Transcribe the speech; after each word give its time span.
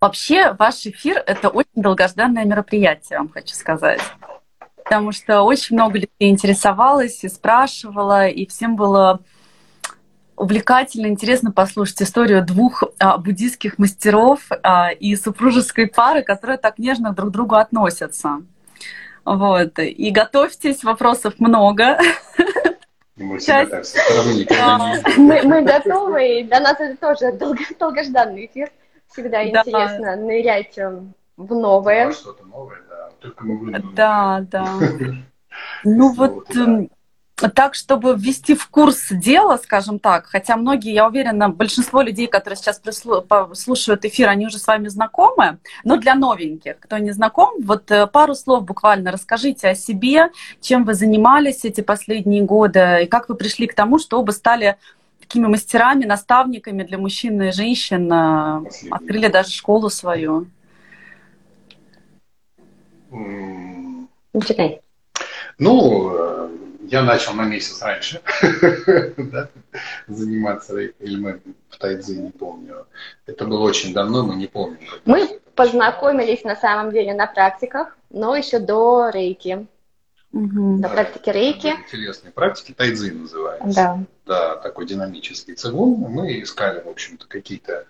Вообще, 0.00 0.52
ваш 0.52 0.86
эфир– 0.86 1.22
это 1.26 1.48
очень 1.48 1.82
долгожданное 1.82 2.44
мероприятие, 2.44 3.18
вам 3.18 3.28
хочу 3.30 3.54
сказать. 3.54 4.00
Потому 4.84 5.10
что 5.10 5.42
очень 5.42 5.74
много 5.74 5.98
людей 5.98 6.30
интересовалось 6.30 7.24
и 7.24 7.28
спрашивало, 7.28 8.28
и 8.28 8.46
всем 8.46 8.76
было 8.76 9.20
увлекательно, 10.36 11.08
интересно 11.08 11.50
послушать 11.50 12.00
историю 12.00 12.44
двух 12.44 12.84
а, 13.00 13.18
буддийских 13.18 13.78
мастеров 13.78 14.40
а, 14.62 14.90
и 14.92 15.16
супружеской 15.16 15.88
пары, 15.88 16.22
которые 16.22 16.58
так 16.58 16.78
нежно 16.78 17.12
друг 17.12 17.30
к 17.30 17.32
другу 17.32 17.56
относятся. 17.56 18.42
Вот. 19.24 19.80
И 19.80 20.10
готовьтесь, 20.10 20.84
вопросов 20.84 21.34
много. 21.38 21.98
Мы 23.16 23.40
Часть... 23.40 23.70
так 24.46 25.16
мы, 25.16 25.42
мы 25.42 25.62
готовы, 25.62 26.38
и 26.38 26.44
для 26.44 26.60
нас 26.60 26.78
это 26.78 26.96
тоже 26.96 27.32
долго, 27.32 27.64
долгожданный 27.76 28.46
эфир. 28.46 28.70
Всегда 29.12 29.38
да. 29.38 29.48
интересно 29.48 30.16
нырять 30.16 30.78
в 31.36 31.54
новое. 31.54 32.12
Что-то 32.12 32.44
новое, 32.44 32.82
да. 32.88 33.10
Только 33.20 33.44
мы 33.44 33.78
Да, 33.94 34.44
да. 34.50 34.66
Ну 35.82 36.12
вот, 36.12 36.54
эм, 36.54 36.88
так, 37.54 37.74
чтобы 37.74 38.14
ввести 38.16 38.54
в 38.54 38.68
курс 38.68 39.08
дела, 39.10 39.56
скажем 39.56 39.98
так, 39.98 40.26
хотя 40.26 40.56
многие, 40.56 40.92
я 40.92 41.06
уверена, 41.06 41.48
большинство 41.48 42.02
людей, 42.02 42.26
которые 42.26 42.56
сейчас 42.56 42.80
слушают 43.54 44.04
эфир, 44.04 44.28
они 44.28 44.46
уже 44.46 44.58
с 44.58 44.66
вами 44.66 44.88
знакомы, 44.88 45.58
но 45.84 45.96
для 45.96 46.14
новеньких, 46.14 46.78
кто 46.80 46.98
не 46.98 47.12
знаком, 47.12 47.54
вот 47.62 47.90
э, 47.90 48.06
пару 48.06 48.34
слов 48.34 48.64
буквально 48.64 49.12
расскажите 49.12 49.68
о 49.68 49.74
себе, 49.74 50.30
чем 50.60 50.84
вы 50.84 50.94
занимались 50.94 51.64
эти 51.64 51.80
последние 51.80 52.42
годы, 52.42 53.00
и 53.04 53.06
как 53.06 53.28
вы 53.28 53.36
пришли 53.36 53.66
к 53.66 53.74
тому, 53.74 53.98
что 53.98 54.18
оба 54.18 54.32
стали 54.32 54.76
такими 55.28 55.46
мастерами, 55.46 56.06
наставниками 56.06 56.82
для 56.84 56.96
мужчин 56.98 57.42
и 57.42 57.52
женщин, 57.52 58.08
Последний. 58.08 58.90
открыли 58.90 59.28
даже 59.28 59.50
школу 59.50 59.90
свою. 59.90 60.46
Начинай. 64.32 64.80
Ну, 65.58 66.10
э, 66.14 66.48
я 66.90 67.02
начал 67.02 67.34
на 67.34 67.42
месяц 67.42 67.82
раньше 67.82 68.20
заниматься 70.06 70.78
или 70.78 71.40
в 71.68 71.78
Тайдзи, 71.78 72.12
не 72.12 72.30
помню. 72.30 72.86
Это 73.26 73.44
было 73.44 73.60
очень 73.60 73.92
давно, 73.92 74.22
мы 74.22 74.36
не 74.36 74.46
помним. 74.46 74.78
Мы 75.04 75.40
познакомились 75.54 76.44
на 76.44 76.56
самом 76.56 76.92
деле 76.92 77.14
на 77.14 77.26
практиках, 77.26 77.98
но 78.10 78.36
еще 78.36 78.60
до 78.60 79.10
рейки. 79.10 79.66
Угу. 80.32 80.78
На 80.78 80.88
практике 80.88 81.32
рейки. 81.32 81.68
Интересные 81.68 82.32
практики, 82.32 82.72
тайдзи 82.72 83.10
называется. 83.10 83.74
Да. 83.74 84.04
Да, 84.26 84.56
такой 84.56 84.86
динамический 84.86 85.54
цигун. 85.54 85.94
Мы 85.94 86.42
искали, 86.42 86.80
в 86.80 86.88
общем-то, 86.88 87.26
какие-то 87.26 87.86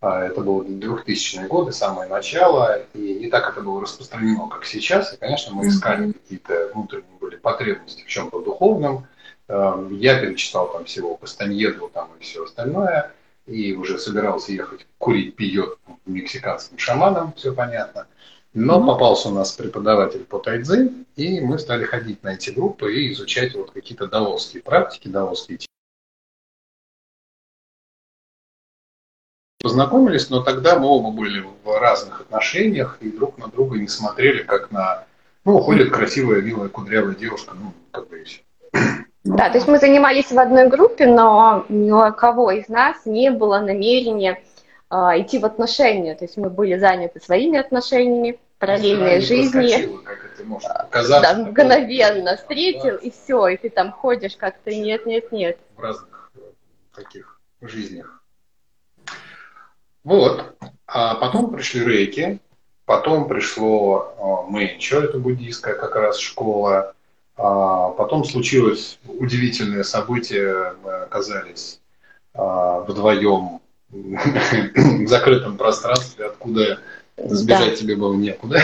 а, 0.00 0.24
это 0.24 0.40
было 0.40 0.62
2000-е 0.62 1.46
годы, 1.46 1.72
самое 1.72 2.08
начало, 2.08 2.82
и 2.92 3.14
не 3.14 3.30
так 3.30 3.48
это 3.50 3.60
было 3.60 3.80
распространено, 3.80 4.48
как 4.48 4.64
сейчас. 4.64 5.14
И, 5.14 5.16
конечно, 5.16 5.54
мы 5.54 5.68
искали 5.68 6.12
какие-то 6.12 6.70
внутренние 6.74 7.18
были 7.20 7.36
потребности 7.36 8.02
в 8.02 8.08
чем-то 8.08 8.42
духовном. 8.42 9.06
Эм, 9.48 9.96
я 9.96 10.20
перечитал 10.20 10.70
там 10.72 10.84
всего 10.84 11.16
Кастаньеду 11.16 11.90
там 11.92 12.10
и 12.18 12.22
все 12.22 12.44
остальное, 12.44 13.12
и 13.46 13.74
уже 13.74 13.98
собирался 13.98 14.52
ехать 14.52 14.86
курить 14.98 15.36
пьет 15.36 15.78
мексиканским 16.04 16.78
шаманам, 16.78 17.32
все 17.34 17.52
понятно. 17.52 18.06
Но 18.58 18.80
mm-hmm. 18.80 18.86
попался 18.86 19.28
у 19.28 19.32
нас 19.32 19.52
преподаватель 19.52 20.24
по 20.24 20.38
тайцзи, 20.38 21.04
и 21.16 21.40
мы 21.40 21.58
стали 21.58 21.84
ходить 21.84 22.22
на 22.22 22.34
эти 22.34 22.48
группы 22.48 22.90
и 22.90 23.12
изучать 23.12 23.54
вот 23.54 23.70
какие-то 23.70 24.06
даосские 24.06 24.62
практики, 24.62 25.08
даосские 25.08 25.58
познакомились, 29.62 30.30
но 30.30 30.42
тогда 30.42 30.78
мы 30.78 30.86
оба 30.86 31.10
были 31.10 31.44
в 31.64 31.78
разных 31.78 32.22
отношениях 32.22 32.96
и 33.02 33.10
друг 33.10 33.36
на 33.36 33.48
друга 33.48 33.78
не 33.78 33.88
смотрели, 33.88 34.42
как 34.42 34.70
на, 34.70 35.04
ну, 35.44 35.56
уходит 35.56 35.90
красивая, 35.90 36.40
милая, 36.40 36.70
кудрявая 36.70 37.14
девушка, 37.14 37.52
ну, 37.54 37.74
как 37.90 38.08
бы 38.08 38.20
и 38.20 38.24
все. 38.24 38.40
Да, 39.24 39.50
то 39.50 39.56
есть 39.56 39.68
мы 39.68 39.78
занимались 39.78 40.32
в 40.32 40.38
одной 40.38 40.68
группе, 40.68 41.06
но 41.06 41.66
ни 41.68 41.90
у 41.90 42.12
кого 42.14 42.52
из 42.52 42.68
нас 42.68 43.04
не 43.04 43.30
было 43.30 43.58
намерения 43.58 44.40
э, 44.88 44.94
идти 44.94 45.38
в 45.40 45.44
отношения. 45.44 46.14
То 46.14 46.24
есть 46.24 46.38
мы 46.38 46.48
были 46.48 46.78
заняты 46.78 47.20
своими 47.20 47.58
отношениями, 47.58 48.38
параллельной 48.58 49.20
жизни. 49.20 49.88
да, 51.20 51.34
мгновенно 51.34 52.36
встретил, 52.36 52.96
и 52.96 53.10
все, 53.10 53.48
и 53.48 53.56
ты 53.56 53.70
там 53.70 53.92
ходишь 53.92 54.36
как-то 54.36 54.74
нет, 54.74 55.06
нет, 55.06 55.32
нет. 55.32 55.58
В 55.76 55.80
разных 55.80 56.30
таких 56.94 57.40
жизнях. 57.60 58.22
Вот. 60.04 60.56
А 60.86 61.16
потом 61.16 61.50
пришли 61.50 61.84
рейки, 61.84 62.40
потом 62.84 63.28
пришло 63.28 64.46
э, 64.46 64.50
Мэнчо, 64.50 65.00
это 65.00 65.18
буддийская 65.18 65.74
как 65.74 65.96
раз 65.96 66.18
школа. 66.18 66.94
А 67.36 67.90
потом 67.90 68.24
случилось 68.24 68.98
удивительное 69.06 69.82
событие, 69.82 70.74
мы 70.82 70.92
оказались 70.92 71.80
а, 72.32 72.80
вдвоем 72.80 73.60
в 73.90 75.06
закрытом 75.06 75.58
пространстве, 75.58 76.26
откуда 76.26 76.80
сбежать 77.16 77.70
да. 77.70 77.76
тебе 77.76 77.96
было 77.96 78.14
некуда. 78.14 78.60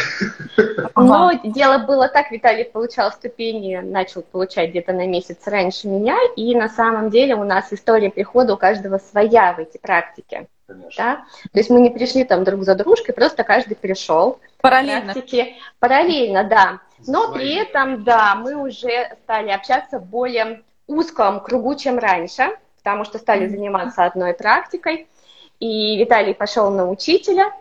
Но 0.97 1.33
дело 1.45 1.79
было 1.79 2.09
так, 2.09 2.31
Виталий 2.31 2.65
получал 2.65 3.11
ступени, 3.13 3.77
начал 3.77 4.23
получать 4.23 4.71
где-то 4.71 4.93
на 4.93 5.07
месяц 5.07 5.39
раньше 5.47 5.89
меня, 5.89 6.17
и 6.37 6.55
на 6.55 6.69
самом 6.69 7.11
деле 7.11 7.35
у 7.35 7.45
нас 7.45 7.73
история 7.73 8.11
прихода 8.11 8.55
у 8.55 8.57
каждого 8.57 8.99
своя 8.99 9.53
в 9.55 9.59
эти 9.59 9.79
практики. 9.79 10.47
Да? 10.97 11.25
То 11.53 11.59
есть 11.59 11.71
мы 11.71 11.81
не 11.81 11.91
пришли 11.91 12.25
там 12.25 12.45
друг 12.45 12.63
за 12.65 12.75
дружкой, 12.75 13.15
просто 13.15 13.45
каждый 13.45 13.77
пришел. 13.77 14.39
Параллельно. 14.61 15.13
Практики. 15.13 15.57
Параллельно, 15.79 16.45
да. 16.45 16.81
Но 17.07 17.33
при 17.33 17.55
этом, 17.55 18.05
да, 18.05 18.35
мы 18.37 18.55
уже 18.55 19.17
стали 19.25 19.51
общаться 19.51 19.99
в 19.99 20.07
более 20.07 20.63
узком 20.87 21.41
кругу, 21.41 21.75
чем 21.75 21.99
раньше, 21.99 22.57
потому 22.79 23.05
что 23.05 23.19
стали 23.19 23.49
заниматься 23.49 24.05
одной 24.05 24.35
практикой. 24.35 25.09
И 25.59 25.99
Виталий 25.99 26.35
пошел 26.35 26.71
на 26.71 26.89
учителя. 26.89 27.53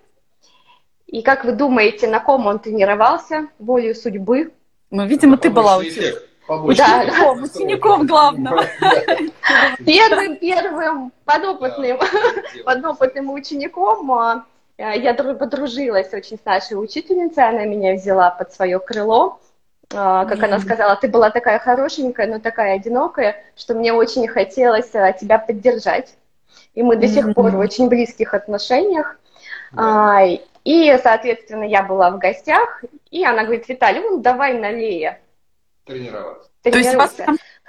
И 1.11 1.21
как 1.21 1.43
вы 1.43 1.51
думаете, 1.51 2.07
на 2.07 2.19
ком 2.19 2.47
он 2.47 2.59
тренировался? 2.59 3.47
Волею 3.59 3.95
судьбы? 3.95 4.51
Ну, 4.89 5.05
видимо, 5.05 5.37
ты 5.37 5.49
была 5.49 5.77
учителем. 5.77 6.15
Учеником, 6.47 7.43
учеником 7.43 8.07
главного. 8.07 8.65
Первым, 9.85 10.35
первым 10.37 11.13
подопытным, 11.23 11.99
подопытным 12.65 13.31
учеником 13.31 14.43
я 14.77 15.13
подружилась 15.13 16.13
очень 16.13 16.37
с 16.37 16.45
нашей 16.45 16.73
учительницей, 16.73 17.47
она 17.47 17.65
меня 17.65 17.93
взяла 17.93 18.31
под 18.31 18.51
свое 18.51 18.79
крыло. 18.79 19.39
А, 19.93 20.25
как 20.25 20.41
она 20.43 20.59
сказала, 20.59 20.95
ты 20.95 21.07
была 21.07 21.29
такая 21.29 21.59
хорошенькая, 21.59 22.27
но 22.27 22.39
такая 22.39 22.75
одинокая, 22.75 23.43
что 23.55 23.75
мне 23.75 23.93
очень 23.93 24.27
хотелось 24.27 24.93
а, 24.95 25.11
тебя 25.11 25.37
поддержать. 25.37 26.15
И 26.73 26.83
мы 26.83 26.95
до 26.95 27.07
сих 27.07 27.33
пор 27.33 27.51
в 27.51 27.59
очень 27.59 27.89
близких 27.89 28.33
отношениях. 28.33 29.17
И, 30.63 30.95
соответственно, 31.01 31.63
я 31.63 31.83
была 31.83 32.11
в 32.11 32.19
гостях, 32.19 32.83
и 33.09 33.25
она 33.25 33.43
говорит, 33.43 33.67
Виталий, 33.67 34.01
ну 34.01 34.19
давай 34.19 34.53
налея 34.53 35.19
тренироваться. 35.85 36.49
То 36.61 36.69
есть 36.69 36.95
вас 36.95 37.15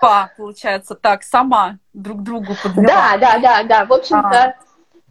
два, 0.01 0.31
получается, 0.37 0.95
так, 0.95 1.23
сама 1.23 1.79
друг 1.93 2.23
другу 2.23 2.55
подбирала. 2.63 3.19
Да, 3.19 3.19
да, 3.19 3.39
да, 3.39 3.63
да. 3.63 3.85
В 3.87 3.93
общем-то, 3.93 4.39
а. 4.39 4.55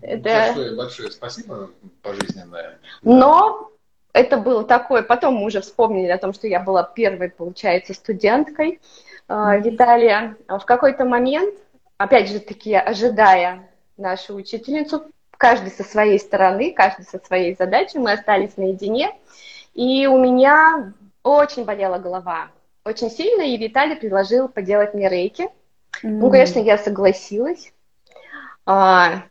это... 0.02 0.54
Большое, 0.54 0.76
большое 0.76 1.12
спасибо 1.12 1.72
пожизненное. 2.04 2.80
Но 3.02 3.72
это 4.14 4.38
было 4.38 4.64
такое, 4.64 5.02
потом 5.02 5.36
мы 5.36 5.46
уже 5.46 5.62
вспомнили 5.62 6.10
о 6.10 6.18
том, 6.18 6.34
что 6.34 6.48
я 6.48 6.60
была 6.60 6.84
первой, 6.84 7.30
получается, 7.30 7.94
студенткой 7.94 8.82
э, 9.28 9.60
Виталия. 9.62 10.38
В 10.48 10.66
какой-то 10.66 11.06
момент, 11.06 11.56
опять 11.98 12.30
же 12.30 12.40
таки, 12.40 12.74
ожидая 12.76 13.70
нашу 13.98 14.36
учительницу, 14.36 15.06
каждый 15.42 15.72
со 15.72 15.84
своей 15.84 16.20
стороны, 16.20 16.72
каждый 16.72 17.06
со 17.06 17.20
своей 17.26 17.56
задачей, 17.56 18.00
мы 18.00 18.14
остались 18.14 18.58
наедине, 18.58 19.12
и 19.74 20.08
у 20.08 20.18
меня 20.18 20.94
очень 21.24 21.66
болела 21.66 21.98
голова 21.98 22.50
очень 22.84 23.12
сильно, 23.12 23.44
и 23.44 23.58
Виталий 23.58 23.96
предложил 23.96 24.48
поделать 24.48 24.94
мне 24.94 25.10
рейки. 25.10 25.44
Mm-hmm. 25.44 26.10
Ну, 26.10 26.32
конечно, 26.32 26.60
я 26.60 26.78
согласилась. 26.78 27.74
А, 28.66 29.24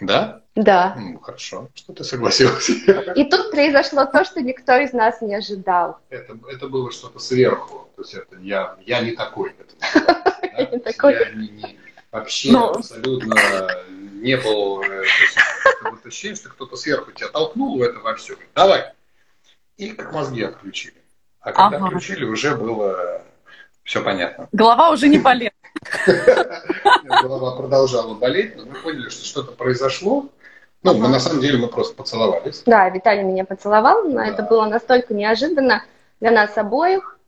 да? 0.00 0.42
Да. 0.54 0.96
Ну, 0.98 1.18
хорошо, 1.20 1.68
что 1.74 1.92
ты 1.92 2.04
согласилась. 2.04 2.68
И 3.16 3.24
тут 3.24 3.50
произошло 3.50 4.04
то, 4.04 4.24
что 4.24 4.42
никто 4.42 4.76
из 4.76 4.92
нас 4.92 5.20
не 5.22 5.34
ожидал. 5.34 5.98
Это, 6.10 6.36
это 6.50 6.68
было 6.68 6.90
что-то 6.90 7.18
сверху. 7.18 7.88
То 7.96 8.02
есть 8.02 8.14
это 8.14 8.36
я, 8.40 8.76
я 8.84 9.00
не 9.00 9.12
такой. 9.12 9.54
Я 10.52 10.66
не 10.66 10.78
такой. 10.78 11.14
Я 11.14 11.30
не, 11.30 11.78
вообще 12.10 12.52
Но... 12.52 12.70
Абсолютно 12.70 13.34
не 14.20 14.36
был... 14.36 14.82
Э, 14.82 15.02
вот 15.82 16.04
ощущение, 16.06 16.36
что 16.36 16.50
кто-то 16.50 16.76
сверху 16.76 17.12
тебя 17.12 17.28
толкнул 17.28 17.78
в 17.78 17.82
это 17.82 17.98
во 18.00 18.14
все. 18.14 18.36
Давай. 18.54 18.92
И 19.76 19.90
как 19.90 20.12
мозги 20.12 20.42
отключили. 20.42 20.94
А 21.40 21.52
когда 21.52 21.78
ага. 21.78 21.86
включили, 21.86 22.24
уже 22.24 22.54
было 22.54 23.22
все 23.82 24.02
понятно. 24.02 24.48
Голова 24.52 24.90
уже 24.90 25.08
не 25.08 25.18
болела. 25.18 25.52
Голова 27.22 27.56
продолжала 27.56 28.14
болеть, 28.14 28.56
но 28.56 28.66
мы 28.66 28.74
поняли, 28.74 29.08
что 29.08 29.24
что-то 29.24 29.52
произошло. 29.52 30.28
Ну, 30.82 30.94
мы 30.94 31.08
на 31.08 31.20
самом 31.20 31.40
деле 31.40 31.58
мы 31.58 31.68
просто 31.68 31.94
поцеловались. 31.94 32.62
Да, 32.66 32.88
Виталий 32.88 33.22
меня 33.22 33.44
поцеловал, 33.44 34.04
но 34.04 34.22
это 34.22 34.42
было 34.42 34.66
настолько 34.66 35.12
неожиданно 35.12 35.84
для 36.20 36.30
нас 36.30 36.56
обоих. 36.56 37.18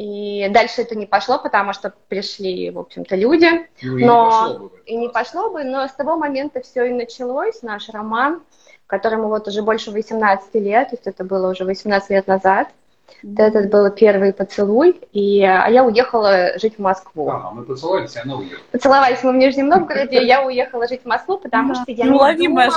И 0.00 0.48
дальше 0.48 0.80
это 0.80 0.94
не 0.94 1.04
пошло, 1.04 1.38
потому 1.38 1.74
что 1.74 1.92
пришли, 2.08 2.70
в 2.70 2.78
общем-то, 2.78 3.16
люди. 3.16 3.68
Ну, 3.82 3.98
и 3.98 4.04
но... 4.06 4.24
не 4.24 4.30
пошло 4.30 4.58
бы. 4.58 4.70
И 4.86 4.96
не 4.96 5.08
пошло 5.10 5.50
бы, 5.50 5.64
но 5.64 5.86
с 5.86 5.92
того 5.92 6.16
момента 6.16 6.62
все 6.62 6.84
и 6.84 6.90
началось, 6.90 7.60
наш 7.60 7.90
роман, 7.90 8.40
которому 8.86 9.28
вот 9.28 9.46
уже 9.46 9.60
больше 9.60 9.90
18 9.90 10.54
лет, 10.54 10.88
то 10.88 10.94
есть 10.94 11.06
это 11.06 11.22
было 11.22 11.50
уже 11.50 11.66
18 11.66 12.08
лет 12.08 12.26
назад. 12.26 12.68
Mm-hmm. 13.22 13.42
Этот 13.42 13.70
был 13.70 13.90
первый 13.90 14.32
поцелуй, 14.32 14.98
и, 15.12 15.44
а 15.44 15.68
я 15.68 15.84
уехала 15.84 16.58
жить 16.58 16.76
в 16.76 16.78
Москву. 16.78 17.28
А, 17.28 17.50
мы 17.50 17.64
поцеловались, 17.64 18.16
и 18.16 18.20
она 18.20 18.36
уехала. 18.36 18.64
Поцеловались 18.72 19.22
мы 19.22 19.32
в 19.32 19.36
Нижнем 19.36 19.68
Новгороде, 19.68 20.24
я 20.24 20.46
уехала 20.46 20.88
жить 20.88 21.02
в 21.02 21.06
Москву, 21.06 21.36
потому 21.36 21.74
что 21.74 21.92
я 21.92 22.04
не 22.04 22.10
думала, 22.10 22.72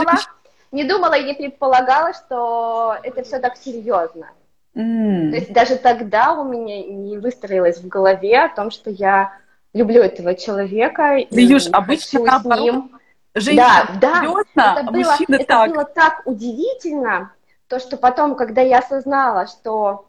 не 0.74 0.84
думала 0.84 1.14
и 1.14 1.24
не 1.24 1.36
предполагала, 1.36 2.12
что 2.12 2.98
это 3.02 3.24
все 3.24 3.40
так 3.40 3.56
серьезно. 3.56 4.28
Mm. 4.76 5.30
То 5.30 5.36
есть 5.36 5.54
даже 5.54 5.76
тогда 5.76 6.34
у 6.34 6.44
меня 6.44 6.84
не 6.84 7.18
выстроилось 7.18 7.78
в 7.78 7.88
голове 7.88 8.46
о 8.46 8.56
том, 8.56 8.72
что 8.72 8.90
я 8.90 9.38
люблю 9.74 10.02
этого 10.02 10.36
человека. 10.36 11.18
Юж, 11.30 11.68
обычно 11.72 12.24
наоборот, 12.24 12.60
ним. 12.60 13.00
Женщина 13.36 13.88
да, 14.00 14.00
да, 14.00 14.20
серьезно, 14.20 14.46
это, 14.56 14.92
было, 14.92 15.16
это 15.28 15.46
так. 15.46 15.72
было 15.72 15.86
так 15.86 16.22
удивительно, 16.26 17.34
то, 17.68 17.80
что 17.80 17.98
потом, 17.98 18.36
когда 18.36 18.62
я 18.62 18.80
осознала, 18.80 19.48
что... 19.48 20.08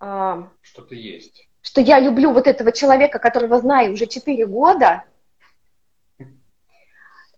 Э, 0.00 0.44
Что-то 0.60 0.94
есть. 0.94 1.48
Что 1.60 1.80
я 1.80 1.98
люблю 1.98 2.32
вот 2.32 2.46
этого 2.46 2.70
человека, 2.70 3.18
которого 3.18 3.58
знаю 3.58 3.94
уже 3.94 4.06
4 4.06 4.46
года, 4.46 5.02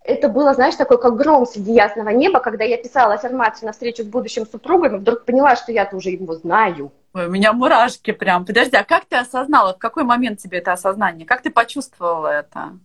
это 0.05 0.29
было, 0.29 0.53
знаешь, 0.53 0.77
такой 0.77 1.01
как 1.01 1.17
гром 1.17 1.47
среди 1.47 1.73
ясного 1.73 2.11
неба, 2.11 2.39
когда 2.41 2.63
я 2.63 2.77
писала 2.77 3.15
аффирмацию 3.15 3.67
на 3.67 3.73
встречу 3.73 4.03
с 4.03 4.07
будущим 4.07 4.47
супругом, 4.47 4.97
и 4.97 4.99
вдруг 4.99 5.25
поняла, 5.25 5.57
что 5.57 5.73
я-то 5.73 5.97
уже 5.97 6.11
его 6.11 6.35
знаю. 6.35 6.93
Ой, 7.15 7.27
у 7.27 7.31
меня 7.31 7.55
мурашки 7.55 8.13
прям. 8.13 8.45
Подожди, 8.45 8.77
а 8.77 8.85
как 8.85 9.07
ты 9.07 9.17
осознала, 9.17 9.75
в 9.75 9.79
какой 9.79 10.05
момент 10.05 10.41
тебе 10.41 10.59
это 10.59 10.73
осознание? 10.73 11.27
Как 11.27 11.41
ты 11.41 11.51
почувствовала 11.51 12.29
это? 12.29 12.79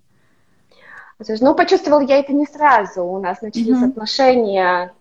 Ну, 1.42 1.56
почувствовала 1.56 2.02
я 2.02 2.20
это 2.20 2.32
не 2.32 2.46
сразу. 2.46 3.04
У 3.04 3.20
нас 3.20 3.42
начались 3.42 3.68
mm-hmm. 3.68 3.90
отношения 3.90 4.94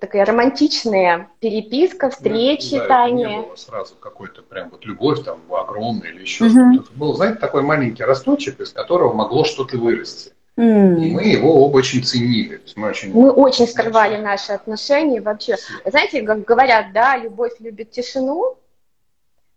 такая 0.00 0.26
романтичная 0.26 1.30
переписка, 1.40 2.10
встречи, 2.10 2.76
да, 2.76 2.86
тайные. 2.86 3.38
Не 3.38 3.42
было 3.46 3.56
сразу 3.56 3.94
какой-то 3.94 4.42
прям 4.42 4.68
вот 4.68 4.84
любовь 4.84 5.24
там 5.24 5.40
огромная 5.50 6.10
или 6.10 6.20
еще 6.20 6.44
mm-hmm. 6.44 6.74
что-то. 6.74 6.90
Это 6.90 6.98
был, 6.98 7.14
знаете, 7.14 7.38
такой 7.38 7.62
маленький 7.62 8.04
росточек, 8.04 8.60
из 8.60 8.72
которого 8.72 9.14
могло 9.14 9.44
что-то 9.44 9.78
вырасти. 9.78 10.32
Mm. 10.56 11.00
И 11.00 11.10
мы 11.10 11.24
его 11.24 11.64
оба 11.64 11.78
очень 11.78 12.04
ценили. 12.04 12.62
Мы 12.76 12.88
очень, 12.88 13.12
мы 13.12 13.30
очень 13.30 13.66
скрывали 13.66 14.16
наши 14.18 14.52
отношения 14.52 15.20
вообще. 15.20 15.56
Знаете, 15.84 16.22
как 16.22 16.44
говорят, 16.44 16.92
да, 16.92 17.16
любовь 17.16 17.54
любит 17.58 17.90
тишину, 17.90 18.56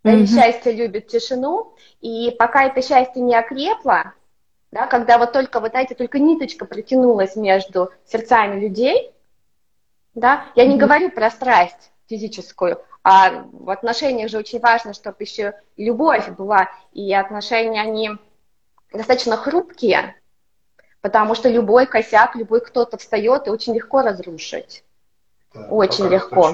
mm-hmm. 0.03 0.25
счастье 0.25 0.71
любит 0.71 1.07
тишину, 1.07 1.75
и 2.01 2.35
пока 2.37 2.65
это 2.65 2.81
счастье 2.81 3.21
не 3.21 3.35
окрепло, 3.35 4.13
да, 4.71 4.87
когда 4.87 5.17
вот 5.17 5.33
только, 5.33 5.59
вот 5.59 5.71
знаете, 5.71 5.93
только 5.95 6.19
ниточка 6.19 6.65
протянулась 6.65 7.35
между 7.35 7.91
сердцами 8.05 8.59
людей, 8.59 9.11
да, 10.15 10.45
я 10.55 10.65
не 10.65 10.75
mm-hmm. 10.75 10.79
говорю 10.79 11.11
про 11.11 11.29
страсть 11.29 11.91
физическую, 12.09 12.79
а 13.03 13.45
в 13.51 13.69
отношениях 13.69 14.29
же 14.29 14.37
очень 14.39 14.59
важно, 14.59 14.93
чтобы 14.93 15.17
еще 15.19 15.53
любовь 15.77 16.27
была, 16.29 16.69
и 16.91 17.13
отношения, 17.13 17.81
они 17.81 18.11
достаточно 18.91 19.37
хрупкие, 19.37 20.15
потому 21.01 21.35
что 21.35 21.49
любой 21.49 21.85
косяк, 21.85 22.35
любой 22.35 22.61
кто-то 22.61 22.97
встает, 22.97 23.47
и 23.47 23.49
очень 23.49 23.73
легко 23.75 24.01
разрушить. 24.01 24.83
Да, 25.53 25.67
очень 25.69 26.07
легко. 26.07 26.51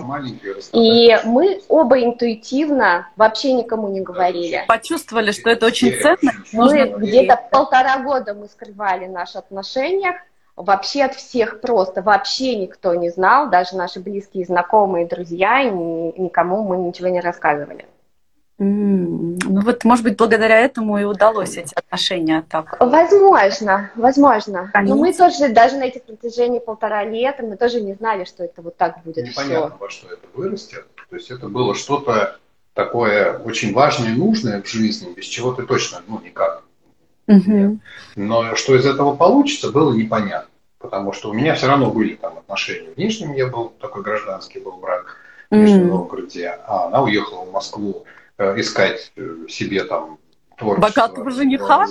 И 0.72 1.18
мы 1.26 1.62
оба 1.68 2.04
интуитивно 2.04 3.10
вообще 3.16 3.54
никому 3.54 3.90
не 3.90 4.02
говорили. 4.02 4.64
Почувствовали, 4.68 5.32
что 5.32 5.50
это 5.50 5.66
очень 5.66 6.00
ценно. 6.00 6.32
Мы 6.52 6.94
где-то 6.98 7.40
полтора 7.52 8.00
года 8.00 8.34
мы 8.34 8.48
скрывали 8.48 9.08
наши 9.08 9.38
отношения. 9.38 10.24
Вообще 10.56 11.06
от 11.06 11.16
всех 11.16 11.62
просто, 11.62 12.04
вообще 12.04 12.56
никто 12.56 12.94
не 12.94 13.10
знал, 13.10 13.50
даже 13.50 13.76
наши 13.76 14.00
близкие, 14.00 14.46
знакомые, 14.46 15.08
друзья, 15.08 15.64
никому 15.64 16.62
мы 16.62 16.78
ничего 16.78 17.08
не 17.08 17.22
рассказывали. 17.22 17.88
Mm. 18.60 19.40
Ну 19.46 19.62
вот, 19.62 19.84
может 19.84 20.04
быть, 20.04 20.16
благодаря 20.16 20.60
этому 20.60 21.00
и 21.00 21.04
удалось 21.04 21.58
эти 21.58 21.74
отношения 21.74 22.46
так. 22.50 22.78
Возможно, 22.80 23.92
возможно. 23.96 24.70
Конечно. 24.74 24.96
Но 24.96 25.02
мы 25.02 25.14
тоже, 25.14 25.50
даже 25.50 25.78
на 25.78 25.84
этих 25.84 26.04
протяжении 26.04 26.60
полтора 26.60 27.04
лета, 27.04 27.44
мы 27.44 27.58
тоже 27.58 27.82
не 27.82 27.94
знали, 27.94 28.26
что 28.26 28.44
это 28.44 28.62
вот 28.62 28.78
так 28.78 29.04
будет 29.04 29.26
Непонятно, 29.26 29.70
все. 29.70 29.78
во 29.80 29.90
что 29.90 30.08
это 30.08 30.28
вырастет. 30.34 30.86
То 31.10 31.16
есть 31.16 31.32
это 31.32 31.48
было 31.48 31.74
что-то 31.74 32.38
такое 32.74 33.38
очень 33.40 33.74
важное 33.74 34.12
и 34.12 34.16
нужное 34.16 34.62
в 34.62 34.68
жизни, 34.68 35.14
без 35.14 35.26
чего 35.26 35.54
ты 35.54 35.64
точно, 35.64 36.02
ну, 36.08 36.20
никак. 36.22 36.64
Угу. 37.28 37.80
Но 38.16 38.56
что 38.56 38.76
из 38.76 38.86
этого 38.86 39.16
получится, 39.16 39.72
было 39.72 39.94
непонятно. 39.94 40.50
Потому 40.80 41.14
что 41.14 41.30
у 41.30 41.34
меня 41.34 41.56
все 41.56 41.68
равно 41.68 41.92
были 41.92 42.16
там 42.16 42.38
отношения. 42.38 42.92
В 42.92 42.98
Нижнем 42.98 43.34
я 43.34 43.48
был, 43.48 43.72
такой 43.80 44.04
гражданский 44.04 44.60
был 44.60 44.74
брак 44.74 45.16
в 45.50 45.56
Нижнем 45.56 45.86
mm. 45.86 45.88
Новгороде, 45.88 46.60
а 46.68 46.88
она 46.88 47.04
уехала 47.04 47.46
в 47.46 47.52
Москву 47.54 48.06
искать 48.38 49.12
э, 49.16 49.48
себе 49.50 49.84
там 49.84 50.18
творчество. 50.58 51.02
Богатого 51.02 51.32
жениха? 51.32 51.88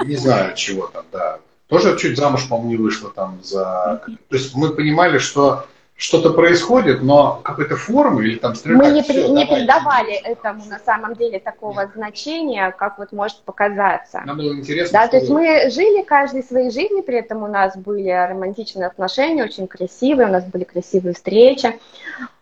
Не, 0.00 0.06
не 0.06 0.16
знаю, 0.16 0.54
чего 0.54 0.86
там, 0.88 1.04
да. 1.12 1.40
Тоже 1.68 1.98
чуть 1.98 2.16
замуж, 2.16 2.48
по-моему, 2.48 2.70
не 2.70 2.76
вышла 2.76 3.10
там 3.10 3.40
за... 3.42 4.02
То 4.28 4.36
есть 4.36 4.54
мы 4.54 4.70
понимали, 4.70 5.18
что 5.18 5.66
что-то 5.98 6.32
происходит, 6.32 7.02
но 7.02 7.40
какой-то 7.42 7.76
формы 7.76 8.24
или 8.24 8.38
там 8.38 8.54
стрелять, 8.54 8.80
Мы 8.80 8.92
не, 8.92 9.02
все, 9.02 9.12
при, 9.12 9.28
не 9.30 9.44
придавали 9.44 10.14
этому 10.14 10.64
на 10.66 10.78
самом 10.78 11.14
деле 11.14 11.40
такого 11.40 11.80
Нет. 11.80 11.90
значения, 11.94 12.70
как 12.70 12.98
вот 12.98 13.10
может 13.10 13.38
показаться. 13.42 14.22
Нам 14.24 14.38
было 14.38 14.54
интересно. 14.54 15.00
Да, 15.00 15.08
то 15.08 15.16
есть 15.16 15.28
мы 15.28 15.68
жили 15.70 16.02
каждой 16.04 16.44
своей 16.44 16.70
жизнью, 16.70 17.02
при 17.02 17.18
этом 17.18 17.42
у 17.42 17.48
нас 17.48 17.76
были 17.76 18.08
романтичные 18.08 18.86
отношения, 18.86 19.42
очень 19.42 19.66
красивые, 19.66 20.28
у 20.28 20.32
нас 20.32 20.44
были 20.44 20.62
красивые 20.62 21.14
встречи, 21.14 21.76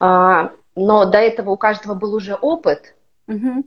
а, 0.00 0.50
но 0.74 1.06
до 1.06 1.16
этого 1.16 1.50
у 1.50 1.56
каждого 1.56 1.94
был 1.94 2.14
уже 2.14 2.34
опыт, 2.34 2.94
Угу. 3.28 3.64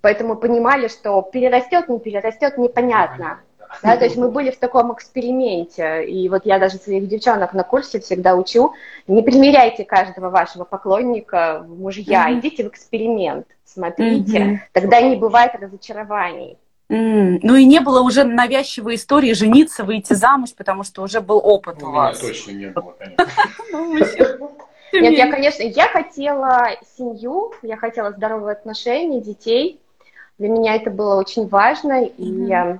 Поэтому 0.00 0.36
понимали, 0.36 0.88
что 0.88 1.22
перерастет, 1.22 1.88
не 1.88 1.98
перерастет, 1.98 2.58
непонятно. 2.58 3.40
Да, 3.82 3.96
то 3.96 4.04
есть 4.04 4.16
мы 4.16 4.30
были 4.30 4.50
в 4.50 4.58
таком 4.58 4.92
эксперименте, 4.92 6.04
и 6.04 6.28
вот 6.28 6.44
я 6.44 6.58
даже 6.58 6.76
своих 6.76 7.08
девчонок 7.08 7.54
на 7.54 7.62
курсе 7.62 8.00
всегда 8.00 8.34
учу, 8.34 8.74
не 9.06 9.22
примеряйте 9.22 9.84
каждого 9.84 10.28
вашего 10.28 10.64
поклонника 10.64 11.64
в 11.66 11.80
мужья, 11.80 12.28
mm-hmm. 12.28 12.38
идите 12.38 12.64
в 12.64 12.68
эксперимент, 12.68 13.46
смотрите, 13.64 14.38
mm-hmm. 14.38 14.58
тогда 14.72 15.00
не 15.00 15.16
бывает 15.16 15.52
разочарований. 15.58 16.58
Mm. 16.90 17.38
Ну 17.42 17.56
и 17.56 17.64
не 17.64 17.80
было 17.80 18.02
уже 18.02 18.24
навязчивой 18.24 18.96
истории 18.96 19.32
жениться, 19.32 19.84
выйти 19.84 20.12
замуж, 20.12 20.50
потому 20.54 20.84
что 20.84 21.02
уже 21.02 21.22
был 21.22 21.40
опыт 21.42 21.78
ну, 21.80 21.88
у 21.88 21.92
вас. 21.92 22.18
точно 22.18 22.50
не 22.50 22.66
было, 22.66 22.94
конечно. 22.98 24.48
Нет, 24.92 25.14
я, 25.14 25.30
конечно, 25.30 25.62
я 25.62 25.88
хотела 25.88 26.70
семью, 26.96 27.52
я 27.62 27.76
хотела 27.76 28.12
здоровые 28.12 28.52
отношения, 28.52 29.20
детей. 29.20 29.80
Для 30.38 30.48
меня 30.48 30.74
это 30.76 30.90
было 30.90 31.16
очень 31.16 31.48
важно, 31.48 32.04
и 32.04 32.50
mm-hmm. 32.50 32.78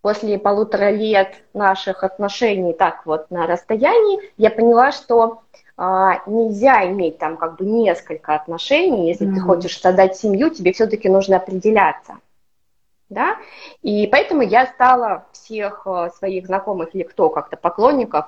после 0.00 0.38
полутора 0.38 0.90
лет 0.90 1.34
наших 1.54 2.04
отношений 2.04 2.72
так 2.72 3.06
вот 3.06 3.30
на 3.30 3.46
расстоянии, 3.46 4.20
я 4.36 4.50
поняла, 4.50 4.92
что 4.92 5.42
а, 5.76 6.22
нельзя 6.26 6.86
иметь 6.90 7.18
там 7.18 7.36
как 7.36 7.56
бы 7.56 7.64
несколько 7.64 8.34
отношений, 8.34 9.08
если 9.08 9.26
mm-hmm. 9.26 9.34
ты 9.34 9.40
хочешь 9.40 9.80
создать 9.80 10.16
семью, 10.16 10.50
тебе 10.50 10.72
все-таки 10.72 11.08
нужно 11.08 11.36
определяться. 11.36 12.18
Да? 13.08 13.38
И 13.82 14.06
поэтому 14.06 14.42
я 14.42 14.66
стала 14.66 15.26
всех 15.32 15.86
а, 15.86 16.10
своих 16.10 16.46
знакомых 16.46 16.94
или 16.94 17.02
кто 17.02 17.28
как-то 17.30 17.56
поклонников 17.56 18.26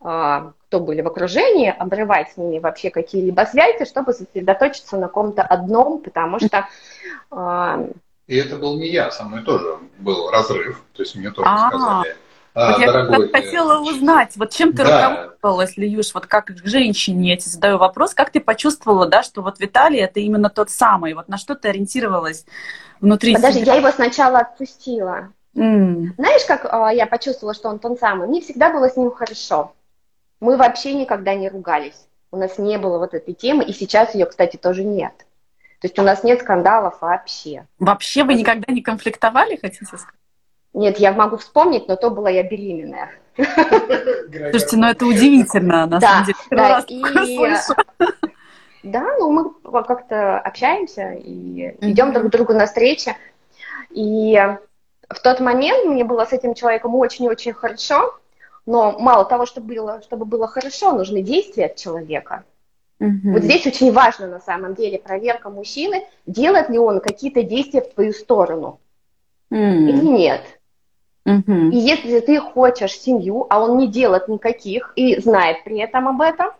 кто 0.00 0.80
были 0.80 1.02
в 1.02 1.08
окружении, 1.08 1.68
обрывать 1.68 2.32
с 2.32 2.36
ними 2.38 2.58
вообще 2.58 2.90
какие-либо 2.90 3.42
связи, 3.42 3.84
чтобы 3.84 4.14
сосредоточиться 4.14 4.96
на 4.96 5.08
ком-то 5.08 5.42
одном, 5.42 5.98
потому 6.00 6.38
что... 6.40 6.66
Э, 7.30 7.90
и 8.26 8.36
это 8.36 8.56
был 8.56 8.78
не 8.78 8.88
я, 8.88 9.10
со 9.10 9.24
мной 9.24 9.42
тоже 9.42 9.78
был 9.98 10.30
разрыв, 10.30 10.82
то 10.94 11.02
есть 11.02 11.16
мне 11.16 11.30
тоже 11.30 11.46
А-а-а. 11.46 11.68
сказали, 11.68 12.16
а, 12.54 12.78
вот 12.78 12.86
дорогой, 12.86 13.26
я 13.26 13.42
хотела 13.42 13.80
узнать, 13.80 14.36
вот 14.36 14.50
чем 14.50 14.72
ты 14.72 14.84
да. 14.84 15.10
руководствовалась, 15.10 15.76
Льюш, 15.76 16.14
вот 16.14 16.26
как 16.26 16.46
к 16.46 16.66
женщине 16.66 17.30
я 17.30 17.36
тебе 17.36 17.50
задаю 17.50 17.78
вопрос, 17.78 18.14
как 18.14 18.30
ты 18.30 18.40
почувствовала, 18.40 19.06
да, 19.06 19.22
что 19.22 19.42
вот 19.42 19.60
Виталий 19.60 20.00
это 20.00 20.20
именно 20.20 20.48
тот 20.48 20.70
самый, 20.70 21.14
вот 21.14 21.28
на 21.28 21.36
что 21.36 21.54
ты 21.54 21.68
ориентировалась 21.68 22.46
внутри 23.00 23.34
Подожди, 23.34 23.60
себя? 23.60 23.74
я 23.74 23.78
его 23.80 23.90
сначала 23.90 24.38
отпустила. 24.38 25.28
Mm. 25.54 26.14
Знаешь, 26.16 26.44
как 26.46 26.64
э, 26.64 26.96
я 26.96 27.06
почувствовала, 27.06 27.54
что 27.54 27.68
он 27.68 27.78
тот 27.78 27.98
самый? 27.98 28.28
Мне 28.28 28.40
всегда 28.40 28.70
было 28.72 28.88
с 28.88 28.96
ним 28.96 29.10
хорошо. 29.10 29.74
Мы 30.40 30.56
вообще 30.56 30.94
никогда 30.94 31.34
не 31.34 31.48
ругались. 31.48 32.06
У 32.32 32.36
нас 32.36 32.58
не 32.58 32.78
было 32.78 32.98
вот 32.98 33.14
этой 33.14 33.34
темы, 33.34 33.64
и 33.64 33.72
сейчас 33.72 34.14
ее, 34.14 34.26
кстати, 34.26 34.56
тоже 34.56 34.84
нет. 34.84 35.12
То 35.80 35.86
есть 35.86 35.98
у 35.98 36.02
нас 36.02 36.22
нет 36.24 36.40
скандалов 36.40 37.00
вообще. 37.00 37.66
Вообще 37.78 38.24
вы 38.24 38.34
никогда 38.34 38.72
не 38.72 38.82
конфликтовали, 38.82 39.56
хотите 39.56 39.84
сказать? 39.84 40.06
Нет, 40.72 40.98
я 40.98 41.12
могу 41.12 41.36
вспомнить, 41.36 41.88
но 41.88 41.96
то 41.96 42.10
была 42.10 42.30
я 42.30 42.42
беременная. 42.42 43.10
Слушайте, 43.36 44.76
ну 44.76 44.86
это 44.86 45.06
удивительно, 45.06 45.86
на 45.86 46.00
самом 46.00 46.26
деле. 46.26 46.38
Да, 46.50 46.84
и... 46.86 47.02
Да, 48.82 49.04
ну 49.18 49.30
мы 49.30 49.82
как-то 49.84 50.38
общаемся 50.38 51.12
и 51.12 51.74
идем 51.80 52.14
друг 52.14 52.28
к 52.28 52.30
другу 52.30 52.54
навстречу. 52.54 53.10
И 53.90 54.40
в 55.08 55.20
тот 55.20 55.40
момент 55.40 55.84
мне 55.84 56.04
было 56.04 56.24
с 56.24 56.32
этим 56.32 56.54
человеком 56.54 56.94
очень-очень 56.94 57.52
хорошо, 57.52 58.18
но 58.70 58.96
мало 59.00 59.24
того, 59.24 59.46
чтобы 59.46 59.74
было, 59.74 60.00
чтобы 60.02 60.24
было 60.24 60.46
хорошо, 60.46 60.92
нужны 60.92 61.22
действия 61.22 61.66
от 61.66 61.74
человека. 61.74 62.44
Угу. 63.00 63.32
Вот 63.32 63.42
здесь 63.42 63.66
очень 63.66 63.92
важно 63.92 64.28
на 64.28 64.38
самом 64.38 64.74
деле 64.74 65.00
проверка 65.00 65.50
мужчины, 65.50 66.06
делает 66.26 66.68
ли 66.68 66.78
он 66.78 67.00
какие-то 67.00 67.42
действия 67.42 67.80
в 67.80 67.92
твою 67.92 68.12
сторону 68.12 68.78
угу. 69.50 69.58
или 69.58 70.04
нет. 70.06 70.42
Угу. 71.26 71.70
И 71.72 71.76
если 71.78 72.20
ты 72.20 72.38
хочешь 72.38 72.96
семью, 72.96 73.44
а 73.50 73.60
он 73.60 73.76
не 73.76 73.88
делает 73.88 74.28
никаких 74.28 74.92
и 74.94 75.20
знает 75.20 75.64
при 75.64 75.80
этом 75.80 76.06
об 76.06 76.20
этом, 76.20 76.50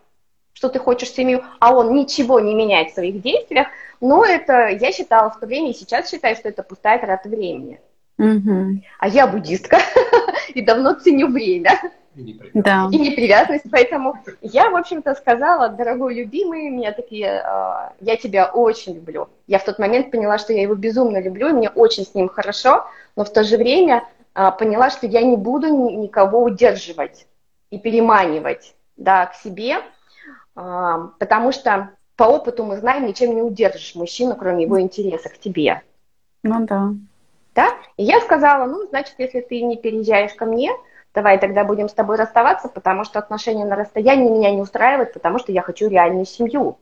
что 0.51 0.67
ты 0.67 0.79
хочешь 0.79 1.11
семью, 1.11 1.45
а 1.59 1.73
он 1.73 1.93
ничего 1.93 2.41
не 2.41 2.53
меняет 2.53 2.89
в 2.91 2.95
своих 2.95 3.21
действиях, 3.21 3.67
ну 4.01 4.25
это 4.25 4.67
я 4.67 4.91
считала 4.91 5.29
в 5.29 5.39
то 5.39 5.47
время 5.47 5.71
и 5.71 5.73
сейчас 5.73 6.11
считаю, 6.11 6.35
что 6.35 6.49
это 6.49 6.61
пустая 6.61 6.99
трата 6.99 7.29
времени. 7.29 7.79
Угу. 8.17 8.81
А 8.99 9.07
я 9.07 9.27
буддистка 9.27 9.79
и 10.53 10.61
давно 10.61 10.95
ценю 10.95 11.31
время. 11.31 11.79
И 12.15 12.21
непривязанность. 12.21 12.65
Да. 12.65 12.89
И 12.91 12.97
непривязанность. 12.99 13.65
Поэтому 13.71 14.15
я, 14.41 14.69
в 14.69 14.75
общем-то, 14.75 15.15
сказала, 15.15 15.69
дорогой 15.69 16.15
любимый, 16.15 16.69
меня 16.69 16.91
такие, 16.91 17.41
э, 17.43 17.89
я 18.01 18.17
тебя 18.17 18.51
очень 18.51 18.95
люблю. 18.95 19.29
Я 19.47 19.59
в 19.59 19.65
тот 19.65 19.79
момент 19.79 20.11
поняла, 20.11 20.37
что 20.37 20.53
я 20.53 20.61
его 20.61 20.75
безумно 20.75 21.21
люблю, 21.21 21.49
и 21.49 21.53
мне 21.53 21.69
очень 21.69 22.05
с 22.05 22.13
ним 22.13 22.27
хорошо, 22.27 22.85
но 23.15 23.23
в 23.23 23.31
то 23.31 23.43
же 23.43 23.57
время 23.57 24.03
э, 24.35 24.51
поняла, 24.59 24.89
что 24.89 25.07
я 25.07 25.21
не 25.21 25.37
буду 25.37 25.67
ни, 25.67 25.93
никого 25.93 26.43
удерживать 26.43 27.27
и 27.69 27.79
переманивать 27.79 28.75
да, 28.97 29.27
к 29.27 29.35
себе, 29.35 29.77
э, 30.55 31.07
потому 31.17 31.51
что 31.53 31.91
по 32.17 32.23
опыту 32.23 32.65
мы 32.65 32.77
знаем, 32.77 33.07
ничем 33.07 33.33
не 33.33 33.41
удержишь 33.41 33.95
мужчину, 33.95 34.35
кроме 34.35 34.65
его 34.65 34.79
интереса 34.81 35.29
к 35.29 35.37
тебе. 35.37 35.81
Ну 36.43 36.65
да. 36.65 36.91
Да? 37.55 37.69
И 37.97 38.03
я 38.03 38.19
сказала, 38.21 38.65
ну, 38.65 38.87
значит, 38.87 39.15
если 39.17 39.41
ты 39.41 39.61
не 39.61 39.77
переезжаешь 39.77 40.33
ко 40.33 40.45
мне, 40.45 40.71
давай 41.13 41.39
тогда 41.39 41.63
будем 41.63 41.89
с 41.89 41.93
тобой 41.93 42.17
расставаться, 42.17 42.69
потому 42.69 43.03
что 43.03 43.19
отношения 43.19 43.65
на 43.65 43.75
расстоянии 43.75 44.29
меня 44.29 44.51
не 44.51 44.61
устраивают, 44.61 45.13
потому 45.13 45.39
что 45.39 45.51
я 45.51 45.61
хочу 45.61 45.89
реальную 45.89 46.25
семью 46.25 46.79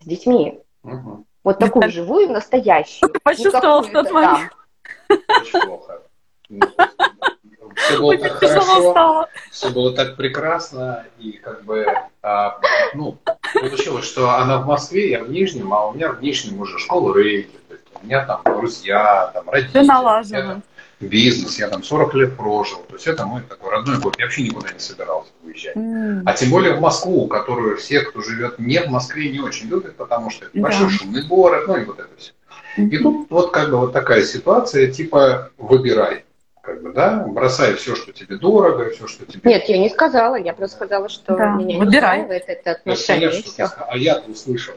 с 0.00 0.06
детьми. 0.06 0.60
Угу. 0.82 1.24
Вот 1.44 1.58
такую 1.58 1.90
живую, 1.90 2.30
настоящую. 2.30 3.12
Почувствовал 3.22 3.82
в 3.82 3.90
тот 3.90 4.10
момент. 4.10 4.52
Очень 5.08 5.60
плохо. 5.60 6.02
Все 7.74 7.98
было 7.98 8.16
так 8.16 8.32
хорошо, 8.32 9.28
все 9.50 9.70
было 9.70 9.94
так 9.94 10.16
прекрасно, 10.16 11.04
и 11.18 11.32
как 11.32 11.64
бы, 11.64 11.86
а, 12.22 12.58
ну, 12.94 13.18
получилось, 13.52 14.06
что 14.06 14.30
она 14.30 14.58
в 14.58 14.66
Москве, 14.66 15.10
я 15.10 15.22
в 15.22 15.30
Нижнем, 15.30 15.74
а 15.74 15.88
у 15.88 15.92
меня 15.92 16.10
в 16.10 16.22
Нижнем 16.22 16.58
уже 16.58 16.78
школа 16.78 17.14
рейки, 17.14 17.50
у 18.00 18.06
меня 18.06 18.24
там 18.24 18.40
друзья, 18.44 19.30
там 19.34 19.50
родители. 19.50 19.82
Все 19.82 19.82
налажено 19.82 20.62
бизнес, 21.00 21.58
я 21.58 21.68
там 21.68 21.82
40 21.82 22.14
лет 22.14 22.36
прожил. 22.36 22.78
То 22.88 22.94
есть 22.94 23.06
это 23.06 23.26
мой 23.26 23.42
такой 23.42 23.70
родной 23.70 23.98
город. 23.98 24.16
Я 24.18 24.24
вообще 24.24 24.42
никуда 24.42 24.72
не 24.72 24.78
собирался 24.78 25.30
уезжать. 25.42 25.76
Mm. 25.76 26.22
А 26.24 26.32
тем 26.32 26.50
более 26.50 26.74
в 26.74 26.80
Москву, 26.80 27.26
которую 27.26 27.76
все, 27.76 28.00
кто 28.00 28.22
живет 28.22 28.58
не 28.58 28.80
в 28.80 28.88
Москве, 28.88 29.30
не 29.30 29.40
очень 29.40 29.68
любят, 29.68 29.96
потому 29.96 30.30
что 30.30 30.46
это 30.46 30.54
да. 30.54 30.62
большой 30.62 30.90
шумный 30.90 31.22
город, 31.22 31.64
ну 31.66 31.76
и 31.76 31.84
вот 31.84 31.98
это 31.98 32.08
все. 32.16 32.32
Mm-hmm. 32.78 32.88
И 32.88 32.98
тут 32.98 33.30
вот 33.30 33.50
как 33.52 33.70
бы 33.70 33.78
вот 33.78 33.92
такая 33.92 34.22
ситуация, 34.22 34.90
типа 34.90 35.50
выбирай. 35.58 36.24
Как 36.62 36.82
бы, 36.82 36.92
да, 36.92 37.24
бросай 37.28 37.74
все, 37.74 37.94
что 37.94 38.12
тебе 38.12 38.38
дорого, 38.38 38.90
все, 38.90 39.06
что 39.06 39.24
тебе... 39.24 39.40
Нет, 39.44 39.68
я 39.68 39.78
не 39.78 39.88
сказала, 39.88 40.34
я 40.34 40.52
просто 40.52 40.76
сказала, 40.76 41.08
что 41.08 41.36
да. 41.36 41.52
меня 41.52 41.78
Выбирай. 41.78 42.18
не 42.18 42.24
устраивает 42.24 42.44
это 42.48 42.70
отношение. 42.72 43.28
Это, 43.28 43.42
конечно, 43.42 43.86
а 43.88 43.96
я-то 43.96 44.28
услышал. 44.28 44.74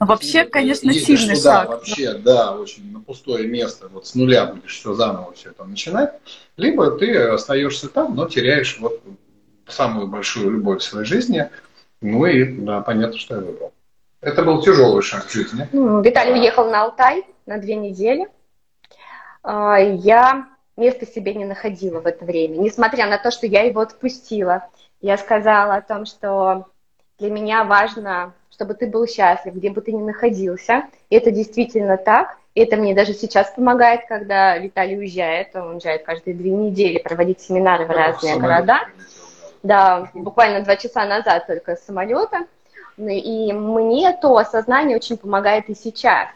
Ну, 0.00 0.06
вообще, 0.06 0.44
конечно, 0.44 0.92
сильный 0.92 1.36
шаг. 1.36 1.68
Вообще, 1.68 2.14
да, 2.14 2.56
очень 2.56 2.92
на 2.92 3.00
пустое 3.00 3.46
место, 3.46 3.88
вот 3.88 4.06
с 4.06 4.14
нуля 4.14 4.46
будешь 4.46 4.78
все 4.78 4.94
заново 4.94 5.32
все 5.32 5.50
это 5.50 5.64
начинать, 5.64 6.14
либо 6.56 6.90
ты 6.92 7.16
остаешься 7.16 7.88
там, 7.88 8.14
но 8.14 8.26
теряешь 8.26 8.78
вот 8.80 9.00
самую 9.68 10.08
большую 10.08 10.50
любовь 10.50 10.80
в 10.80 10.84
своей 10.84 11.06
жизни, 11.06 11.50
ну 12.00 12.24
и, 12.26 12.44
да, 12.44 12.80
понятно, 12.80 13.18
что 13.18 13.36
я 13.36 13.40
выбрал. 13.40 13.72
Это 14.20 14.42
был 14.42 14.62
тяжелый 14.62 15.02
шаг 15.02 15.26
в 15.26 15.32
жизни. 15.32 15.68
Виталий 15.72 16.32
уехал 16.32 16.70
на 16.70 16.82
Алтай 16.82 17.24
на 17.46 17.58
две 17.58 17.76
недели. 17.76 18.28
А, 19.42 19.78
я 19.78 20.48
места 20.76 21.06
себе 21.06 21.34
не 21.34 21.44
находила 21.44 22.00
в 22.00 22.06
это 22.06 22.24
время, 22.24 22.56
несмотря 22.56 23.06
на 23.06 23.18
то, 23.18 23.30
что 23.30 23.46
я 23.46 23.62
его 23.62 23.80
отпустила. 23.80 24.68
Я 25.00 25.16
сказала 25.16 25.76
о 25.76 25.82
том, 25.82 26.04
что 26.04 26.66
для 27.18 27.30
меня 27.30 27.64
важно 27.64 28.34
чтобы 28.60 28.74
ты 28.74 28.86
был 28.86 29.06
счастлив, 29.06 29.54
где 29.54 29.70
бы 29.70 29.80
ты 29.80 29.90
ни 29.90 30.02
находился. 30.02 30.84
И 31.08 31.16
это 31.16 31.30
действительно 31.30 31.96
так. 31.96 32.36
И 32.54 32.60
это 32.60 32.76
мне 32.76 32.94
даже 32.94 33.14
сейчас 33.14 33.50
помогает, 33.52 34.02
когда 34.06 34.58
Виталий 34.58 34.98
уезжает. 34.98 35.56
Он 35.56 35.76
уезжает 35.76 36.02
каждые 36.02 36.34
две 36.34 36.50
недели 36.50 36.98
проводить 36.98 37.40
семинары 37.40 37.86
в 37.86 37.90
разные 37.90 38.38
города. 38.38 38.80
Да, 39.62 40.10
буквально 40.12 40.62
два 40.62 40.76
часа 40.76 41.06
назад 41.06 41.46
только 41.46 41.74
с 41.74 41.86
самолета. 41.86 42.40
И 42.98 43.50
мне 43.50 44.12
то 44.20 44.36
осознание 44.36 44.98
очень 44.98 45.16
помогает 45.16 45.70
и 45.70 45.74
сейчас. 45.74 46.28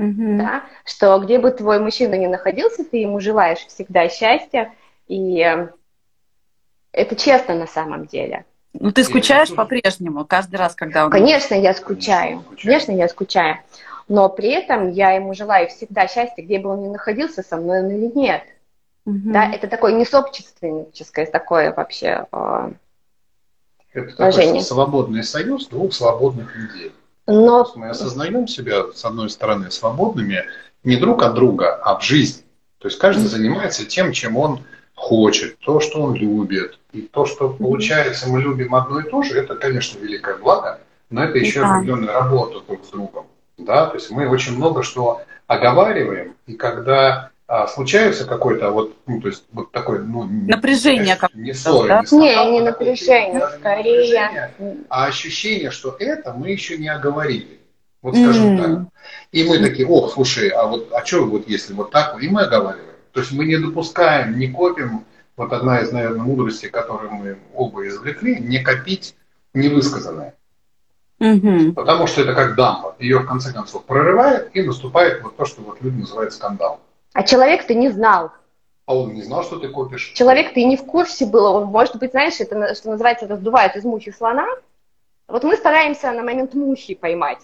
Mm-hmm. 0.00 0.36
Да, 0.36 0.64
что 0.84 1.16
где 1.20 1.38
бы 1.38 1.52
твой 1.52 1.78
мужчина 1.78 2.16
ни 2.16 2.26
находился, 2.26 2.82
ты 2.82 2.96
ему 2.96 3.20
желаешь 3.20 3.64
всегда 3.68 4.08
счастья. 4.08 4.72
И 5.06 5.46
это 6.90 7.14
честно 7.14 7.54
на 7.54 7.68
самом 7.68 8.06
деле. 8.06 8.44
Ну, 8.74 8.92
ты 8.92 9.04
скучаешь 9.04 9.54
по-прежнему 9.54 10.24
каждый 10.24 10.56
раз, 10.56 10.74
когда 10.74 11.04
он... 11.04 11.10
Конечно, 11.10 11.54
я 11.54 11.74
скучаю. 11.74 12.44
Конечно, 12.62 12.92
я 12.92 13.08
скучаю. 13.08 13.58
Но 14.08 14.28
при 14.28 14.50
этом 14.50 14.90
я 14.90 15.12
ему 15.12 15.34
желаю 15.34 15.68
всегда 15.68 16.08
счастья, 16.08 16.42
где 16.42 16.58
бы 16.58 16.70
он 16.70 16.82
ни 16.82 16.88
находился, 16.88 17.42
со 17.42 17.56
мной 17.56 17.80
он 17.80 17.90
или 17.90 18.10
нет. 18.14 18.42
Угу. 19.04 19.32
Да, 19.32 19.50
это 19.50 19.68
такое 19.68 19.92
несобственническое 19.92 21.26
такое 21.26 21.72
вообще 21.74 22.26
э, 22.30 22.70
Это 23.92 24.16
такой 24.16 24.60
свободный 24.60 25.24
союз 25.24 25.68
двух 25.68 25.92
свободных 25.92 26.54
людей. 26.54 26.92
Но... 27.26 27.70
Мы 27.74 27.90
осознаем 27.90 28.48
себя, 28.48 28.92
с 28.94 29.04
одной 29.04 29.28
стороны, 29.28 29.70
свободными 29.70 30.44
не 30.84 30.96
друг 30.96 31.22
от 31.22 31.34
друга, 31.34 31.74
а 31.74 31.98
в 31.98 32.02
жизни. 32.02 32.44
То 32.78 32.88
есть 32.88 32.98
каждый 32.98 33.26
занимается 33.26 33.84
тем, 33.84 34.12
чем 34.12 34.36
он 34.36 34.60
хочет, 34.98 35.58
то, 35.60 35.80
что 35.80 36.02
он 36.02 36.14
любит. 36.14 36.78
И 36.92 37.02
то, 37.02 37.24
что 37.24 37.50
получается, 37.50 38.28
мы 38.28 38.42
любим 38.42 38.74
одно 38.74 39.00
и 39.00 39.08
то 39.08 39.22
же, 39.22 39.38
это, 39.38 39.54
конечно, 39.54 39.98
великое 39.98 40.36
благо, 40.36 40.80
но 41.08 41.24
это 41.24 41.38
еще 41.38 41.60
да. 41.60 41.76
определенная 41.76 42.12
работа 42.12 42.60
друг 42.66 42.84
с 42.84 42.88
другом. 42.88 43.26
Да? 43.56 43.86
То 43.86 43.94
есть 43.94 44.10
мы 44.10 44.28
очень 44.28 44.56
много 44.56 44.82
что 44.82 45.22
оговариваем, 45.46 46.34
и 46.46 46.54
когда 46.54 47.30
а, 47.46 47.66
случается 47.68 48.26
какой-то 48.26 48.70
вот, 48.70 48.96
ну, 49.06 49.20
то 49.20 49.28
есть 49.28 49.44
вот 49.52 49.70
такой, 49.70 50.00
ну, 50.00 50.24
напряжение, 50.24 51.16
как 51.16 51.34
не 51.34 51.54
ссоры, 51.54 51.88
да? 51.88 52.00
не, 52.00 52.06
скандал, 52.06 52.50
не, 52.50 52.52
не 52.52 52.60
напряжение, 52.60 53.40
а 53.40 53.50
скорее, 53.50 54.20
напряжение, 54.20 54.84
а 54.88 55.06
ощущение, 55.06 55.70
что 55.70 55.96
это 55.98 56.34
мы 56.34 56.50
еще 56.50 56.76
не 56.76 56.88
оговорили. 56.88 57.60
Вот 58.02 58.14
скажем 58.14 58.56
mm. 58.56 58.62
так. 58.62 58.92
И 59.32 59.44
мы 59.44 59.58
такие, 59.58 59.88
ох, 59.88 60.12
слушай, 60.12 60.48
а 60.50 60.66
вот, 60.66 60.92
а 60.92 61.04
что 61.04 61.24
вот 61.24 61.48
если 61.48 61.72
вот 61.72 61.90
так, 61.90 62.22
и 62.22 62.28
мы 62.28 62.42
оговариваем. 62.42 62.87
То 63.12 63.20
есть 63.20 63.32
мы 63.32 63.44
не 63.46 63.56
допускаем, 63.56 64.38
не 64.38 64.48
копим, 64.48 65.04
вот 65.36 65.52
одна 65.52 65.80
из, 65.80 65.92
наверное, 65.92 66.22
мудростей, 66.22 66.68
которую 66.68 67.12
мы 67.12 67.38
оба 67.54 67.86
извлекли, 67.86 68.40
не 68.40 68.58
копить 68.58 69.14
невысказанное. 69.54 70.34
Угу. 71.20 71.72
Потому 71.72 72.06
что 72.06 72.22
это 72.22 72.34
как 72.34 72.54
дамба. 72.54 72.96
Ее 72.98 73.20
в 73.20 73.26
конце 73.26 73.52
концов 73.52 73.84
прорывает 73.84 74.50
и 74.54 74.62
наступает 74.62 75.22
вот 75.22 75.36
то, 75.36 75.44
что 75.44 75.62
вот 75.62 75.80
люди 75.80 76.00
называют 76.00 76.32
скандал. 76.32 76.80
А 77.12 77.22
человек 77.22 77.66
ты 77.66 77.74
не 77.74 77.88
знал. 77.88 78.32
А 78.86 78.96
он 78.96 79.14
не 79.14 79.22
знал, 79.22 79.42
что 79.42 79.58
ты 79.58 79.68
копишь. 79.68 80.12
Человек 80.14 80.54
ты 80.54 80.64
не 80.64 80.76
в 80.76 80.84
курсе 80.84 81.26
был. 81.26 81.44
Он, 81.44 81.64
может 81.64 81.96
быть, 81.96 82.12
знаешь, 82.12 82.40
это, 82.40 82.74
что 82.74 82.90
называется, 82.90 83.26
раздувает 83.26 83.76
из 83.76 83.84
мухи 83.84 84.12
слона. 84.12 84.46
Вот 85.26 85.44
мы 85.44 85.56
стараемся 85.56 86.12
на 86.12 86.22
момент 86.22 86.54
мухи 86.54 86.94
поймать 86.94 87.40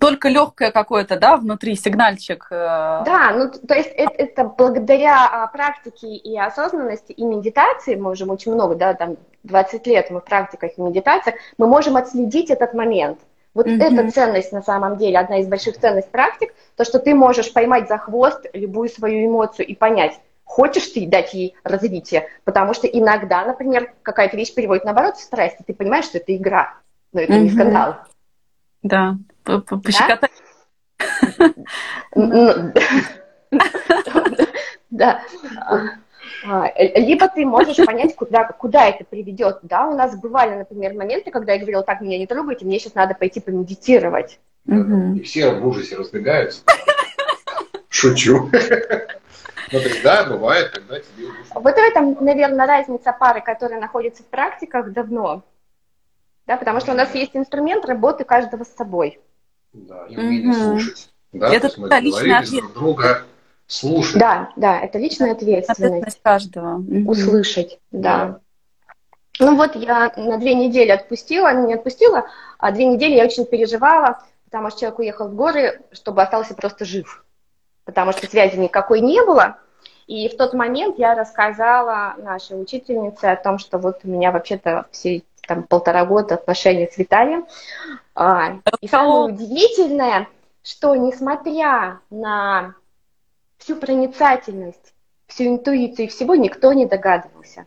только 0.00 0.28
легкое 0.28 0.70
какое-то, 0.70 1.18
да, 1.18 1.36
внутри 1.36 1.74
сигнальчик. 1.74 2.46
Э, 2.50 3.02
да, 3.04 3.32
ну 3.34 3.50
то 3.50 3.74
есть 3.74 3.90
это, 3.94 4.14
это 4.16 4.44
благодаря 4.44 5.26
а, 5.26 5.46
практике 5.48 6.14
и 6.14 6.38
осознанности 6.38 7.12
и 7.12 7.24
медитации, 7.24 7.96
мы 7.96 8.12
уже 8.12 8.24
очень 8.24 8.52
много, 8.52 8.74
да, 8.74 8.94
там 8.94 9.16
20 9.44 9.86
лет 9.86 10.10
мы 10.10 10.20
в 10.20 10.24
практиках 10.24 10.72
и 10.76 10.80
медитациях, 10.80 11.36
мы 11.58 11.66
можем 11.66 11.96
отследить 11.96 12.50
этот 12.50 12.74
момент. 12.74 13.18
Вот 13.54 13.66
mm-hmm. 13.66 13.82
эта 13.82 14.10
ценность 14.10 14.52
на 14.52 14.62
самом 14.62 14.96
деле, 14.96 15.18
одна 15.18 15.38
из 15.38 15.46
больших 15.46 15.78
ценностей 15.78 16.10
практик, 16.10 16.54
то, 16.76 16.84
что 16.84 16.98
ты 16.98 17.14
можешь 17.14 17.52
поймать 17.52 17.88
за 17.88 17.98
хвост 17.98 18.46
любую 18.54 18.88
свою 18.88 19.26
эмоцию 19.26 19.66
и 19.66 19.74
понять, 19.74 20.18
хочешь 20.44 20.86
ты 20.88 21.06
дать 21.06 21.34
ей 21.34 21.54
развитие, 21.62 22.28
потому 22.44 22.72
что 22.72 22.86
иногда, 22.86 23.44
например, 23.44 23.92
какая-то 24.02 24.36
вещь 24.36 24.54
переводит 24.54 24.84
наоборот 24.84 25.16
в 25.16 25.20
страсть, 25.20 25.56
и 25.60 25.64
ты 25.64 25.74
понимаешь, 25.74 26.06
что 26.06 26.18
это 26.18 26.34
игра, 26.34 26.74
но 27.12 27.20
это 27.20 27.34
mm-hmm. 27.34 27.40
не 27.40 27.50
скандал. 27.50 27.96
Да, 28.82 29.16
пощекотать. 29.44 30.30
Да. 34.90 35.22
А, 36.44 36.66
э, 36.66 37.00
либо 37.00 37.28
ты 37.28 37.46
можешь 37.46 37.76
понять, 37.76 38.14
куда, 38.14 38.44
куда 38.44 38.88
это 38.88 39.04
приведет. 39.04 39.60
Да, 39.62 39.88
у 39.88 39.94
нас 39.94 40.18
бывали, 40.18 40.56
например, 40.56 40.94
моменты, 40.94 41.30
когда 41.30 41.52
я 41.52 41.58
говорила, 41.58 41.82
так, 41.82 42.00
меня 42.00 42.18
не 42.18 42.26
трогайте, 42.26 42.64
мне 42.64 42.78
сейчас 42.78 42.94
надо 42.94 43.14
пойти 43.14 43.40
помедитировать. 43.40 44.38
И 44.66 45.20
все 45.22 45.52
в 45.54 45.66
ужасе 45.66 45.96
разбегаются. 45.96 46.62
Шучу. 47.88 48.50
Ну, 49.72 49.78
есть, 49.78 50.02
да, 50.02 50.24
бывает, 50.24 50.70
когда 50.70 50.98
тебе 50.98 51.28
Вот 51.54 51.74
в 51.74 51.78
этом, 51.78 52.16
наверное, 52.22 52.66
разница 52.66 53.16
пары, 53.18 53.40
которые 53.40 53.80
находятся 53.80 54.22
в 54.22 54.26
практиках 54.26 54.92
давно. 54.92 55.44
Да, 56.46 56.58
потому 56.58 56.80
что 56.80 56.92
у 56.92 56.94
нас 56.94 57.14
есть 57.14 57.34
инструмент 57.34 57.86
работы 57.86 58.24
каждого 58.24 58.64
с 58.64 58.74
собой. 58.74 59.18
Да, 59.72 60.06
и 60.08 60.16
умение 60.16 60.52
слушать. 60.52 61.12
Да, 61.32 61.48
это 61.52 61.80
мы 61.80 61.88
договорились 61.88 62.50
друг 62.50 62.72
друга 62.74 63.22
слушать. 63.66 64.18
Да, 64.18 64.50
да, 64.56 64.80
это 64.80 64.98
личная 64.98 65.32
ответственность. 65.32 65.80
Ответственность 65.80 66.20
каждого. 66.22 66.84
Услышать, 67.06 67.78
да. 67.90 68.26
да. 68.26 68.40
Ну 69.38 69.56
вот 69.56 69.74
я 69.76 70.12
на 70.16 70.36
две 70.38 70.54
недели 70.54 70.90
отпустила, 70.90 71.52
не 71.54 71.74
отпустила, 71.74 72.26
а 72.58 72.70
две 72.70 72.84
недели 72.84 73.14
я 73.14 73.24
очень 73.24 73.46
переживала, 73.46 74.22
потому 74.44 74.70
что 74.70 74.80
человек 74.80 74.98
уехал 74.98 75.28
в 75.28 75.34
горы, 75.34 75.80
чтобы 75.92 76.22
остался 76.22 76.54
просто 76.54 76.84
жив. 76.84 77.24
Потому 77.84 78.12
что 78.12 78.28
связи 78.28 78.56
никакой 78.56 79.00
не 79.00 79.24
было. 79.24 79.56
И 80.06 80.28
в 80.28 80.36
тот 80.36 80.52
момент 80.52 80.98
я 80.98 81.14
рассказала 81.14 82.14
нашей 82.18 82.60
учительнице 82.60 83.24
о 83.26 83.36
том, 83.36 83.58
что 83.58 83.78
вот 83.78 84.00
у 84.04 84.08
меня 84.08 84.30
вообще-то 84.30 84.86
все 84.90 85.22
там 85.46 85.64
полтора 85.64 86.04
года 86.04 86.34
отношения 86.34 86.88
с 86.88 86.98
Виталием. 86.98 87.46
А, 88.14 88.58
и 88.80 88.88
самое 88.88 89.32
удивительное, 89.32 90.28
что 90.62 90.94
несмотря 90.94 92.00
на 92.10 92.74
всю 93.58 93.76
проницательность, 93.76 94.94
всю 95.26 95.44
интуицию 95.44 96.06
и 96.06 96.08
всего, 96.08 96.34
никто 96.34 96.72
не 96.72 96.86
догадывался. 96.86 97.66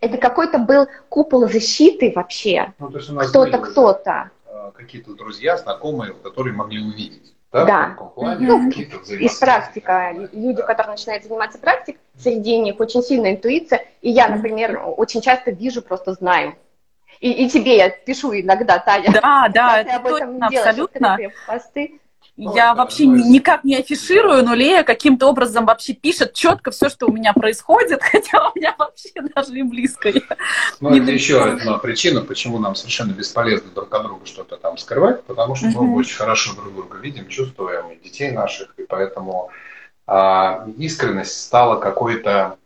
Это 0.00 0.18
какой-то 0.18 0.58
был 0.58 0.86
купол 1.08 1.48
защиты 1.48 2.12
вообще. 2.14 2.74
Ну, 2.78 2.90
кто-то, 2.90 3.58
кто-то. 3.58 4.30
А, 4.46 4.70
какие-то 4.72 5.14
друзья, 5.14 5.56
знакомые, 5.56 6.12
которые 6.14 6.54
могли 6.54 6.80
увидеть. 6.80 7.34
Да, 7.50 7.64
да. 7.64 8.10
Плане, 8.14 8.46
ну, 8.46 8.68
из 8.70 9.38
практика. 9.38 10.12
Люди, 10.32 10.60
которые 10.62 10.92
начинают 10.92 11.24
заниматься 11.24 11.58
практикой, 11.58 12.00
среди 12.18 12.58
них 12.58 12.78
очень 12.78 13.02
сильная 13.02 13.32
интуиция. 13.32 13.86
И 14.02 14.10
я, 14.10 14.28
например, 14.28 14.82
очень 14.96 15.22
часто 15.22 15.50
вижу, 15.50 15.80
просто 15.82 16.12
знаю. 16.12 16.54
И, 17.20 17.32
и 17.32 17.48
тебе 17.48 17.76
я 17.76 17.90
пишу 17.90 18.32
иногда, 18.32 18.78
Таня. 18.78 19.10
Да, 19.12 19.48
да, 19.52 19.80
это 19.80 19.96
об 19.96 20.06
этом 20.06 20.40
точно, 20.40 20.46
абсолютно. 20.46 21.18
Посты. 21.46 22.00
Я 22.40 22.72
вообще 22.74 23.06
никак 23.06 23.64
не 23.64 23.74
афиширую, 23.74 24.44
но 24.44 24.54
Лея 24.54 24.84
каким-то 24.84 25.26
образом 25.26 25.66
вообще 25.66 25.92
пишет 25.92 26.34
четко 26.34 26.70
все, 26.70 26.88
что 26.88 27.06
у 27.06 27.12
меня 27.12 27.32
происходит, 27.32 28.00
хотя 28.12 28.48
у 28.48 28.52
меня 28.56 28.76
вообще 28.78 29.10
даже 29.34 29.58
и 29.58 29.62
близко. 29.64 30.12
Ну, 30.80 30.90
это 30.90 31.10
еще 31.10 31.42
одна 31.42 31.78
причина, 31.78 32.20
почему 32.20 32.60
нам 32.60 32.76
совершенно 32.76 33.10
бесполезно 33.10 33.70
друг 33.74 33.92
от 33.92 34.02
друга 34.04 34.24
что-то 34.24 34.56
там 34.56 34.78
скрывать, 34.78 35.24
потому 35.24 35.56
что 35.56 35.66
мы 35.66 35.96
очень 35.96 36.16
хорошо 36.16 36.54
друг 36.54 36.72
друга 36.72 36.98
видим, 36.98 37.26
чувствуем, 37.26 37.90
и 37.90 38.04
детей 38.04 38.30
наших, 38.30 38.72
и 38.78 38.84
поэтому 38.84 39.50
а, 40.06 40.64
искренность 40.78 41.42
стала 41.42 41.80
какой-то 41.80 42.56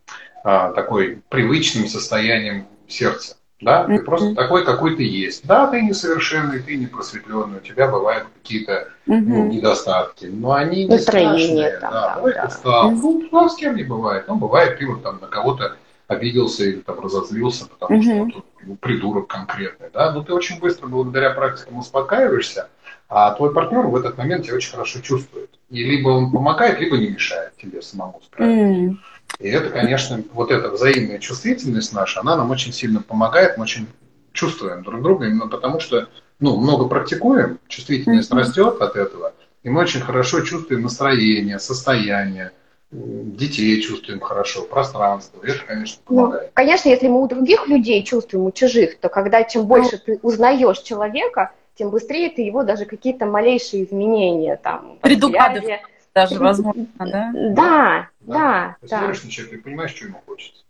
а, 0.44 0.72
такой 0.72 1.22
привычным 1.30 1.88
состоянием 1.88 2.66
сердца. 2.88 3.36
Да, 3.62 3.84
ты 3.84 3.92
mm-hmm. 3.92 3.98
просто 4.02 4.34
такой, 4.34 4.64
какой 4.64 4.96
ты 4.96 5.04
есть. 5.04 5.46
Да, 5.46 5.68
ты 5.68 5.80
несовершенный, 5.82 6.60
ты 6.60 6.76
не 6.76 6.86
просветленный, 6.86 7.58
у 7.58 7.60
тебя 7.60 7.88
бывают 7.88 8.26
какие-то 8.42 8.88
mm-hmm. 9.06 9.20
ну, 9.20 9.46
недостатки, 9.46 10.26
но 10.26 10.52
они 10.52 10.84
не 10.84 10.98
страшные. 10.98 11.78
Там, 11.78 11.92
да, 11.92 12.14
там, 12.14 12.24
да. 12.24 12.50
Стал. 12.50 12.92
Mm-hmm. 12.92 13.28
Ну, 13.30 13.48
с 13.48 13.54
кем 13.54 13.76
не 13.76 13.84
бывает. 13.84 14.24
Ну, 14.26 14.34
бывает, 14.34 14.78
ты 14.78 14.86
вот 14.86 15.02
там 15.04 15.18
на 15.20 15.28
кого-то 15.28 15.76
обиделся 16.08 16.64
или 16.64 16.80
там 16.80 17.00
разозлился, 17.00 17.68
потому 17.68 18.00
mm-hmm. 18.00 18.30
что 18.30 18.36
вот, 18.36 18.44
ну, 18.64 18.76
придурок 18.76 19.28
конкретный, 19.28 19.88
да, 19.94 20.12
но 20.12 20.22
ты 20.22 20.34
очень 20.34 20.58
быстро 20.58 20.88
благодаря 20.88 21.30
практикам 21.30 21.78
успокаиваешься, 21.78 22.68
а 23.08 23.32
твой 23.34 23.52
партнер 23.52 23.86
в 23.86 23.96
этот 23.96 24.18
момент 24.18 24.44
тебя 24.44 24.56
очень 24.56 24.72
хорошо 24.72 25.00
чувствует. 25.00 25.50
И 25.70 25.84
либо 25.84 26.08
он 26.08 26.32
помогает, 26.32 26.80
либо 26.80 26.98
не 26.98 27.08
мешает 27.08 27.56
тебе 27.56 27.80
самому 27.80 28.20
справиться. 28.24 28.64
Mm. 28.64 28.96
И 29.38 29.48
это, 29.48 29.70
конечно, 29.70 30.22
вот 30.32 30.50
эта 30.50 30.70
взаимная 30.70 31.18
чувствительность 31.18 31.92
наша, 31.92 32.20
она 32.20 32.36
нам 32.36 32.50
очень 32.50 32.72
сильно 32.72 33.02
помогает, 33.02 33.56
мы 33.56 33.64
очень 33.64 33.86
чувствуем 34.32 34.82
друг 34.82 35.02
друга, 35.02 35.26
именно 35.26 35.48
потому 35.48 35.80
что 35.80 36.08
ну, 36.40 36.56
много 36.56 36.88
практикуем, 36.88 37.58
чувствительность 37.68 38.30
mm-hmm. 38.30 38.38
растет 38.38 38.80
от 38.80 38.96
этого, 38.96 39.32
и 39.62 39.70
мы 39.70 39.80
очень 39.80 40.00
хорошо 40.00 40.40
чувствуем 40.40 40.82
настроение, 40.82 41.58
состояние, 41.58 42.52
детей 42.90 43.80
чувствуем 43.80 44.20
хорошо, 44.20 44.62
пространство. 44.62 45.40
Это, 45.42 45.64
конечно, 45.66 46.02
ну, 46.08 46.16
помогает. 46.16 46.42
Ну, 46.44 46.50
конечно, 46.54 46.88
если 46.88 47.08
мы 47.08 47.22
у 47.22 47.28
других 47.28 47.66
людей 47.68 48.02
чувствуем, 48.02 48.46
у 48.46 48.52
чужих, 48.52 48.98
то 48.98 49.08
когда 49.08 49.42
чем 49.44 49.66
больше 49.66 49.98
ты 49.98 50.18
узнаешь 50.22 50.80
человека, 50.80 51.52
тем 51.74 51.90
быстрее 51.90 52.28
ты 52.28 52.42
его 52.42 52.64
даже 52.64 52.84
какие-то 52.84 53.24
малейшие 53.26 53.84
изменения 53.84 54.56
там 54.56 54.98
предугадываешь 55.00 55.80
даже 56.14 56.38
возможно, 56.38 56.86
да? 56.98 57.32
Да, 57.34 58.08
да. 58.20 58.76
да. 58.82 58.98
Смотришь 58.98 59.24
на 59.24 59.30
человека 59.30 59.56
и 59.56 59.60
понимаешь, 59.60 59.90
что 59.94 60.06
ему 60.06 60.20
хочется. 60.26 60.62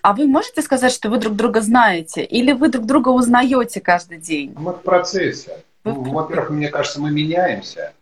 А 0.00 0.14
вы 0.14 0.26
можете 0.26 0.62
сказать, 0.62 0.92
что 0.92 1.10
вы 1.10 1.18
друг 1.18 1.36
друга 1.36 1.60
знаете? 1.60 2.24
Или 2.24 2.52
вы 2.52 2.68
друг 2.68 2.86
друга 2.86 3.10
узнаете 3.10 3.80
каждый 3.80 4.18
день? 4.18 4.54
Мы 4.56 4.72
в 4.72 4.82
процессе. 4.82 5.62
Ну, 5.84 6.02
во-первых, 6.02 6.50
мне 6.50 6.68
кажется, 6.68 7.00
мы 7.00 7.10
меняемся. 7.10 7.92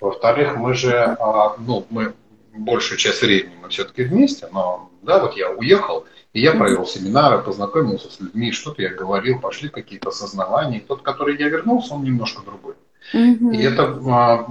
Во-вторых, 0.00 0.56
мы 0.56 0.74
же, 0.74 0.96
а, 0.96 1.56
ну, 1.58 1.86
мы 1.90 2.14
большую 2.52 2.98
часть 2.98 3.22
времени 3.22 3.54
мы 3.60 3.68
все-таки 3.68 4.04
вместе, 4.04 4.48
но, 4.52 4.90
да, 5.02 5.20
вот 5.20 5.36
я 5.36 5.50
уехал, 5.50 6.04
и 6.32 6.40
я 6.40 6.52
провел 6.52 6.86
семинары, 6.86 7.42
познакомился 7.42 8.10
с 8.10 8.20
людьми, 8.20 8.52
что-то 8.52 8.82
я 8.82 8.90
говорил, 8.90 9.40
пошли 9.40 9.68
какие-то 9.68 10.10
осознавания. 10.10 10.80
Тот, 10.80 11.02
который 11.02 11.38
я 11.38 11.48
вернулся, 11.48 11.94
он 11.94 12.04
немножко 12.04 12.42
другой. 12.42 12.74
И 13.12 13.62
это 13.62 13.98
а, 14.08 14.46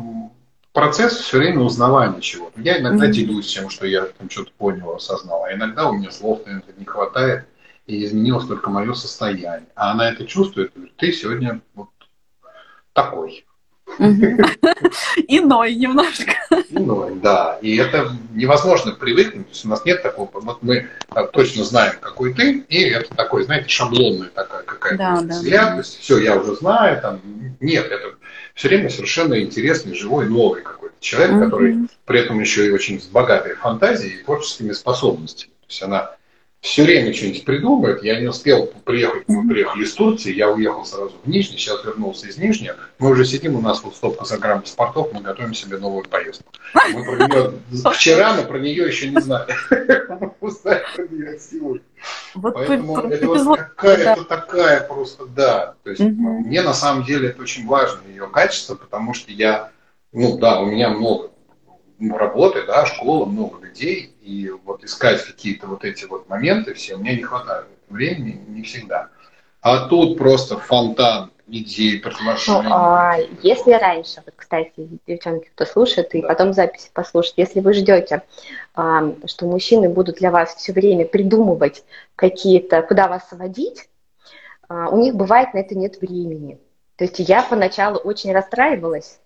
процесс 0.73 1.17
все 1.17 1.37
время 1.37 1.61
узнавания 1.61 2.19
чего-то. 2.19 2.59
Я 2.59 2.79
иногда 2.79 3.07
mm-hmm. 3.07 3.11
делюсь 3.11 3.53
тем, 3.53 3.69
что 3.69 3.87
я 3.87 4.05
там 4.05 4.29
что-то 4.29 4.51
понял, 4.57 4.93
осознал, 4.93 5.45
а 5.45 5.53
иногда 5.53 5.89
у 5.89 5.93
меня 5.93 6.11
слов 6.11 6.41
наверное, 6.45 6.73
не 6.77 6.85
хватает, 6.85 7.45
и 7.85 8.03
изменилось 8.03 8.47
только 8.47 8.69
мое 8.69 8.93
состояние. 8.93 9.67
А 9.75 9.91
она 9.91 10.09
это 10.09 10.25
чувствует, 10.25 10.73
говорит, 10.73 10.95
ты 10.97 11.11
сегодня 11.11 11.61
вот 11.75 11.89
такой. 12.93 13.45
Иной 15.27 15.75
немножко. 15.75 16.33
Иной, 16.69 17.15
да. 17.15 17.59
И 17.61 17.75
это 17.75 18.11
невозможно 18.33 18.93
привыкнуть. 18.93 19.47
То 19.47 19.51
есть 19.51 19.65
у 19.65 19.69
нас 19.69 19.85
нет 19.85 20.01
такого. 20.01 20.29
Вот 20.33 20.63
мы 20.63 20.87
точно 21.33 21.63
знаем, 21.63 21.95
какой 21.99 22.33
ты, 22.33 22.59
и 22.69 22.83
это 22.85 23.13
такой, 23.13 23.43
знаете, 23.43 23.69
шаблонная 23.69 24.29
такая 24.29 24.63
какая-то 24.63 24.97
да. 24.97 25.21
Да. 25.21 25.71
То 25.71 25.77
есть 25.77 25.99
все, 25.99 26.17
я 26.19 26.37
уже 26.37 26.55
знаю. 26.55 27.01
Там, 27.01 27.19
нет, 27.59 27.85
это 27.91 28.15
все 28.53 28.67
время 28.67 28.89
совершенно 28.89 29.41
интересный, 29.41 29.95
живой, 29.95 30.29
новый 30.29 30.61
какой-то 30.61 30.95
человек, 30.99 31.31
mm-hmm. 31.31 31.45
который 31.45 31.77
при 32.05 32.19
этом 32.19 32.39
еще 32.39 32.67
и 32.67 32.71
очень 32.71 33.01
с 33.01 33.05
богатой 33.05 33.55
фантазией 33.55 34.19
и 34.19 34.23
творческими 34.23 34.71
способностями. 34.73 35.51
То 35.61 35.67
есть 35.69 35.83
она 35.83 36.15
все 36.63 36.83
время 36.83 37.13
что-нибудь 37.13 37.43
придумает. 37.43 38.03
Я 38.03 38.19
не 38.21 38.27
успел 38.27 38.67
приехать, 38.85 39.27
мы 39.27 39.47
приехали 39.47 39.83
из 39.83 39.93
Турции, 39.93 40.33
я 40.33 40.49
уехал 40.49 40.85
сразу 40.85 41.11
в 41.21 41.27
Нижний, 41.27 41.57
сейчас 41.57 41.83
вернулся 41.83 42.27
из 42.27 42.37
Нижнего. 42.37 42.77
Мы 42.99 43.09
уже 43.09 43.25
сидим, 43.25 43.57
у 43.57 43.61
нас 43.61 43.83
вот 43.83 43.97
стопка 43.97 44.23
за 44.23 44.37
грамм 44.37 44.61
паспортов, 44.61 45.11
мы 45.11 45.19
готовим 45.19 45.53
себе 45.53 45.77
новую 45.77 46.07
поездку. 46.07 46.53
Мы 46.93 47.03
про 47.03 47.27
нее 47.27 47.53
вчера, 47.93 48.37
но 48.37 48.43
про 48.43 48.59
нее 48.59 48.87
еще 48.87 49.09
не 49.09 49.19
знали. 49.19 49.53
Узнали 50.39 50.83
про 50.95 51.05
нее 51.05 51.37
сегодня. 51.37 51.83
Поэтому 52.33 52.97
это 52.97 53.27
вот 53.27 53.59
какая-то 53.59 54.23
такая 54.23 54.87
просто, 54.87 55.25
да. 55.25 55.75
То 55.83 55.89
есть 55.89 56.01
мне 56.01 56.61
на 56.61 56.73
самом 56.73 57.03
деле 57.03 57.29
это 57.29 57.41
очень 57.41 57.67
важно, 57.67 57.99
ее 58.07 58.27
качество, 58.29 58.75
потому 58.75 59.13
что 59.13 59.33
я, 59.33 59.69
ну 60.13 60.37
да, 60.37 60.61
у 60.61 60.67
меня 60.67 60.91
много 60.91 61.32
работы, 61.99 62.65
да, 62.65 62.85
школа, 62.85 63.25
много 63.25 63.65
людей, 63.65 64.15
и 64.21 64.49
вот 64.63 64.83
искать 64.83 65.23
какие-то 65.23 65.67
вот 65.67 65.83
эти 65.83 66.05
вот 66.05 66.27
моменты 66.29 66.73
все, 66.73 66.97
мне 66.97 67.15
не 67.15 67.23
хватает 67.23 67.67
времени, 67.89 68.43
не 68.47 68.63
всегда. 68.63 69.09
А 69.61 69.87
тут 69.87 70.17
просто 70.17 70.57
фонтан 70.57 71.31
идей, 71.47 71.99
предложений. 71.99 72.63
Ну, 72.63 72.73
а, 72.73 73.17
если 73.41 73.73
раньше, 73.73 74.21
вот, 74.25 74.33
кстати, 74.35 74.89
девчонки, 75.07 75.49
кто 75.53 75.65
слушает, 75.65 76.13
и 76.15 76.21
да. 76.21 76.27
потом 76.27 76.53
записи 76.53 76.89
послушать, 76.93 77.35
если 77.37 77.59
вы 77.59 77.73
ждете, 77.73 78.23
а, 78.73 79.13
что 79.25 79.45
мужчины 79.45 79.89
будут 79.89 80.17
для 80.17 80.31
вас 80.31 80.55
все 80.55 80.73
время 80.73 81.05
придумывать 81.05 81.83
какие-то, 82.15 82.81
куда 82.81 83.07
вас 83.07 83.29
сводить, 83.29 83.89
а, 84.67 84.89
у 84.89 84.97
них 84.97 85.15
бывает 85.15 85.53
на 85.53 85.59
это 85.59 85.75
нет 85.75 86.01
времени. 86.01 86.59
То 86.95 87.05
есть 87.05 87.19
я 87.19 87.41
поначалу 87.41 87.97
очень 87.97 88.33
расстраивалась, 88.33 89.19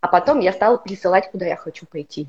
а 0.00 0.08
потом 0.08 0.40
я 0.40 0.52
стала 0.52 0.76
присылать, 0.76 1.30
куда 1.30 1.46
я 1.46 1.56
хочу 1.56 1.86
пойти. 1.86 2.26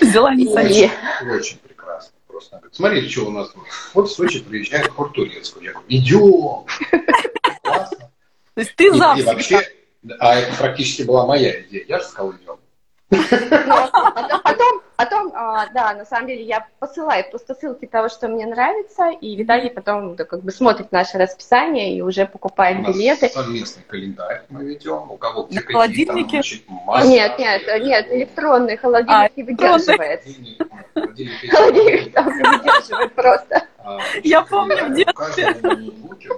Взяла 0.00 0.34
не. 0.34 0.46
Очень 0.46 1.58
прекрасно. 1.58 2.12
Просто 2.26 2.60
смотрите, 2.72 3.08
что 3.08 3.26
у 3.26 3.30
нас 3.30 3.50
тут. 3.50 3.62
Вот 3.94 4.08
в 4.08 4.12
Сочи 4.12 4.40
приезжает 4.40 4.92
Порт 4.92 5.14
Турецкую. 5.14 5.64
Я 5.64 5.72
говорю, 5.72 5.86
идем. 5.88 6.66
Классно. 7.62 8.10
То 8.54 8.60
есть 8.60 8.76
ты 8.76 8.92
за 8.92 9.14
вообще, 9.24 9.62
а 10.18 10.36
это 10.36 10.56
практически 10.56 11.02
была 11.02 11.26
моя 11.26 11.60
идея. 11.62 11.84
Я 11.88 11.98
же 11.98 12.04
сказал, 12.04 12.32
идем. 12.32 12.58
Да, 15.72 15.94
на 15.94 16.04
самом 16.04 16.28
деле 16.28 16.42
я 16.42 16.66
посылаю 16.78 17.24
просто 17.30 17.54
ссылки 17.54 17.86
того, 17.86 18.08
что 18.08 18.28
мне 18.28 18.46
нравится, 18.46 19.10
и 19.10 19.36
Виталий 19.36 19.70
потом 19.70 20.16
да, 20.16 20.24
как 20.24 20.42
бы 20.42 20.50
смотрит 20.50 20.92
наше 20.92 21.18
расписание 21.18 21.96
и 21.96 22.02
уже 22.02 22.26
покупает 22.26 22.86
у 22.86 22.92
билеты. 22.92 23.28
совместный 23.28 23.82
календарь 23.84 24.42
мы 24.48 24.64
ведем, 24.64 25.10
у 25.10 25.16
кого 25.16 25.44
где 25.44 25.60
холодильники? 25.60 26.42
Нет, 27.06 27.38
нет, 27.38 27.62
нет, 27.82 28.06
электронный 28.10 28.76
холодильник 28.76 29.10
а, 29.10 29.30
не 29.36 29.42
выдерживает. 29.42 30.22
Холодильник 31.50 32.12
там 32.12 32.26
выдерживает 32.26 33.14
просто. 33.14 33.62
А, 33.78 33.98
я 34.24 34.42
помню 34.42 34.86
в 34.86 34.94
детстве. 34.94 35.54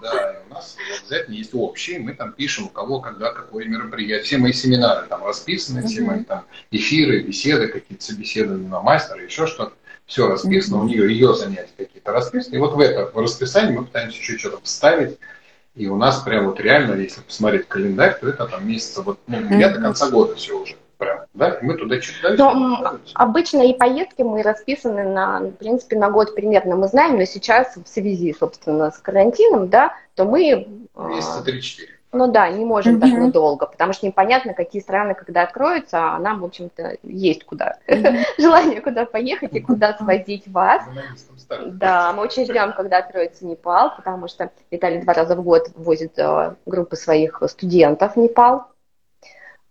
Да, 0.01 0.43
у 0.49 0.55
нас 0.55 0.77
обязательно 1.01 1.35
есть 1.35 1.55
общие, 1.55 1.99
мы 1.99 2.15
там 2.15 2.33
пишем, 2.33 2.67
у 2.67 2.69
кого, 2.69 3.01
когда, 3.01 3.33
какое 3.33 3.67
мероприятие. 3.67 4.25
Все 4.25 4.39
мои 4.39 4.53
семинары 4.53 5.07
там 5.09 5.25
расписаны, 5.25 5.87
все 5.87 6.03
мои 6.03 6.25
там 6.25 6.45
эфиры, 6.71 7.23
беседы, 7.23 7.69
какие-то 7.69 8.05
собеседования 8.05 8.69
на 8.69 8.81
мастера, 8.81 9.23
еще 9.23 9.47
что-то. 9.47 9.75
Все 10.07 10.27
расписано, 10.27 10.81
у 10.81 10.85
нее 10.85 11.13
ее 11.13 11.35
занятия 11.35 11.73
какие-то 11.77 12.13
расписаны. 12.13 12.57
И 12.57 12.59
вот 12.59 12.75
в 12.75 12.81
это 12.81 13.11
в 13.13 13.19
расписании 13.19 13.77
мы 13.77 13.85
пытаемся 13.85 14.19
еще 14.19 14.39
что-то 14.39 14.61
вставить. 14.63 15.19
И 15.75 15.87
у 15.87 15.97
нас 15.97 16.23
прям 16.23 16.47
вот 16.47 16.59
реально, 16.61 16.95
если 16.95 17.21
посмотреть 17.21 17.69
календарь, 17.69 18.19
то 18.19 18.29
это 18.29 18.47
там 18.47 18.67
месяца, 18.67 19.03
вот, 19.03 19.21
ну, 19.27 19.59
я 19.59 19.69
до 19.69 19.81
конца 19.81 20.11
года 20.11 20.35
все 20.35 20.59
уже 20.59 20.77
прям, 20.99 21.21
да, 21.35 21.59
мы 21.63 21.75
туда 21.77 22.01
что-то 22.01 22.37
дальше. 22.37 23.13
обычно 23.15 23.63
и 23.63 23.75
поездки 23.75 24.23
мы 24.23 24.43
расписаны 24.43 25.05
на, 25.05 25.41
в 25.41 25.53
принципе, 25.53 25.97
на 25.97 26.11
год 26.11 26.35
примерно 26.35 26.77
мы 26.77 26.89
знаем, 26.89 27.17
но 27.17 27.25
сейчас 27.25 27.77
в 27.77 27.87
связи, 27.87 28.35
собственно, 28.39 28.91
с 28.91 28.99
карантином, 28.99 29.69
да, 29.69 29.95
то 30.15 30.25
мы... 30.25 30.69
Месяца 30.97 31.43
3-4. 31.47 31.99
Ну 32.11 32.27
да, 32.33 32.49
не 32.49 32.65
можем 32.65 32.97
mm-hmm. 32.97 33.01
так 33.01 33.19
надолго, 33.19 33.67
потому 33.67 33.93
что 33.93 34.07
непонятно, 34.07 34.55
какие 34.55 34.81
страны 34.81 35.15
когда 35.15 35.43
откроются, 35.43 35.99
а 36.15 36.19
нам, 36.19 36.41
в 36.41 36.45
общем-то, 36.45 36.97
есть 37.03 37.45
куда. 37.45 37.79
Mm-hmm. 37.87 38.25
Желание 38.39 38.81
куда 38.81 39.05
поехать 39.05 39.53
и 39.53 39.61
куда 39.61 39.95
свозить 39.99 40.49
вас. 40.49 40.83
Да, 41.67 42.15
мы 42.15 42.23
очень 42.23 42.45
ждем, 42.45 42.73
когда 42.73 42.99
откроется 42.99 43.45
Непал, 43.45 43.95
потому 43.95 44.27
что 44.29 44.51
Виталий 44.71 45.03
два 45.03 45.13
раза 45.13 45.37
в 45.37 45.43
год 45.43 45.71
возит 45.75 46.19
э, 46.19 46.55
группы 46.65 46.97
своих 46.97 47.43
студентов 47.47 48.15
в 48.15 48.19
Непал 48.19 48.69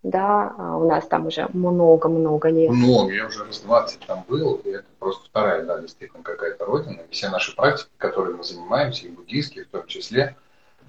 да, 0.04 0.54
а 0.58 0.78
у 0.78 0.88
нас 0.88 1.08
там 1.08 1.28
уже 1.28 1.48
много-много 1.54 2.50
лет. 2.50 2.72
Много, 2.72 3.14
я 3.14 3.26
уже 3.26 3.44
раз 3.44 3.60
20 3.60 4.00
там 4.06 4.24
был, 4.28 4.56
и 4.56 4.70
это 4.70 4.86
просто 5.00 5.26
вторая, 5.26 5.64
да, 5.66 5.80
действительно 5.80 6.24
какая-то 6.24 6.66
родина. 6.66 7.02
И 7.02 7.12
все 7.12 7.30
наши 7.30 7.56
практики, 7.56 7.90
которыми 7.98 8.38
мы 8.38 8.44
занимаемся, 8.44 9.08
и 9.08 9.10
буддийские 9.10 9.66
в 9.66 9.70
том 9.70 9.86
числе, 9.88 10.36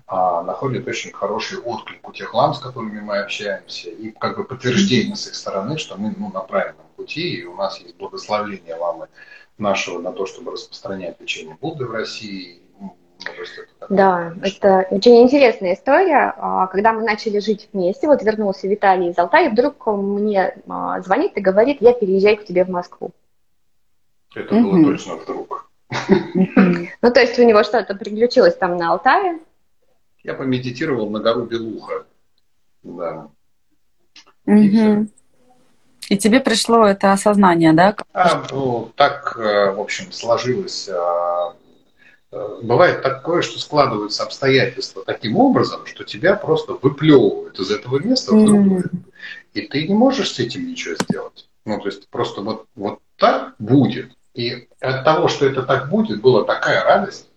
а, 0.07 0.43
находят 0.43 0.87
очень 0.87 1.13
хороший 1.13 1.59
отклик 1.59 2.07
у 2.09 2.13
тех 2.13 2.33
лам, 2.33 2.55
с 2.55 2.61
которыми 2.61 3.01
мы 3.01 3.19
общаемся, 3.19 3.91
и 3.91 4.11
как 4.11 4.37
бы 4.37 4.45
подтверждение 4.45 5.17
с 5.17 5.27
их 5.27 5.35
стороны, 5.35 5.79
что 5.79 5.97
мы 5.97 6.15
ну, 6.17 6.31
на 6.33 6.41
правильном 6.41 6.87
пути, 6.97 7.41
и 7.41 7.45
у 7.45 7.55
нас 7.55 7.79
есть 7.81 7.97
благословление 7.97 8.75
ламы 8.75 9.09
нашего 9.59 10.01
на 10.01 10.13
то, 10.13 10.25
чтобы 10.27 10.53
распространять 10.53 11.21
учение 11.21 11.59
Будды 11.61 11.85
в 11.85 11.91
России, 11.91 12.63
да, 13.89 14.35
это 14.43 14.87
очень 14.91 15.23
интересная 15.23 15.75
история. 15.75 16.35
А, 16.37 16.67
когда 16.67 16.93
мы 16.93 17.03
начали 17.03 17.39
жить 17.39 17.69
вместе, 17.73 18.07
вот 18.07 18.23
вернулся 18.23 18.69
Виталий 18.69 19.11
из 19.11 19.19
Алтая, 19.19 19.51
вдруг 19.51 19.87
мне 19.87 20.57
а, 20.69 21.01
звонит 21.01 21.37
и 21.37 21.41
говорит, 21.41 21.79
я 21.81 21.93
переезжаю 21.95 22.37
к 22.37 22.45
тебе 22.45 22.65
в 22.65 22.69
Москву. 22.69 23.13
Это 24.35 24.55
было 24.55 24.77
mm 24.77 24.85
точно 24.85 25.17
вдруг. 25.17 25.71
Ну, 27.01 27.13
то 27.13 27.21
есть 27.21 27.39
у 27.39 27.45
него 27.45 27.63
что-то 27.63 27.95
приключилось 27.95 28.57
там 28.57 28.77
на 28.77 28.91
Алтае? 28.93 29.39
Я 30.23 30.35
помедитировал 30.35 31.09
на 31.09 31.21
гору 31.21 31.47
Белуха. 31.47 32.05
Да. 32.83 33.29
И 34.47 36.17
тебе 36.19 36.41
пришло 36.41 36.87
это 36.87 37.13
осознание, 37.13 37.73
да? 37.73 37.95
А, 38.13 38.43
ну, 38.51 38.91
так, 38.97 39.37
э, 39.39 39.73
в 39.73 39.81
общем, 39.81 40.11
сложилось 40.11 40.89
а, 40.89 41.55
бывает 42.31 43.03
такое, 43.03 43.43
что 43.43 43.59
складываются 43.59 44.23
обстоятельства 44.23 45.03
таким 45.05 45.37
образом, 45.37 45.87
что 45.87 46.05
тебя 46.05 46.35
просто 46.35 46.75
выплевывают 46.75 47.59
из 47.59 47.71
этого 47.71 47.99
места 47.99 48.35
в 48.35 48.45
другое. 48.45 48.85
И 49.55 49.63
ты 49.63 49.89
не 49.89 49.95
можешь 49.95 50.33
с 50.33 50.39
этим 50.39 50.69
ничего 50.69 50.95
сделать. 51.03 51.49
Ну, 51.65 51.81
то 51.81 51.87
есть 51.87 52.09
просто 52.09 52.41
вот, 52.43 52.67
вот 52.75 53.01
так 53.17 53.55
будет. 53.59 54.13
И 54.35 54.69
от 54.81 55.05
того, 55.05 55.29
что 55.29 55.47
это 55.47 55.63
так 55.63 55.91
будет, 55.91 56.21
была 56.21 56.45
такая 56.45 56.85
радость, 56.85 57.29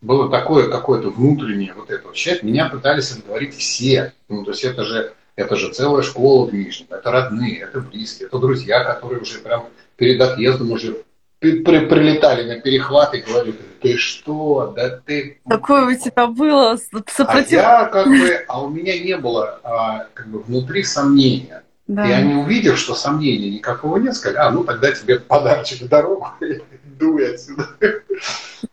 было 0.00 0.30
такое 0.30 0.70
какое-то 0.70 1.10
внутреннее 1.10 1.74
вот 1.74 1.90
это 1.90 2.14
счастье. 2.14 2.48
Меня 2.48 2.68
пытались 2.68 3.12
отговорить 3.12 3.54
все. 3.54 4.12
Ну, 4.28 4.44
то 4.44 4.52
есть 4.52 4.64
это 4.64 4.84
же, 4.84 5.14
это 5.36 5.56
же 5.56 5.72
целая 5.72 6.02
школа 6.02 6.46
в 6.46 6.54
Нижнем. 6.54 6.86
Это 6.90 7.10
родные, 7.10 7.60
это 7.60 7.80
близкие, 7.80 8.28
это 8.28 8.38
друзья, 8.38 8.84
которые 8.84 9.20
уже 9.20 9.40
прям 9.40 9.66
перед 9.96 10.20
отъездом 10.20 10.70
уже 10.70 11.04
при, 11.38 11.62
при, 11.62 11.86
прилетали 11.86 12.48
на 12.48 12.60
перехват 12.60 13.14
и 13.14 13.20
говорили, 13.20 13.56
ты 13.80 13.96
что, 13.96 14.72
да 14.74 14.90
ты... 14.90 15.40
Такое 15.48 15.86
у 15.86 15.94
тебя 15.94 16.26
было 16.26 16.76
сопротивление. 17.06 17.66
А 17.66 17.82
я 17.82 17.84
как 17.86 18.06
бы, 18.08 18.44
а 18.48 18.62
у 18.62 18.68
меня 18.68 18.98
не 18.98 19.16
было 19.16 19.60
а, 19.62 20.06
как 20.14 20.28
бы 20.28 20.40
внутри 20.40 20.82
сомнения. 20.82 21.62
Да. 21.86 22.06
И 22.06 22.12
они, 22.12 22.34
увидев, 22.34 22.78
что 22.78 22.94
сомнений 22.94 23.50
никакого 23.50 23.96
нет, 23.98 24.14
сказали, 24.14 24.38
а, 24.38 24.50
ну 24.50 24.64
тогда 24.64 24.92
тебе 24.92 25.20
подарочек 25.20 25.82
в 25.82 25.88
дорогу, 25.88 26.28
дуй 26.98 27.34
отсюда. 27.34 27.68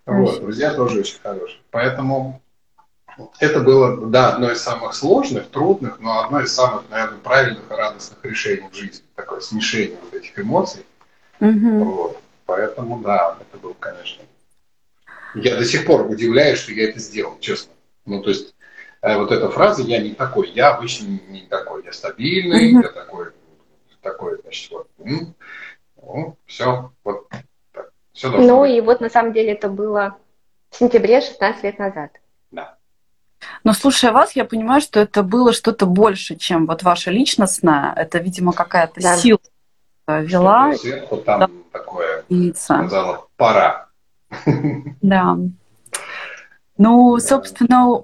Вот, 0.05 0.41
друзья 0.41 0.73
тоже 0.73 0.99
очень 0.99 1.19
хорошие. 1.21 1.59
Поэтому 1.71 2.41
это 3.39 3.61
было, 3.61 4.07
да, 4.07 4.33
одно 4.33 4.51
из 4.51 4.61
самых 4.61 4.95
сложных, 4.95 5.47
трудных, 5.47 5.99
но 5.99 6.23
одно 6.23 6.41
из 6.41 6.53
самых, 6.53 6.83
наверное, 6.89 7.19
правильных 7.19 7.63
и 7.69 7.73
радостных 7.73 8.19
решений 8.23 8.67
в 8.71 8.75
жизни. 8.75 9.05
Такое 9.15 9.39
смешение 9.39 9.97
вот 10.03 10.13
этих 10.13 10.37
эмоций. 10.37 10.85
Угу. 11.39 11.83
Вот. 11.83 12.21
Поэтому, 12.45 12.99
да, 12.99 13.37
это 13.41 13.57
был, 13.57 13.73
конечно. 13.73 14.23
Я 15.35 15.57
до 15.57 15.65
сих 15.65 15.85
пор 15.85 16.09
удивляюсь, 16.09 16.59
что 16.59 16.71
я 16.71 16.89
это 16.89 16.99
сделал, 16.99 17.37
честно. 17.39 17.73
Ну, 18.05 18.21
то 18.21 18.29
есть, 18.29 18.55
э, 19.01 19.17
вот 19.17 19.31
эта 19.31 19.49
фраза 19.49 19.81
«я 19.81 20.01
не 20.01 20.13
такой», 20.13 20.49
я 20.51 20.75
обычно 20.75 21.19
не 21.27 21.41
такой, 21.41 21.83
я 21.83 21.91
стабильный, 21.91 22.73
mm-hmm. 22.73 22.83
я 22.83 22.89
такой, 22.89 23.31
такой, 24.01 24.39
значит, 24.41 24.71
вот, 24.71 24.87
ну, 24.97 26.37
все, 26.45 26.91
вот, 27.03 27.27
так, 27.73 27.91
все 28.13 28.29
должно 28.29 28.47
Ну, 28.47 28.59
быть. 28.61 28.71
и 28.71 28.81
вот 28.81 29.01
на 29.01 29.09
самом 29.09 29.33
деле 29.33 29.53
это 29.53 29.67
было 29.67 30.17
в 30.69 30.75
сентябре 30.77 31.19
16 31.19 31.63
лет 31.63 31.79
назад. 31.79 32.11
Да. 32.51 32.77
Но 33.63 33.73
слушая 33.73 34.11
вас, 34.11 34.33
я 34.35 34.45
понимаю, 34.45 34.81
что 34.81 34.99
это 34.99 35.23
было 35.23 35.51
что-то 35.51 35.85
больше, 35.85 36.35
чем 36.35 36.67
вот 36.67 36.83
ваша 36.83 37.11
личностная. 37.11 37.93
Это, 37.95 38.19
видимо, 38.19 38.53
какая-то 38.53 39.01
да. 39.01 39.17
сила 39.17 39.39
вела. 40.07 40.75
Сверху 40.75 41.17
там 41.17 41.39
да. 41.39 41.49
такое, 41.71 42.23
Яйца. 42.29 42.77
сказала, 42.77 43.27
пора. 43.37 43.87
Да. 45.01 45.37
Ну, 46.77 47.17
собственно, 47.19 48.01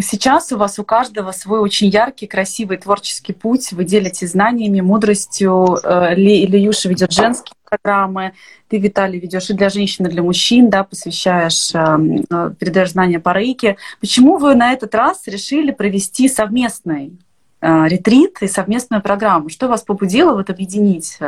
сейчас 0.00 0.50
у 0.50 0.56
вас 0.56 0.78
у 0.78 0.84
каждого 0.84 1.32
свой 1.32 1.60
очень 1.60 1.88
яркий, 1.88 2.26
красивый 2.26 2.78
творческий 2.78 3.34
путь. 3.34 3.72
Вы 3.72 3.84
делитесь 3.84 4.30
знаниями, 4.30 4.80
мудростью. 4.80 5.76
Э, 5.84 6.14
Ильюша 6.14 6.88
ведет 6.88 7.12
женские 7.12 7.54
программы. 7.68 8.32
Ты, 8.68 8.78
Виталий, 8.78 9.20
ведешь 9.20 9.50
и 9.50 9.52
для 9.52 9.68
женщин, 9.68 10.06
и 10.06 10.08
для 10.08 10.22
мужчин, 10.22 10.70
да, 10.70 10.82
посвящаешь, 10.84 11.74
э, 11.74 12.54
передаешь 12.58 12.92
знания 12.92 13.20
по 13.20 13.34
рейке. 13.34 13.76
Почему 14.00 14.38
вы 14.38 14.54
на 14.54 14.72
этот 14.72 14.94
раз 14.94 15.26
решили 15.26 15.70
провести 15.70 16.26
совместный 16.30 17.08
э, 17.08 17.25
ретрит 17.66 18.42
и 18.42 18.48
совместную 18.48 19.02
программу? 19.02 19.48
Что 19.48 19.68
вас 19.68 19.82
побудило 19.82 20.34
вот 20.34 20.50
объединить 20.50 21.18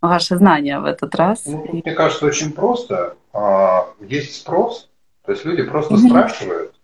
ваши 0.00 0.36
знания 0.36 0.78
в 0.78 0.84
этот 0.84 1.14
раз? 1.14 1.44
Ну, 1.46 1.66
мне 1.72 1.94
кажется, 1.94 2.26
очень 2.26 2.52
просто. 2.52 3.16
А, 3.32 3.88
есть 4.00 4.36
спрос, 4.36 4.88
то 5.24 5.32
есть 5.32 5.44
люди 5.44 5.62
просто 5.62 5.94
mm-hmm. 5.94 6.08
спрашивают. 6.08 6.74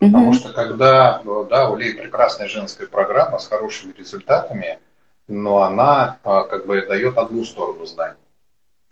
Mm-hmm. 0.00 0.06
Потому 0.06 0.32
что 0.32 0.52
когда, 0.52 1.20
ну, 1.24 1.44
да, 1.44 1.68
у 1.68 1.76
Леи 1.76 1.92
прекрасная 1.92 2.48
женская 2.48 2.86
программа 2.86 3.38
с 3.38 3.48
хорошими 3.48 3.92
результатами, 3.92 4.78
но 5.28 5.62
она 5.62 6.18
а, 6.24 6.44
как 6.44 6.66
бы 6.66 6.80
дает 6.82 7.18
одну 7.18 7.44
сторону 7.44 7.84
знаний. 7.84 8.16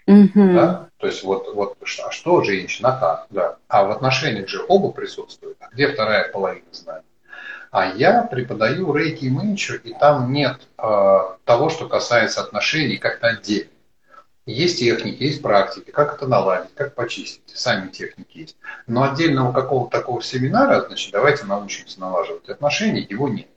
Mm-hmm. 0.07 0.55
Да? 0.55 0.88
То 0.98 1.07
есть 1.07 1.22
вот, 1.22 1.55
вот 1.55 1.77
а 1.83 2.11
что 2.11 2.42
женщина, 2.42 2.96
как, 3.01 3.27
да. 3.31 3.57
А 3.68 3.85
в 3.85 3.90
отношениях 3.90 4.48
же 4.48 4.64
оба 4.68 4.90
присутствуют. 4.90 5.57
А 5.61 5.68
где 5.72 5.88
вторая 5.88 6.31
половина 6.31 6.66
знаний? 6.72 7.08
А 7.71 7.87
я 7.87 8.23
преподаю 8.23 8.95
рейки 8.95 9.27
и 9.27 9.31
мэнчу, 9.31 9.75
и 9.75 9.93
там 9.93 10.33
нет 10.33 10.59
э, 10.79 11.19
того, 11.45 11.69
что 11.69 11.89
касается 11.89 12.41
отношений 12.41 12.97
как-то 12.97 13.29
отдельно. 13.29 13.71
Есть 14.47 14.79
техники, 14.79 15.23
есть 15.23 15.43
практики, 15.43 15.91
как 15.91 16.15
это 16.15 16.27
наладить, 16.27 16.75
как 16.75 16.95
почистить, 16.95 17.43
сами 17.53 17.89
техники 17.89 18.39
есть. 18.39 18.57
Но 18.87 19.03
отдельного 19.03 19.53
какого-то 19.53 19.99
такого 19.99 20.23
семинара, 20.23 20.87
значит, 20.87 21.13
давайте 21.13 21.45
научимся 21.45 22.01
налаживать 22.01 22.49
отношения, 22.49 23.07
его 23.07 23.29
нет. 23.29 23.49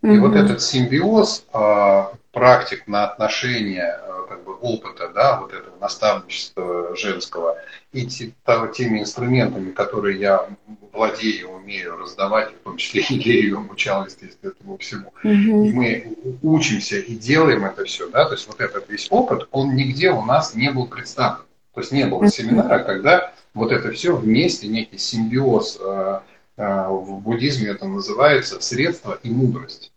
И 0.00 0.06
mm-hmm. 0.06 0.20
вот 0.20 0.36
этот 0.36 0.62
симбиоз 0.62 1.44
э, 1.52 2.04
практик 2.30 2.86
на 2.86 3.08
отношения, 3.08 3.98
э, 4.00 4.26
как 4.28 4.44
бы 4.44 4.47
опыта, 4.60 5.08
да, 5.08 5.40
вот 5.40 5.52
этого 5.52 5.76
наставничества 5.80 6.96
женского, 6.96 7.56
и 7.92 8.06
теми 8.06 9.00
инструментами, 9.00 9.70
которые 9.70 10.18
я 10.18 10.48
владею, 10.92 11.50
умею 11.50 11.96
раздавать, 11.96 12.50
в 12.52 12.64
том 12.64 12.76
числе 12.76 13.02
и 13.08 13.14
Лерию 13.18 13.58
обучал, 13.58 14.04
естественно, 14.04 14.50
этому 14.50 14.78
всему. 14.78 15.12
Mm-hmm. 15.22 15.66
И 15.66 15.72
мы 15.72 16.16
учимся 16.42 16.98
и 16.98 17.14
делаем 17.14 17.64
это 17.64 17.84
все, 17.84 18.08
да, 18.08 18.26
то 18.26 18.34
есть 18.34 18.46
вот 18.46 18.60
этот 18.60 18.88
весь 18.88 19.06
опыт, 19.10 19.48
он 19.50 19.74
нигде 19.74 20.10
у 20.10 20.22
нас 20.22 20.54
не 20.54 20.70
был 20.70 20.86
представлен. 20.86 21.44
То 21.74 21.80
есть 21.80 21.92
не 21.92 22.06
было 22.06 22.28
семинара, 22.28 22.82
когда 22.82 23.32
вот 23.54 23.70
это 23.70 23.92
все 23.92 24.16
вместе, 24.16 24.66
некий 24.66 24.98
симбиоз, 24.98 25.78
э, 25.80 26.20
э, 26.56 26.88
в 26.88 27.20
буддизме 27.20 27.68
это 27.68 27.86
называется 27.86 28.60
средство 28.60 29.18
и 29.22 29.30
мудрость. 29.30 29.92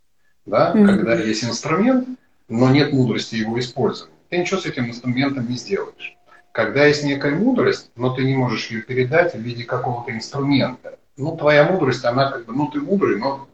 Да? 0.45 0.73
Mm-hmm. 0.73 0.85
Когда 0.85 1.15
есть 1.15 1.43
инструмент, 1.43 2.07
но 2.49 2.69
нет 2.69 2.93
мудрости 2.93 3.35
его 3.35 3.59
использования, 3.59 4.10
ты 4.31 4.37
ничего 4.37 4.61
с 4.61 4.65
этим 4.65 4.87
инструментом 4.87 5.47
не 5.49 5.57
сделаешь. 5.57 6.17
Когда 6.53 6.85
есть 6.85 7.03
некая 7.03 7.35
мудрость, 7.35 7.91
но 7.95 8.15
ты 8.15 8.23
не 8.23 8.35
можешь 8.35 8.71
ее 8.71 8.81
передать 8.81 9.35
в 9.35 9.39
виде 9.39 9.65
какого-то 9.65 10.11
инструмента, 10.11 10.97
ну, 11.17 11.35
твоя 11.35 11.65
мудрость, 11.65 12.05
она 12.05 12.31
как 12.31 12.45
бы, 12.45 12.53
ну, 12.53 12.67
ты 12.67 12.79
мудрый, 12.79 13.19
но 13.19 13.47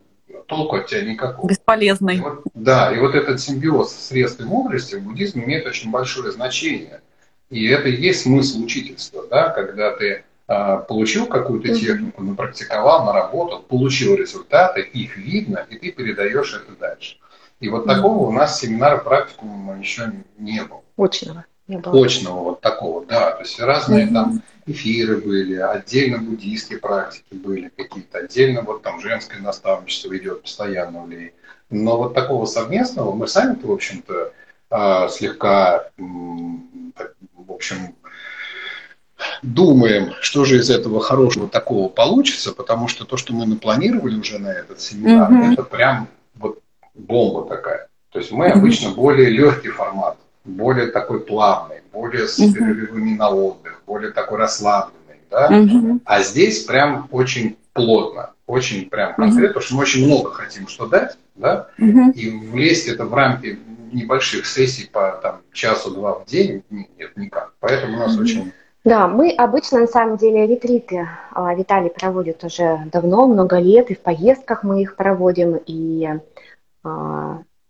толку 0.45 0.75
от 0.75 0.85
тебя 0.85 1.01
никакого. 1.01 1.49
Бесполезный. 1.49 2.17
И 2.17 2.21
вот, 2.21 2.43
да, 2.53 2.95
и 2.95 2.99
вот 2.99 3.15
этот 3.15 3.41
симбиоз 3.41 3.91
средств 3.91 4.39
и 4.39 4.43
мудрости 4.43 4.95
в 4.95 5.01
буддизме 5.01 5.45
имеет 5.45 5.65
очень 5.65 5.89
большое 5.89 6.31
значение. 6.31 7.01
И 7.49 7.67
это 7.67 7.89
и 7.89 7.99
есть 7.99 8.21
смысл 8.21 8.63
учительства, 8.63 9.25
да, 9.29 9.49
когда 9.49 9.95
ты 9.95 10.25
а, 10.47 10.77
получил 10.77 11.25
какую-то 11.25 11.73
технику, 11.73 12.21
напрактиковал, 12.21 13.05
наработал, 13.05 13.63
получил 13.63 14.15
результаты, 14.15 14.81
их 14.81 15.17
видно, 15.17 15.65
и 15.69 15.77
ты 15.77 15.91
передаешь 15.91 16.53
это 16.53 16.77
дальше. 16.79 17.17
И 17.59 17.69
вот 17.69 17.85
такого 17.85 18.27
у 18.27 18.31
нас 18.31 18.59
семинара 18.59 18.97
практикума 18.97 19.79
еще 19.79 20.11
не 20.37 20.63
было. 20.63 20.81
Очного. 20.97 21.45
Не 21.67 21.77
было. 21.77 22.05
Очного 22.05 22.43
вот 22.43 22.61
такого, 22.61 23.05
да. 23.05 23.31
То 23.31 23.41
есть 23.41 23.59
разные 23.59 24.07
там 24.07 24.41
эфиры 24.65 25.17
были, 25.17 25.55
отдельно 25.55 26.19
буддийские 26.19 26.79
практики 26.79 27.33
были 27.33 27.69
какие-то, 27.75 28.19
отдельно 28.19 28.61
вот 28.61 28.83
там 28.83 29.01
женское 29.01 29.39
наставничество 29.39 30.15
идет 30.17 30.43
постоянно 30.43 31.03
в 31.03 31.09
Лее. 31.09 31.33
Но 31.69 31.97
вот 31.97 32.13
такого 32.13 32.45
совместного 32.45 33.13
мы 33.13 33.27
сами-то, 33.27 33.67
в 33.67 33.71
общем-то, 33.71 34.33
а, 34.69 35.09
слегка, 35.09 35.89
в 35.97 37.51
общем, 37.51 37.95
думаем, 39.41 40.13
что 40.21 40.45
же 40.45 40.57
из 40.57 40.69
этого 40.69 41.01
хорошего 41.01 41.49
такого 41.49 41.89
получится, 41.89 42.53
потому 42.53 42.87
что 42.87 43.05
то, 43.05 43.17
что 43.17 43.33
мы 43.33 43.45
напланировали 43.45 44.15
уже 44.15 44.39
на 44.39 44.51
этот 44.51 44.79
семинар, 44.79 45.31
mm-hmm. 45.31 45.53
это 45.53 45.63
прям 45.63 46.07
вот 46.35 46.59
бомба 46.97 47.47
такая. 47.47 47.87
То 48.11 48.19
есть 48.19 48.31
мы 48.31 48.47
обычно 48.47 48.91
более 48.91 49.29
легкий 49.29 49.69
формат, 49.69 50.17
более 50.43 50.87
такой 50.87 51.19
плавный, 51.19 51.81
более 51.91 52.27
с 52.27 52.37
перерывами 52.37 53.15
на 53.15 53.29
отдых, 53.29 53.81
более 53.85 54.11
такой 54.11 54.39
расслабленный, 54.39 55.19
да? 55.29 55.99
А 56.05 56.21
здесь 56.21 56.63
прям 56.63 57.07
очень 57.11 57.57
плотно, 57.73 58.31
очень 58.45 58.89
прям 58.89 59.13
конкретно, 59.15 59.47
потому 59.49 59.63
что 59.63 59.75
мы 59.75 59.81
очень 59.81 60.05
много 60.05 60.31
хотим 60.31 60.67
что 60.67 60.87
дать, 60.87 61.17
да? 61.35 61.67
И 61.77 62.29
влезть 62.29 62.87
это 62.87 63.05
в 63.05 63.13
рамки 63.13 63.59
небольших 63.91 64.45
сессий 64.45 64.89
по 64.91 65.19
там 65.21 65.41
часу-два 65.53 66.19
в 66.19 66.25
день 66.25 66.63
нет 66.69 67.15
никак. 67.15 67.53
Поэтому 67.59 67.97
у 67.97 67.99
нас 67.99 68.17
очень 68.17 68.51
да, 68.83 69.09
мы 69.09 69.31
обычно, 69.31 69.81
на 69.81 69.87
самом 69.87 70.15
деле, 70.15 70.47
ретриты 70.47 71.09
а, 71.33 71.53
Виталий 71.53 71.89
проводит 71.89 72.41
уже 72.45 72.83
давно, 72.89 73.27
много 73.27 73.59
лет, 73.59 73.91
и 73.91 73.95
в 73.95 73.99
поездках 73.99 74.63
мы 74.63 74.81
их 74.81 74.95
проводим, 74.95 75.59
и 75.65 76.07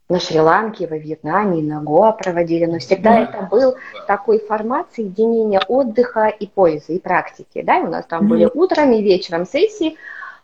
на 0.10 0.19
Шри-Ланке, 0.19 0.88
во 0.88 0.97
Вьетнаме, 0.97 1.62
на 1.62 1.82
Гоа 1.82 2.13
проводили, 2.13 2.65
но 2.65 2.80
всегда 2.80 3.12
да. 3.12 3.23
это 3.23 3.47
был 3.51 3.75
такой 4.08 4.39
формат 4.39 4.88
соединения 4.95 5.62
отдыха 5.67 6.27
и 6.27 6.47
пользы, 6.47 6.95
и 6.95 6.99
практики. 6.99 7.62
Да? 7.62 7.80
И 7.80 7.84
у 7.84 7.88
нас 7.88 8.06
там 8.06 8.23
mm-hmm. 8.23 8.27
были 8.27 8.49
утром 8.53 8.91
и 8.93 9.01
вечером 9.01 9.45
сессии, 9.45 9.97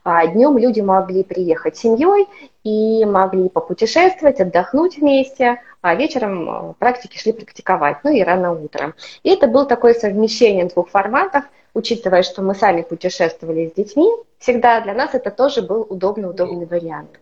а 0.04 0.28
днем 0.28 0.58
люди 0.58 0.82
могли 0.82 1.24
приехать 1.24 1.78
с 1.78 1.80
семьей 1.80 2.28
и 2.66 3.06
могли 3.06 3.48
попутешествовать, 3.48 4.42
отдохнуть 4.42 4.98
вместе, 4.98 5.62
а 5.82 5.96
вечером 5.96 6.72
э, 6.72 6.74
практики 6.78 7.18
шли 7.18 7.32
практиковать, 7.32 7.98
ну 8.04 8.12
и 8.12 8.22
рано 8.22 8.52
утром. 8.52 8.96
И 9.24 9.30
это 9.30 9.48
было 9.48 9.66
такое 9.66 9.94
совмещение 9.94 10.66
двух 10.66 10.90
форматов, 10.90 11.46
учитывая, 11.74 12.24
что 12.24 12.42
мы 12.42 12.54
сами 12.54 12.82
путешествовали 12.82 13.70
с 13.70 13.74
детьми, 13.74 14.10
всегда 14.40 14.82
для 14.82 14.94
нас 14.94 15.14
это 15.14 15.32
тоже 15.32 15.62
был 15.62 15.86
удобный, 15.90 16.30
удобный 16.30 16.66
вариант. 16.66 17.20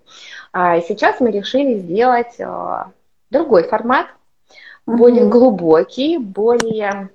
А 0.53 0.81
сейчас 0.81 1.19
мы 1.19 1.31
решили 1.31 1.79
сделать 1.79 2.39
а, 2.39 2.91
другой 3.29 3.63
формат, 3.63 4.07
mm-hmm. 4.07 4.97
более 4.97 5.25
глубокий, 5.27 6.17
более... 6.17 7.09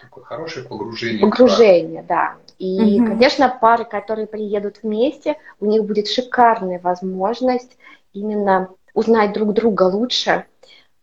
Такое 0.00 0.24
хорошее 0.24 0.66
погружение. 0.66 1.20
Погружение, 1.20 2.02
да. 2.02 2.36
И, 2.58 2.98
mm-hmm. 2.98 3.06
конечно, 3.08 3.58
пары, 3.60 3.84
которые 3.84 4.26
приедут 4.26 4.78
вместе, 4.82 5.36
у 5.60 5.66
них 5.66 5.84
будет 5.84 6.08
шикарная 6.08 6.80
возможность 6.80 7.76
именно 8.12 8.70
узнать 8.94 9.32
друг 9.32 9.52
друга 9.52 9.82
лучше, 9.82 10.46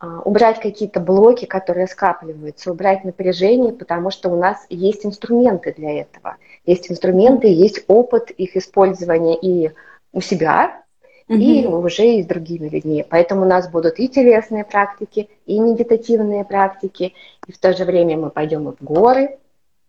а, 0.00 0.20
убрать 0.22 0.60
какие-то 0.60 0.98
блоки, 0.98 1.44
которые 1.44 1.86
скапливаются, 1.86 2.72
убрать 2.72 3.04
напряжение, 3.04 3.72
потому 3.72 4.10
что 4.10 4.30
у 4.30 4.36
нас 4.36 4.66
есть 4.68 5.06
инструменты 5.06 5.72
для 5.76 6.00
этого. 6.00 6.38
Есть 6.64 6.90
инструменты, 6.90 7.46
есть 7.46 7.84
опыт 7.86 8.30
их 8.30 8.56
использования 8.56 9.38
и 9.38 9.70
у 10.12 10.20
себя, 10.20 10.82
угу. 11.28 11.38
и 11.38 11.66
уже 11.66 12.06
и 12.06 12.22
с 12.22 12.26
другими 12.26 12.68
людьми. 12.68 13.04
Поэтому 13.08 13.42
у 13.42 13.44
нас 13.46 13.68
будут 13.68 13.98
и 13.98 14.08
телесные 14.08 14.64
практики, 14.64 15.28
и 15.46 15.58
медитативные 15.58 16.44
практики, 16.44 17.14
и 17.46 17.52
в 17.52 17.58
то 17.58 17.72
же 17.72 17.84
время 17.84 18.16
мы 18.16 18.30
пойдем 18.30 18.68
и 18.68 18.76
в 18.76 18.82
горы, 18.82 19.38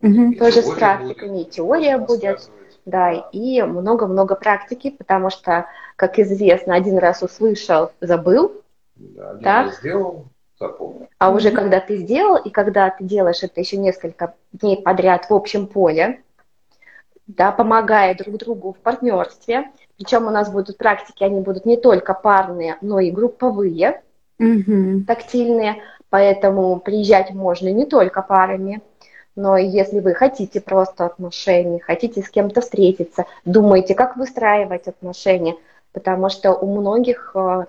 угу. 0.01 0.33
тоже 0.35 0.61
с 0.61 0.69
практиками, 0.69 1.37
будет, 1.37 1.47
и 1.47 1.51
теория 1.51 1.97
будет. 1.97 2.49
Да, 2.85 3.11
и 3.31 3.61
много-много 3.61 4.35
практики, 4.35 4.89
потому 4.89 5.29
что, 5.29 5.67
как 5.95 6.19
известно, 6.19 6.75
один 6.75 6.97
раз 6.97 7.23
услышал, 7.23 7.91
забыл. 8.01 8.61
Да, 8.95 9.31
один 9.31 9.43
так? 9.43 9.65
раз 9.67 9.77
сделал, 9.79 10.25
запомнил. 10.59 11.07
А 11.17 11.31
уже 11.31 11.51
когда 11.51 11.79
ты 11.79 11.95
сделал, 11.95 12.35
и 12.35 12.49
когда 12.49 12.89
ты 12.89 13.05
делаешь 13.05 13.41
это 13.41 13.61
еще 13.61 13.77
несколько 13.77 14.35
дней 14.51 14.81
подряд 14.81 15.29
в 15.29 15.33
общем 15.33 15.67
поле, 15.67 16.21
да, 17.25 17.53
помогая 17.53 18.15
друг 18.15 18.35
другу 18.37 18.73
в 18.73 18.79
партнерстве, 18.79 19.71
причем 19.97 20.27
у 20.27 20.31
нас 20.31 20.51
будут 20.51 20.77
практики, 20.77 21.23
они 21.23 21.41
будут 21.41 21.65
не 21.65 21.77
только 21.77 22.13
парные, 22.13 22.77
но 22.81 22.99
и 22.99 23.11
групповые, 23.11 24.01
угу. 24.39 25.03
тактильные. 25.07 25.81
Поэтому 26.09 26.79
приезжать 26.79 27.31
можно 27.31 27.69
не 27.69 27.85
только 27.85 28.21
парами, 28.21 28.81
но 29.35 29.57
если 29.57 29.99
вы 29.99 30.13
хотите 30.13 30.61
просто 30.61 31.05
отношений, 31.05 31.79
хотите 31.79 32.21
с 32.21 32.29
кем-то 32.29 32.61
встретиться, 32.61 33.25
думаете, 33.45 33.95
как 33.95 34.15
выстраивать 34.15 34.87
отношения, 34.87 35.55
потому 35.91 36.29
что 36.29 36.53
у 36.53 36.79
многих 36.79 37.31
э, 37.33 37.65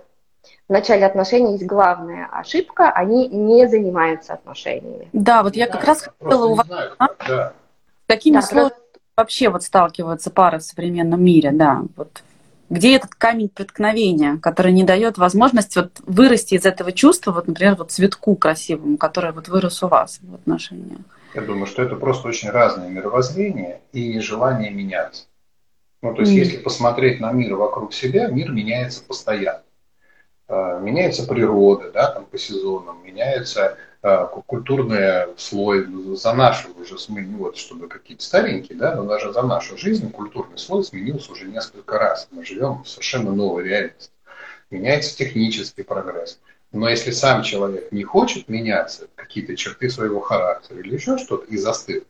в 0.68 0.72
начале 0.72 1.06
отношений 1.06 1.52
есть 1.52 1.64
главная 1.64 2.28
ошибка, 2.30 2.90
они 2.90 3.28
не 3.28 3.66
занимаются 3.66 4.34
отношениями. 4.34 5.08
Да, 5.14 5.42
вот 5.42 5.56
я 5.56 5.66
как 5.66 5.84
раз 5.84 6.08
хотела 6.18 6.46
у 6.46 6.54
вас... 6.54 6.66
Да. 6.66 7.52
Какими 8.06 8.34
да, 8.34 8.42
сложностями 8.42 8.83
вообще 9.16 9.48
вот 9.48 9.62
сталкиваются 9.62 10.30
пары 10.30 10.58
в 10.58 10.62
современном 10.62 11.22
мире, 11.22 11.50
да, 11.52 11.82
вот 11.96 12.22
где 12.70 12.96
этот 12.96 13.14
камень 13.14 13.48
преткновения, 13.48 14.38
который 14.38 14.72
не 14.72 14.84
дает 14.84 15.18
возможность 15.18 15.76
вот 15.76 16.00
вырасти 16.06 16.54
из 16.54 16.64
этого 16.64 16.92
чувства, 16.92 17.32
вот, 17.32 17.46
например, 17.46 17.76
вот 17.76 17.90
цветку 17.90 18.34
красивому, 18.36 18.96
который 18.96 19.32
вот 19.32 19.48
вырос 19.48 19.82
у 19.82 19.88
вас 19.88 20.18
в 20.22 20.34
отношениях? 20.34 21.00
Я 21.34 21.42
думаю, 21.42 21.66
что 21.66 21.82
это 21.82 21.96
просто 21.96 22.28
очень 22.28 22.50
разные 22.50 22.90
мировоззрения 22.90 23.80
и 23.92 24.18
желание 24.20 24.70
меняться. 24.70 25.24
Ну, 26.00 26.14
то 26.14 26.20
есть, 26.20 26.32
mm. 26.32 26.36
если 26.36 26.56
посмотреть 26.58 27.20
на 27.20 27.32
мир 27.32 27.54
вокруг 27.56 27.92
себя, 27.92 28.28
мир 28.28 28.50
меняется 28.50 29.02
постоянно. 29.02 29.63
А, 30.46 30.78
меняется 30.78 31.26
природа, 31.26 31.90
да, 31.90 32.10
там 32.10 32.26
по 32.26 32.36
сезонам, 32.36 33.02
меняется 33.04 33.78
а, 34.02 34.26
культурный 34.26 35.34
слой 35.38 35.86
за 36.16 36.34
нашу 36.34 36.68
уже 36.78 36.98
сменил, 36.98 37.38
вот, 37.38 37.56
чтобы 37.56 37.88
какие-то 37.88 38.22
старенькие, 38.22 38.76
да, 38.76 38.94
но 38.94 39.04
даже 39.04 39.32
за 39.32 39.42
нашу 39.42 39.78
жизнь 39.78 40.10
культурный 40.10 40.58
слой 40.58 40.84
сменился 40.84 41.32
уже 41.32 41.46
несколько 41.46 41.98
раз. 41.98 42.28
Мы 42.30 42.44
живем 42.44 42.82
в 42.82 42.88
совершенно 42.88 43.32
новой 43.32 43.64
реальности. 43.64 44.10
Меняется 44.70 45.16
технический 45.16 45.82
прогресс. 45.82 46.38
Но 46.72 46.88
если 46.88 47.12
сам 47.12 47.42
человек 47.42 47.92
не 47.92 48.02
хочет 48.02 48.48
меняться, 48.48 49.06
какие-то 49.14 49.56
черты 49.56 49.88
своего 49.88 50.20
характера 50.20 50.80
или 50.80 50.94
еще 50.94 51.16
что-то, 51.16 51.46
и 51.46 51.56
застыл, 51.56 52.02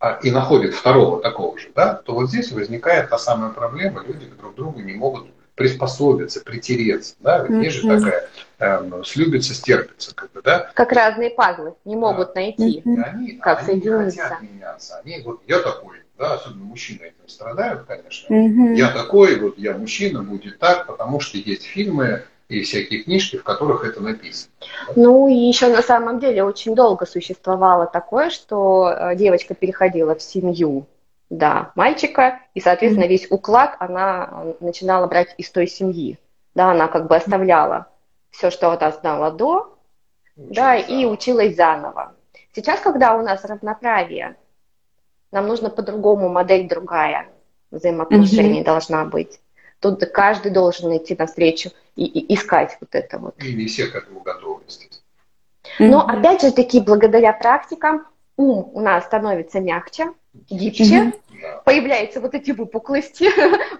а, 0.00 0.18
и 0.22 0.32
находит 0.32 0.74
второго 0.74 1.22
такого 1.22 1.56
же, 1.58 1.70
да, 1.76 1.94
то 1.94 2.14
вот 2.14 2.30
здесь 2.30 2.50
возникает 2.50 3.10
та 3.10 3.18
самая 3.18 3.52
проблема, 3.52 4.02
люди 4.02 4.26
друг 4.26 4.54
к 4.54 4.56
другу 4.56 4.80
не 4.80 4.94
могут 4.94 5.28
приспособиться, 5.54 6.40
притереться, 6.40 7.14
да, 7.20 7.44
ведь 7.44 7.64
есть 7.64 7.76
же 7.76 7.88
такая, 7.88 8.28
э, 8.58 9.02
слюбится, 9.04 9.54
стерпится, 9.54 10.14
как 10.14 10.32
бы, 10.32 10.42
да. 10.42 10.70
Как 10.74 10.92
разные 10.92 11.30
пазлы, 11.30 11.74
не 11.84 11.94
могут 11.94 12.28
да. 12.28 12.40
найти, 12.40 12.82
они, 12.84 13.32
как 13.32 13.58
они 13.58 13.66
соединиться. 13.66 14.16
не 14.16 14.22
хотят 14.22 14.42
меняться, 14.42 15.00
они, 15.04 15.20
вот 15.24 15.42
я 15.46 15.58
такой, 15.58 15.98
да, 16.18 16.34
особенно 16.34 16.64
мужчины 16.64 17.02
этим 17.02 17.28
страдают, 17.28 17.84
конечно, 17.86 18.34
mm-hmm. 18.34 18.74
я 18.76 18.88
такой, 18.90 19.38
вот 19.38 19.58
я 19.58 19.76
мужчина, 19.76 20.22
будет 20.22 20.58
так, 20.58 20.86
потому 20.86 21.20
что 21.20 21.36
есть 21.36 21.64
фильмы, 21.64 22.24
и 22.52 22.62
всякие 22.62 23.02
книжки, 23.02 23.36
в 23.36 23.44
которых 23.44 23.84
это 23.84 24.00
написано. 24.00 24.52
Ну 24.94 25.26
и 25.28 25.34
еще 25.34 25.68
на 25.68 25.80
самом 25.80 26.20
деле 26.20 26.44
очень 26.44 26.74
долго 26.74 27.06
существовало 27.06 27.86
такое, 27.86 28.28
что 28.28 28.90
э, 28.90 29.16
девочка 29.16 29.54
переходила 29.54 30.14
в 30.14 30.22
семью 30.22 30.86
да, 31.32 31.72
мальчика, 31.76 32.40
и, 32.52 32.60
соответственно, 32.60 33.06
весь 33.06 33.26
уклад 33.30 33.76
она 33.78 34.54
начинала 34.60 35.06
брать 35.06 35.34
из 35.38 35.50
той 35.50 35.66
семьи. 35.66 36.18
Да, 36.54 36.72
она 36.72 36.88
как 36.88 37.06
бы 37.06 37.16
оставляла 37.16 37.86
все, 38.30 38.50
что 38.50 38.70
она 38.70 38.92
знала 38.92 39.30
до, 39.30 39.78
училась 40.36 40.54
да, 40.54 40.78
заново. 40.78 41.00
и 41.00 41.06
училась 41.06 41.56
заново. 41.56 42.14
Сейчас, 42.54 42.80
когда 42.80 43.16
у 43.16 43.22
нас 43.22 43.42
равноправие, 43.46 44.36
нам 45.30 45.46
нужно 45.46 45.70
по-другому, 45.70 46.28
модель 46.28 46.68
другая 46.68 47.28
взаимоотношений 47.70 48.60
mm-hmm. 48.60 48.64
должна 48.64 49.06
быть. 49.06 49.40
Тут 49.80 50.04
каждый 50.04 50.52
должен 50.52 50.94
идти 50.94 51.16
навстречу 51.18 51.70
и, 51.96 52.04
и 52.04 52.34
искать 52.34 52.76
вот 52.78 52.94
это 52.94 53.18
вот. 53.18 53.42
И 53.42 53.54
не 53.54 53.68
все 53.68 53.86
к 53.86 53.94
этому 53.94 54.20
готовы, 54.20 54.64
естественно. 54.66 55.00
Но 55.78 56.02
mm-hmm. 56.02 56.18
опять 56.18 56.42
же 56.42 56.52
таки, 56.52 56.78
благодаря 56.80 57.32
практикам, 57.32 58.06
ум 58.36 58.70
у 58.74 58.80
нас 58.80 59.06
становится 59.06 59.60
мягче, 59.60 60.12
гибче, 60.50 60.84
mm-hmm. 60.84 61.64
появляются 61.64 62.20
вот 62.20 62.34
эти 62.34 62.52
выпуклости, 62.52 63.30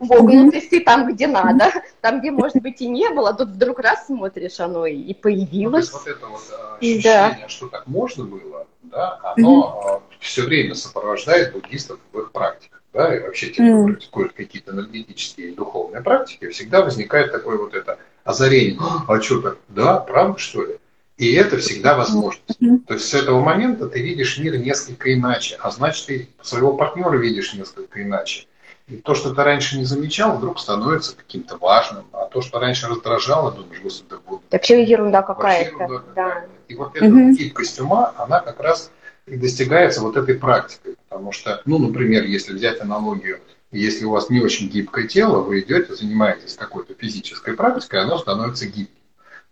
вогнутости 0.00 0.76
mm-hmm. 0.76 0.84
там, 0.84 1.12
где 1.12 1.26
надо, 1.26 1.72
там, 2.00 2.20
где, 2.20 2.30
может 2.30 2.56
быть, 2.56 2.80
и 2.80 2.88
не 2.88 3.08
было, 3.10 3.34
тут 3.34 3.50
вдруг 3.50 3.80
раз 3.80 4.06
смотришь, 4.06 4.60
оно 4.60 4.86
и 4.86 5.14
появилось. 5.14 5.92
Ну, 5.92 5.98
вот 5.98 6.08
это 6.08 6.26
вот 6.26 6.42
а, 6.52 6.76
ощущение, 6.76 7.48
что 7.48 7.68
так 7.68 7.86
можно 7.86 8.24
было, 8.24 8.66
да, 8.82 9.18
оно 9.22 10.02
mm-hmm. 10.10 10.16
все 10.20 10.42
время 10.42 10.74
сопровождает 10.74 11.52
буддистов 11.52 11.98
в 12.12 12.18
их 12.18 12.32
практиках 12.32 12.82
да, 12.92 13.16
и 13.16 13.20
вообще 13.20 13.48
те, 13.48 13.54
кто 13.54 13.62
mm. 13.62 13.84
практикуют 13.86 14.32
какие-то 14.34 14.72
энергетические 14.72 15.50
и 15.50 15.54
духовные 15.54 16.02
практики, 16.02 16.48
всегда 16.48 16.82
возникает 16.82 17.32
такое 17.32 17.56
вот 17.56 17.74
это 17.74 17.98
озарение. 18.24 18.78
А 19.08 19.20
что 19.20 19.40
так? 19.40 19.56
Да, 19.68 19.98
правда, 19.98 20.38
что 20.38 20.64
ли? 20.64 20.76
И 21.22 21.35
это 21.35 21.56
всегда 21.58 21.96
возможность. 21.96 22.58
То 22.88 22.94
есть 22.94 23.08
с 23.08 23.14
этого 23.14 23.40
момента 23.40 23.87
ты 23.87 24.02
видишь 24.02 24.38
мир 24.38 24.56
несколько 24.58 25.14
иначе, 25.14 25.56
а 25.61 25.70
значит, 25.70 26.06
ты 26.06 26.28
своего 26.42 26.72
партнера 26.76 27.16
видишь 27.16 27.54
несколько 27.54 28.02
иначе. 28.02 28.48
И 28.88 28.96
то, 28.96 29.14
что 29.14 29.32
ты 29.32 29.40
раньше 29.40 29.78
не 29.78 29.85
замечал, 29.85 30.37
вдруг 30.37 30.58
становится 30.58 31.14
каким-то 31.14 31.58
важным. 31.58 32.06
А 32.12 32.24
то, 32.24 32.42
что 32.42 32.58
раньше 32.58 32.88
раздражало, 32.88 33.52
думаешь, 33.52 33.80
господи, 33.80 34.11
да 34.11 34.16
вот. 34.26 34.42
Вообще 34.50 34.82
ерунда 34.82 35.22
какая-то. 35.22 35.85
Ерунда 35.85 36.02
да. 36.16 36.44
И 36.66 36.74
вот 36.74 36.96
эта 36.96 37.04
mm-hmm. 37.04 37.35
гибкость 37.35 37.78
ума, 37.78 38.12
она 38.16 38.40
как 38.40 38.58
раз 38.58 38.90
и 39.26 39.37
достигается 39.37 40.00
вот 40.00 40.16
этой 40.16 40.35
практикой. 40.35 40.96
Потому 41.08 41.30
что, 41.30 41.62
ну, 41.66 41.78
например, 41.78 42.24
если 42.24 42.52
взять 42.52 42.80
аналогию, 42.80 43.38
если 43.70 44.06
у 44.06 44.11
вас 44.11 44.28
не 44.28 44.40
очень 44.40 44.68
гибкое 44.68 45.06
тело, 45.06 45.38
вы 45.38 45.61
идете, 45.61 45.94
занимаетесь 45.94 46.54
какой-то 46.54 46.94
физической 46.94 47.54
практикой, 47.54 48.00
оно 48.00 48.18
становится 48.18 48.66
гибким. 48.66 48.96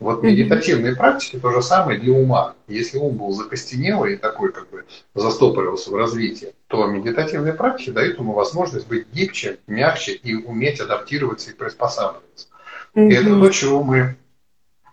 Вот 0.00 0.22
медитативные 0.22 0.96
практики 0.96 1.38
то 1.38 1.50
же 1.50 1.60
самое 1.60 2.00
для 2.00 2.14
ума. 2.14 2.54
Если 2.66 2.96
ум 2.96 3.18
был 3.18 3.32
закостенелый 3.32 4.14
и 4.14 4.16
такой 4.16 4.50
как 4.50 4.70
бы 4.70 4.86
застопорился 5.14 5.90
в 5.90 5.94
развитии, 5.94 6.54
то 6.68 6.86
медитативные 6.86 7.52
практики 7.52 7.90
дают 7.90 8.18
ему 8.18 8.32
возможность 8.32 8.88
быть 8.88 9.06
гибче, 9.12 9.58
мягче 9.66 10.12
и 10.12 10.34
уметь 10.34 10.80
адаптироваться 10.80 11.50
и 11.50 11.54
приспосабливаться. 11.54 12.48
Mm-hmm. 12.94 13.08
И 13.10 13.14
это 13.14 13.38
то, 13.38 13.50
чего 13.50 13.82
мы 13.84 14.16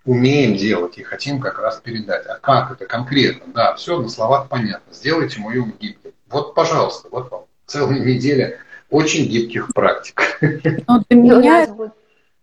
умеем 0.03 0.57
делать 0.57 0.97
и 0.97 1.03
хотим 1.03 1.39
как 1.39 1.59
раз 1.59 1.79
передать. 1.79 2.25
А 2.27 2.35
как 2.35 2.73
это 2.73 2.85
конкретно? 2.85 3.53
Да, 3.53 3.75
все 3.75 4.01
на 4.01 4.09
словах 4.09 4.49
понятно. 4.49 4.93
Сделайте 4.93 5.39
мой 5.39 5.57
ум 5.57 5.73
гибким. 5.79 6.11
Вот, 6.29 6.53
пожалуйста, 6.53 7.07
вот 7.09 7.31
вам 7.31 7.45
целая 7.65 7.99
неделя 7.99 8.59
очень 8.89 9.25
гибких 9.25 9.73
практик. 9.73 10.37
Ну, 10.41 11.03
для 11.09 11.17
меня 11.17 11.67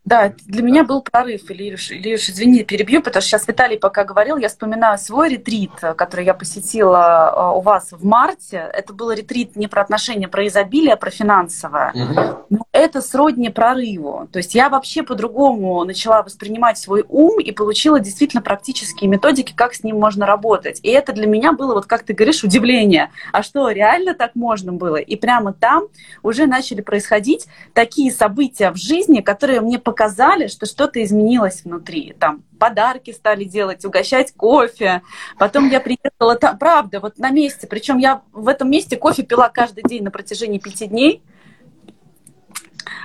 да, 0.05 0.35
для 0.45 0.63
меня 0.63 0.85
был 0.85 1.01
прорыв, 1.01 1.51
Ильюш, 1.51 1.91
Ильюш, 1.91 2.29
извини, 2.29 2.63
перебью, 2.63 3.01
потому 3.01 3.23
что 3.23 3.31
сейчас 3.31 3.49
Виталий 3.49 3.79
пока 3.79 4.05
говорил, 4.05 4.37
я 4.37 4.49
вспоминаю 4.49 4.99
свой 4.99 5.31
ретрит, 5.31 5.71
который 5.97 6.27
я 6.27 6.35
посетила 6.35 7.31
а, 7.31 7.53
у 7.53 7.63
вас 7.63 7.91
в 7.91 8.05
марте. 8.05 8.71
Это 8.75 8.93
был 8.93 9.13
ретрит 9.13 9.57
не 9.57 9.67
про 9.67 9.81
отношения, 9.81 10.29
про 10.29 10.47
изобилие, 10.47 10.93
а 10.93 10.97
про 10.97 11.11
финансовое. 11.11 11.91
Угу. 11.95 12.47
Но 12.51 12.67
это 12.73 13.01
сродни 13.01 13.49
прорыву. 13.49 14.29
То 14.31 14.41
есть 14.41 14.55
я 14.55 14.69
вообще 14.69 15.05
по-другому 15.05 15.83
начала 15.85 16.23
воспринимать 16.23 16.77
свой 16.77 17.07
ум 17.09 17.41
и 17.41 17.51
получила 17.51 17.99
действительно 17.99 18.43
практические 18.43 19.09
методики, 19.09 19.55
как 19.57 19.73
с 19.73 19.85
ним 19.85 19.99
можно 19.99 20.27
работать. 20.27 20.81
И 20.83 20.91
это 20.91 21.15
для 21.15 21.27
меня 21.27 21.53
было, 21.53 21.73
вот 21.75 21.87
как 21.87 22.03
ты 22.03 22.13
говоришь, 22.13 22.45
удивление. 22.45 23.11
А 23.33 23.43
что, 23.43 23.71
реально 23.71 24.13
так 24.13 24.33
можно 24.35 24.71
было? 24.75 24.97
И 24.97 25.17
прямо 25.17 25.55
там 25.55 25.85
уже 26.23 26.45
начали 26.45 26.83
происходить 26.83 27.47
такие 27.73 28.13
события 28.13 28.71
в 28.71 28.77
жизни, 28.77 29.23
которые 29.23 29.63
мне 29.63 29.79
показали, 29.79 29.94
показали, 29.95 30.49
что 30.49 30.67
что-то 30.67 31.01
изменилось 31.05 31.63
внутри. 31.65 32.17
Там 32.19 32.43
подарки 32.59 33.13
стали 33.13 33.45
делать, 33.45 33.85
угощать 33.85 34.33
кофе. 34.33 35.03
Потом 35.39 35.71
я 35.71 35.79
приехала, 35.79 36.35
там, 36.35 36.59
правда, 36.59 36.99
вот 36.99 37.17
на 37.19 37.31
месте. 37.31 37.69
Причем 37.69 37.99
я 37.99 38.23
в 38.33 38.49
этом 38.49 38.69
месте 38.69 38.97
кофе 38.97 39.23
пила 39.23 39.49
каждый 39.49 39.85
день 39.85 40.03
на 40.03 40.11
протяжении 40.11 40.59
пяти 40.59 40.89
дней. 40.89 41.23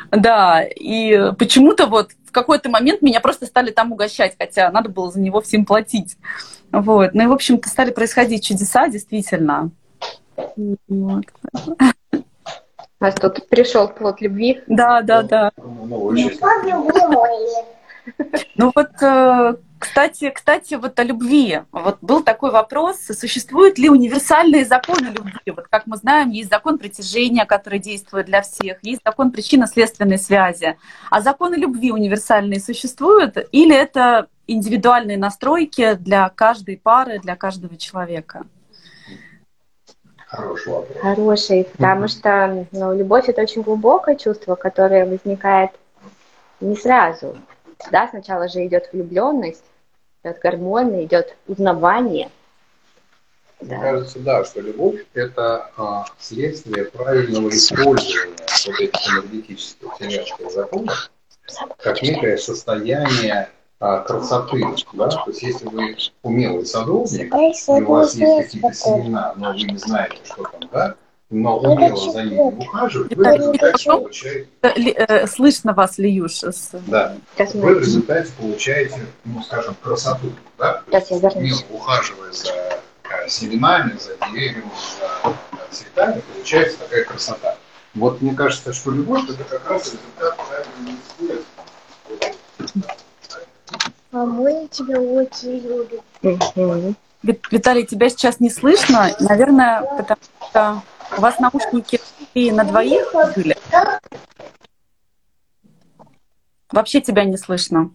Да, 0.09 0.63
и 0.63 1.31
почему-то 1.37 1.85
вот 1.85 2.13
в 2.25 2.31
какой-то 2.31 2.69
момент 2.69 3.03
меня 3.03 3.19
просто 3.19 3.45
стали 3.45 3.69
там 3.69 3.91
угощать, 3.91 4.35
хотя 4.39 4.71
надо 4.71 4.89
было 4.89 5.11
за 5.11 5.19
него 5.19 5.41
всем 5.41 5.65
платить. 5.65 6.17
Вот. 6.71 7.13
Ну 7.13 7.23
и, 7.23 7.27
в 7.27 7.33
общем-то, 7.33 7.69
стали 7.69 7.91
происходить 7.91 8.43
чудеса, 8.43 8.87
действительно. 8.87 9.69
Вот. 10.87 11.25
У 13.01 13.05
нас 13.05 13.15
тут 13.15 13.47
пришел 13.47 13.87
плод 13.87 14.21
любви. 14.21 14.61
Да, 14.67 15.01
да, 15.01 15.23
да. 15.23 15.51
Ну 18.55 18.71
вот, 18.75 18.89
э, 19.01 19.55
кстати, 19.77 20.29
кстати, 20.29 20.73
вот 20.73 20.99
о 20.99 21.03
любви. 21.03 21.61
Вот 21.71 21.99
был 22.01 22.21
такой 22.23 22.51
вопрос, 22.51 22.97
существуют 22.97 23.77
ли 23.77 23.89
универсальные 23.89 24.65
законы 24.65 25.07
любви? 25.07 25.53
Вот 25.55 25.67
как 25.69 25.87
мы 25.87 25.95
знаем, 25.95 26.31
есть 26.31 26.49
закон 26.49 26.77
притяжения, 26.77 27.45
который 27.45 27.79
действует 27.79 28.25
для 28.25 28.41
всех, 28.41 28.79
есть 28.81 29.01
закон 29.05 29.31
причинно-следственной 29.31 30.17
связи. 30.17 30.77
А 31.09 31.21
законы 31.21 31.55
любви 31.55 31.93
универсальные 31.93 32.59
существуют 32.59 33.37
или 33.53 33.73
это 33.73 34.27
индивидуальные 34.47 35.17
настройки 35.17 35.93
для 35.93 36.27
каждой 36.29 36.75
пары, 36.75 37.19
для 37.19 37.37
каждого 37.37 37.77
человека? 37.77 38.45
Хороший 40.29 40.71
вопрос. 40.71 41.01
Хороший, 41.01 41.63
потому 41.63 42.07
что 42.07 42.67
ну, 42.71 42.95
любовь 42.95 43.27
это 43.29 43.41
очень 43.41 43.63
глубокое 43.63 44.15
чувство, 44.15 44.53
которое 44.53 45.05
возникает 45.05 45.71
не 46.59 46.75
сразу. 46.75 47.35
Да, 47.91 48.07
сначала 48.09 48.47
же 48.47 48.65
идет 48.65 48.89
влюбленность, 48.93 49.63
идет 50.23 50.39
гормоны, 50.39 51.05
идет 51.05 51.35
узнавание. 51.47 52.29
Мне 53.59 53.75
да. 53.75 53.81
кажется, 53.81 54.19
да, 54.19 54.45
что 54.45 54.61
любовь 54.61 55.03
это 55.15 55.71
а, 55.75 56.05
следствие 56.19 56.85
правильного 56.85 57.49
использования 57.49 58.35
вот 58.67 58.79
этих 58.79 59.13
энергетических 59.13 59.93
вселенских 59.95 60.51
законов 60.51 61.11
как 61.77 62.01
некое 62.03 62.37
состояние 62.37 63.49
красоты. 63.79 64.65
Да? 64.93 65.07
То 65.07 65.23
есть 65.27 65.41
если 65.41 65.65
вы 65.67 65.95
умелый 66.21 66.65
садовник, 66.65 67.33
и 67.33 67.81
у 67.81 67.85
вас 67.85 68.15
есть 68.15 68.45
какие-то 68.45 68.73
семена, 68.73 69.33
но 69.37 69.51
вы 69.51 69.63
не 69.63 69.77
знаете, 69.77 70.17
что 70.25 70.43
там, 70.43 70.69
да, 70.71 70.95
но 71.29 71.59
умело 71.59 72.11
за 72.11 72.23
ними 72.23 72.39
ухаживать, 72.39 73.15
вы 73.15 73.23
в 73.23 73.35
результате 73.35 73.89
получаете... 73.89 74.49
Э, 74.61 75.27
слышно 75.27 75.73
вас, 75.73 75.97
Лиюш. 75.99 76.41
Да. 76.87 77.15
Вы 77.53 77.75
в 77.75 77.79
результате 77.79 78.31
получаете, 78.37 79.05
ну, 79.25 79.41
скажем, 79.43 79.75
красоту. 79.81 80.31
Да? 80.57 80.81
умело 81.35 81.59
ухаживая 81.71 82.31
за 82.31 82.49
э, 82.49 83.29
семенами, 83.29 83.97
за 83.97 84.17
деревьями, 84.27 84.63
за 85.21 85.75
цветами, 85.75 86.21
получается 86.33 86.79
такая 86.79 87.05
красота. 87.05 87.57
Вот 87.93 88.21
мне 88.21 88.33
кажется, 88.33 88.73
что 88.73 88.91
любовь 88.91 89.29
это 89.29 89.43
как 89.43 89.69
раз 89.69 89.85
результат 89.93 90.35
правильного 90.35 90.97
использования. 92.57 93.05
А 94.11 94.25
мы 94.25 94.67
тебя 94.71 94.99
очень 94.99 95.59
любим. 95.59 96.95
Виталий, 97.51 97.85
тебя 97.85 98.09
сейчас 98.09 98.39
не 98.39 98.49
слышно, 98.49 99.09
наверное, 99.19 99.81
потому 99.81 100.21
что 100.49 100.81
у 101.17 101.21
вас 101.21 101.39
наушники 101.39 101.99
и 102.33 102.51
на 102.51 102.63
двоих 102.63 103.13
были. 103.35 103.55
Вообще 106.71 107.01
тебя 107.01 107.23
не 107.25 107.37
слышно. 107.37 107.91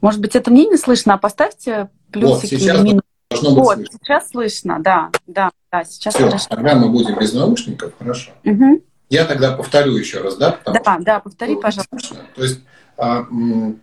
Может 0.00 0.20
быть, 0.20 0.34
это 0.34 0.50
мне 0.50 0.66
не 0.66 0.76
слышно, 0.76 1.14
а 1.14 1.18
поставьте 1.18 1.90
плюсики 2.10 2.54
вот, 2.54 2.62
или 2.62 2.82
минусы. 2.82 3.04
Вот, 3.42 3.76
слышно. 3.76 3.98
сейчас 3.98 4.28
слышно, 4.30 4.78
да, 4.80 5.10
да, 5.26 5.50
да, 5.70 5.84
сейчас 5.84 6.14
Все, 6.14 6.24
хорошо. 6.24 6.46
тогда 6.48 6.74
мы 6.74 6.88
будем 6.88 7.16
без 7.18 7.32
наушников, 7.32 7.92
хорошо. 7.98 8.32
Угу. 8.44 8.82
Я 9.10 9.24
тогда 9.24 9.52
повторю 9.52 9.96
еще 9.96 10.20
раз, 10.20 10.36
да? 10.36 10.52
Потому 10.52 10.84
да, 10.84 10.98
да, 11.00 11.20
повтори, 11.20 11.56
пожалуйста. 11.56 12.16
То 12.36 12.42
есть 12.44 12.60
а, 12.96 13.26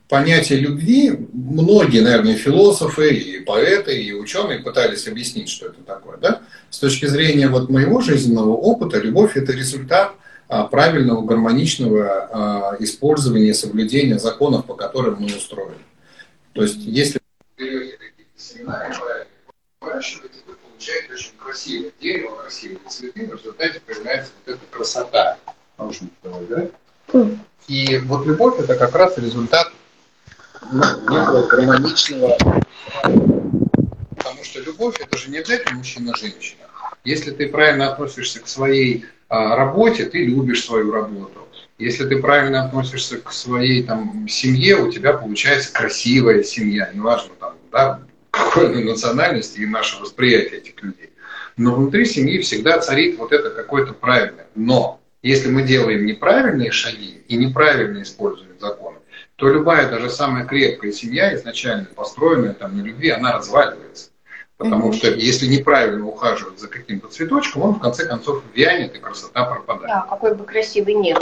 понятие 0.08 0.60
любви 0.60 1.28
многие, 1.34 2.02
наверное, 2.02 2.36
философы, 2.36 3.14
и 3.14 3.40
поэты, 3.42 4.02
и 4.02 4.14
ученые 4.14 4.60
пытались 4.60 5.06
объяснить, 5.06 5.50
что 5.50 5.66
это 5.68 5.82
такое. 5.82 6.18
Да? 6.18 6.42
С 6.70 6.80
точки 6.80 7.08
зрения 7.08 7.50
вот 7.50 7.70
моего 7.70 8.00
жизненного 8.00 8.54
опыта, 8.54 9.00
любовь– 9.00 9.32
это 9.36 9.52
результат 9.52 10.14
а, 10.48 10.64
правильного, 10.64 11.26
гармоничного 11.26 12.30
а, 12.32 12.76
использования 12.80 13.50
и 13.50 13.54
соблюдения 13.54 14.20
законов, 14.20 14.66
по 14.66 14.76
которым 14.76 15.18
мы 15.20 15.26
устроены. 15.28 15.76
То 16.54 16.62
есть, 16.62 16.78
если 16.78 17.20
получаете 20.78 21.14
очень 21.14 21.32
красивое 21.38 21.92
дерево, 22.00 22.36
красивые 22.36 22.80
цветы, 22.88 23.26
в 23.26 23.34
результате 23.34 23.80
появляется 23.80 24.32
вот 24.46 24.56
эта 24.56 24.66
красота. 24.70 25.38
Наушники 25.78 26.14
давай, 26.24 26.46
да? 26.46 26.68
И 27.68 27.98
вот 28.06 28.26
любовь 28.26 28.60
это 28.60 28.76
как 28.76 28.96
раз 28.96 29.18
результат 29.18 29.72
ну, 30.72 30.82
некого 31.10 31.48
гармоничного 31.48 32.38
Потому 34.16 34.44
что 34.44 34.60
любовь 34.62 34.96
это 35.00 35.18
же 35.18 35.30
не 35.32 35.40
обязательно 35.40 35.78
мужчина-женщина. 35.78 36.64
Если 37.04 37.32
ты 37.32 37.50
правильно 37.50 37.92
относишься 37.92 38.40
к 38.40 38.48
своей 38.48 39.06
а, 39.30 39.56
работе, 39.56 40.06
ты 40.06 40.26
любишь 40.26 40.66
свою 40.66 40.92
работу. 40.92 41.48
Если 41.78 42.08
ты 42.08 42.20
правильно 42.22 42.66
относишься 42.66 43.18
к 43.18 43.32
своей 43.32 43.84
там, 43.84 44.28
семье, 44.28 44.78
у 44.78 44.92
тебя 44.92 45.14
получается 45.14 45.72
красивая 45.74 46.44
семья, 46.44 46.90
неважно 46.94 47.34
там, 47.40 47.56
да, 47.72 48.02
какой 48.38 48.68
она 48.68 48.84
национальности 48.84 49.60
и 49.60 49.66
наше 49.66 50.00
восприятие 50.02 50.60
этих 50.60 50.82
людей. 50.82 51.12
Но 51.58 51.74
внутри 51.74 52.06
семьи 52.06 52.40
всегда 52.40 52.80
царит 52.80 53.18
вот 53.18 53.32
это 53.32 53.50
какое-то 53.50 53.94
правильное. 53.94 54.48
Но 54.56 55.00
если 55.22 55.50
мы 55.50 55.64
делаем 55.64 56.06
неправильные 56.06 56.72
шаги 56.72 57.24
и 57.28 57.36
неправильно 57.36 58.04
используем 58.04 58.60
законы, 58.60 58.98
то 59.36 59.48
любая 59.50 59.90
даже 59.90 60.10
самая 60.10 60.46
крепкая 60.46 60.92
семья, 60.92 61.36
изначально 61.36 61.86
построенная 61.86 62.54
там 62.54 62.78
на 62.78 62.82
любви, 62.82 63.10
она 63.10 63.34
разваливается. 63.34 64.12
Потому 64.58 64.92
что 64.92 65.12
если 65.12 65.46
неправильно 65.46 66.06
ухаживать 66.06 66.60
за 66.60 66.68
каким-то 66.68 67.08
цветочком, 67.08 67.62
он 67.62 67.74
в 67.76 67.80
конце 67.80 68.08
концов 68.08 68.42
вянет, 68.56 68.96
и 68.96 69.00
красота 69.00 69.46
пропадает. 69.46 69.88
Да, 69.88 70.02
какой 70.10 70.34
бы 70.34 70.44
красивый 70.44 70.96
не 70.96 71.14
был. 71.14 71.22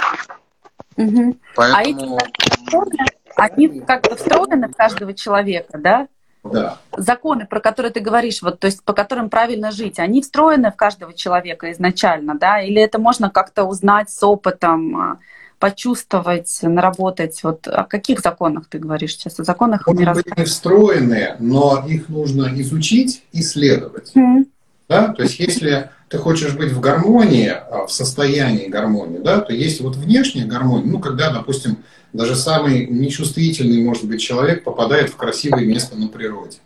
Угу. 0.96 1.38
Поэтому... 1.56 2.18
А 2.18 2.28
эти 2.28 2.66
законы, 2.66 2.96
они 3.36 3.82
как-то 3.82 4.16
встроены 4.16 4.70
в 4.70 4.76
каждого 4.76 5.14
человека, 5.14 5.78
да? 5.78 6.08
Да. 6.52 6.78
Законы, 6.96 7.46
про 7.46 7.60
которые 7.60 7.92
ты 7.92 8.00
говоришь, 8.00 8.42
вот, 8.42 8.60
то 8.60 8.68
есть 8.68 8.84
по 8.84 8.94
которым 8.94 9.30
правильно 9.30 9.72
жить, 9.72 10.00
они 10.00 10.22
встроены 10.22 10.72
в 10.72 10.76
каждого 10.76 11.14
человека 11.14 11.72
изначально, 11.72 12.38
да? 12.38 12.62
Или 12.62 12.82
это 12.82 13.00
можно 13.00 13.30
как-то 13.30 13.64
узнать 13.64 14.10
с 14.10 14.24
опытом? 14.24 14.98
А, 14.98 15.18
почувствовать, 15.60 16.60
наработать? 16.62 17.42
Вот 17.44 17.68
о 17.68 17.84
каких 17.84 18.20
законах 18.20 18.68
ты 18.70 18.78
говоришь 18.78 19.14
сейчас? 19.16 19.40
О 19.40 19.44
законах 19.44 19.88
Может 19.88 20.16
быть, 20.16 20.38
не 20.38 20.44
встроенные, 20.44 21.38
но 21.40 21.84
их 21.88 22.10
нужно 22.10 22.52
изучить, 22.62 23.24
исследовать. 23.32 24.12
Mm. 24.16 24.46
Да? 24.90 25.08
То 25.14 25.24
есть 25.24 25.40
если 25.40 25.90
ты 26.16 26.22
хочешь 26.22 26.54
быть 26.54 26.72
в 26.72 26.80
гармонии, 26.80 27.50
а, 27.50 27.86
в 27.88 27.92
состоянии 27.92 28.68
гармонии, 28.68 29.18
да, 29.18 29.42
то 29.42 29.54
есть 29.54 29.82
вот 29.82 29.98
внешняя 29.98 30.46
гармония, 30.46 30.86
ну, 30.86 31.00
когда, 31.00 31.30
допустим, 31.30 31.80
даже 32.14 32.36
самый 32.38 32.88
нечувствительный, 32.88 33.84
может 33.84 34.06
быть, 34.06 34.22
человек 34.22 34.64
попадает 34.64 35.10
в 35.10 35.18
красивое 35.18 35.66
место 35.66 35.98
на 35.98 36.08
природе. 36.08 36.60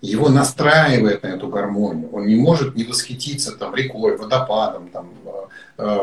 Его 0.00 0.28
настраивает 0.28 1.24
на 1.24 1.28
эту 1.28 1.48
гармонию. 1.48 2.08
Он 2.12 2.26
не 2.28 2.36
может 2.36 2.76
не 2.76 2.84
восхититься 2.84 3.50
там 3.56 3.74
рекой, 3.74 4.16
водопадом, 4.16 4.90
там, 4.90 5.08
э, 5.26 5.30
э, 5.78 5.98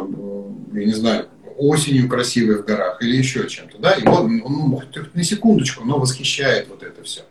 я 0.73 0.85
не 0.85 0.91
знаю, 0.91 1.27
осенью 1.57 2.09
красивой 2.09 2.57
в 2.57 2.65
горах 2.65 3.01
или 3.01 3.15
еще 3.15 3.47
чем-то, 3.47 3.77
да, 3.77 3.93
и 3.93 4.05
он, 4.05 4.41
он 4.43 4.81
на 5.13 5.23
секундочку, 5.23 5.85
но 5.85 5.97
восхищает 5.97 6.67
вот 6.67 6.83
это 6.83 7.01
все. 7.03 7.21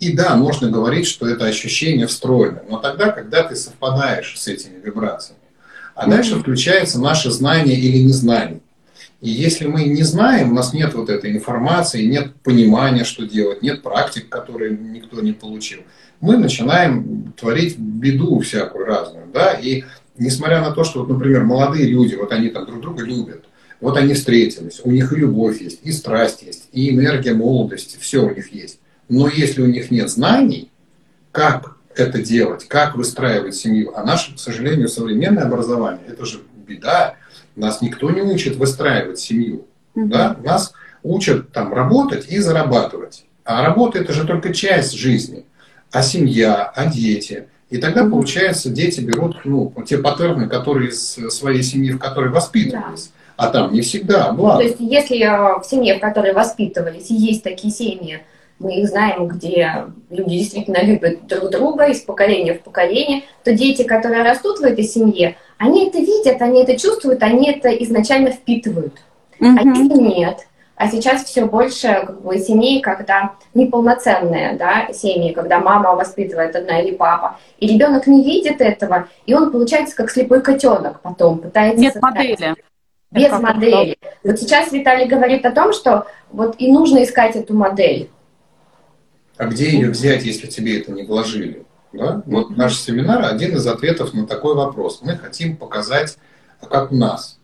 И 0.00 0.12
да, 0.12 0.36
можно 0.36 0.70
говорить, 0.70 1.06
что 1.06 1.26
это 1.26 1.46
ощущение 1.46 2.06
встроено, 2.06 2.62
но 2.68 2.78
тогда, 2.78 3.10
когда 3.10 3.42
ты 3.42 3.56
совпадаешь 3.56 4.38
с 4.38 4.46
этими 4.46 4.78
вибрациями. 4.80 5.40
А 5.94 6.08
дальше 6.08 6.36
включается 6.36 7.00
наше 7.00 7.30
знание 7.32 7.76
или 7.76 7.98
незнание. 7.98 8.60
И 9.20 9.30
если 9.30 9.66
мы 9.66 9.82
не 9.84 10.04
знаем, 10.04 10.52
у 10.52 10.54
нас 10.54 10.72
нет 10.72 10.94
вот 10.94 11.10
этой 11.10 11.32
информации, 11.32 12.04
нет 12.04 12.36
понимания, 12.44 13.02
что 13.02 13.26
делать, 13.26 13.62
нет 13.62 13.82
практик, 13.82 14.28
которые 14.28 14.78
никто 14.78 15.20
не 15.20 15.32
получил, 15.32 15.80
мы 16.20 16.36
начинаем 16.36 17.32
творить 17.32 17.76
беду 17.76 18.38
всякую 18.38 18.86
разную. 18.86 19.26
Да? 19.32 19.54
И 19.54 19.82
несмотря 20.16 20.60
на 20.60 20.70
то, 20.70 20.84
что, 20.84 21.00
вот, 21.00 21.08
например, 21.08 21.42
молодые 21.42 21.86
люди, 21.86 22.14
вот 22.14 22.32
они 22.32 22.48
там 22.50 22.66
друг 22.66 22.80
друга 22.80 23.02
любят, 23.02 23.44
вот 23.80 23.96
они 23.96 24.14
встретились, 24.14 24.80
у 24.84 24.90
них 24.92 25.12
и 25.12 25.16
любовь 25.16 25.60
есть, 25.60 25.80
и 25.82 25.90
страсть 25.90 26.42
есть, 26.42 26.68
и 26.72 26.90
энергия 26.90 27.34
молодости, 27.34 27.96
все 28.00 28.24
у 28.24 28.32
них 28.32 28.52
есть. 28.52 28.78
Но 29.08 29.28
если 29.28 29.62
у 29.62 29.66
них 29.66 29.90
нет 29.90 30.10
знаний, 30.10 30.70
как 31.32 31.76
это 31.94 32.22
делать, 32.22 32.66
как 32.68 32.96
выстраивать 32.96 33.54
семью, 33.54 33.92
а 33.96 34.04
наше, 34.04 34.34
к 34.34 34.38
сожалению, 34.38 34.88
современное 34.88 35.44
образование, 35.44 36.04
это 36.08 36.24
же 36.24 36.40
беда, 36.66 37.14
нас 37.56 37.82
никто 37.82 38.10
не 38.10 38.22
учит 38.22 38.56
выстраивать 38.56 39.18
семью. 39.18 39.66
Mm-hmm. 39.94 40.06
Да? 40.06 40.36
Нас 40.44 40.72
учат 41.02 41.52
там 41.52 41.72
работать 41.72 42.26
и 42.28 42.38
зарабатывать. 42.38 43.24
А 43.44 43.64
работа 43.64 43.98
это 43.98 44.12
же 44.12 44.26
только 44.26 44.52
часть 44.52 44.92
жизни. 44.92 45.44
А 45.90 46.02
семья, 46.02 46.64
а 46.74 46.86
дети. 46.86 47.48
И 47.70 47.78
тогда, 47.78 48.02
mm-hmm. 48.02 48.10
получается, 48.10 48.70
дети 48.70 49.00
берут 49.00 49.38
ну, 49.44 49.72
те 49.86 49.98
паттерны, 49.98 50.48
которые 50.48 50.90
из 50.90 51.18
своей 51.30 51.62
семьи, 51.62 51.90
в 51.90 51.98
которой 51.98 52.30
воспитывались. 52.30 53.10
А 53.36 53.48
там 53.50 53.72
не 53.72 53.82
всегда 53.82 54.32
благо. 54.32 54.58
То 54.58 54.64
есть 54.64 54.80
если 54.80 55.18
в 55.60 55.64
семье, 55.64 55.96
в 55.96 56.00
которой 56.00 56.32
воспитывались, 56.32 57.08
есть 57.08 57.44
такие 57.44 57.72
семьи, 57.72 58.20
мы 58.58 58.80
их 58.80 58.88
знаем, 58.88 59.28
где 59.28 59.86
люди 60.10 60.38
действительно 60.38 60.82
любят 60.82 61.26
друг 61.26 61.50
друга 61.50 61.86
из 61.86 62.00
поколения 62.00 62.54
в 62.54 62.60
поколение, 62.60 63.22
то 63.44 63.52
дети, 63.52 63.82
которые 63.82 64.22
растут 64.22 64.58
в 64.58 64.62
этой 64.62 64.84
семье, 64.84 65.36
они 65.58 65.88
это 65.88 65.98
видят, 65.98 66.40
они 66.42 66.62
это 66.62 66.78
чувствуют, 66.78 67.22
они 67.22 67.50
это 67.50 67.68
изначально 67.68 68.30
впитывают. 68.30 68.94
Mm-hmm. 69.40 69.56
А 69.58 69.62
если 69.62 70.02
нет, 70.02 70.46
а 70.74 70.88
сейчас 70.88 71.24
все 71.24 71.44
больше 71.44 71.88
как 72.06 72.22
бы, 72.22 72.38
семей, 72.38 72.80
когда 72.80 73.34
неполноценные 73.54 74.54
да, 74.54 74.92
семьи, 74.92 75.32
когда 75.32 75.60
мама 75.60 75.94
воспитывает 75.94 76.54
одна 76.54 76.80
или 76.80 76.94
папа, 76.94 77.38
и 77.58 77.66
ребенок 77.66 78.06
не 78.06 78.24
видит 78.24 78.60
этого, 78.60 79.08
и 79.26 79.34
он 79.34 79.50
получается 79.50 79.96
как 79.96 80.10
слепой 80.10 80.40
котенок 80.40 81.00
потом 81.00 81.38
пытается. 81.38 81.80
Нет 81.80 81.92
создать. 81.94 82.14
модели 82.14 82.56
без 83.10 83.30
модели. 83.30 83.96
Вот 84.22 84.38
сейчас 84.38 84.70
Виталий 84.72 85.06
говорит 85.06 85.44
о 85.46 85.52
том, 85.52 85.72
что 85.72 86.06
вот 86.30 86.56
и 86.58 86.70
нужно 86.70 87.02
искать 87.04 87.36
эту 87.36 87.54
модель. 87.54 88.10
А 89.38 89.46
где 89.46 89.70
ее 89.70 89.90
взять, 89.90 90.24
если 90.24 90.48
тебе 90.48 90.80
это 90.80 90.92
не 90.92 91.04
вложили? 91.04 91.64
Да? 91.92 92.22
Вот 92.26 92.50
наш 92.50 92.76
семинар 92.76 93.24
один 93.24 93.56
из 93.56 93.66
ответов 93.66 94.12
на 94.12 94.26
такой 94.26 94.54
вопрос. 94.54 95.00
Мы 95.02 95.16
хотим 95.16 95.56
показать, 95.56 96.18
а 96.60 96.66
как 96.66 96.92
у 96.92 96.96
нас, 96.96 97.38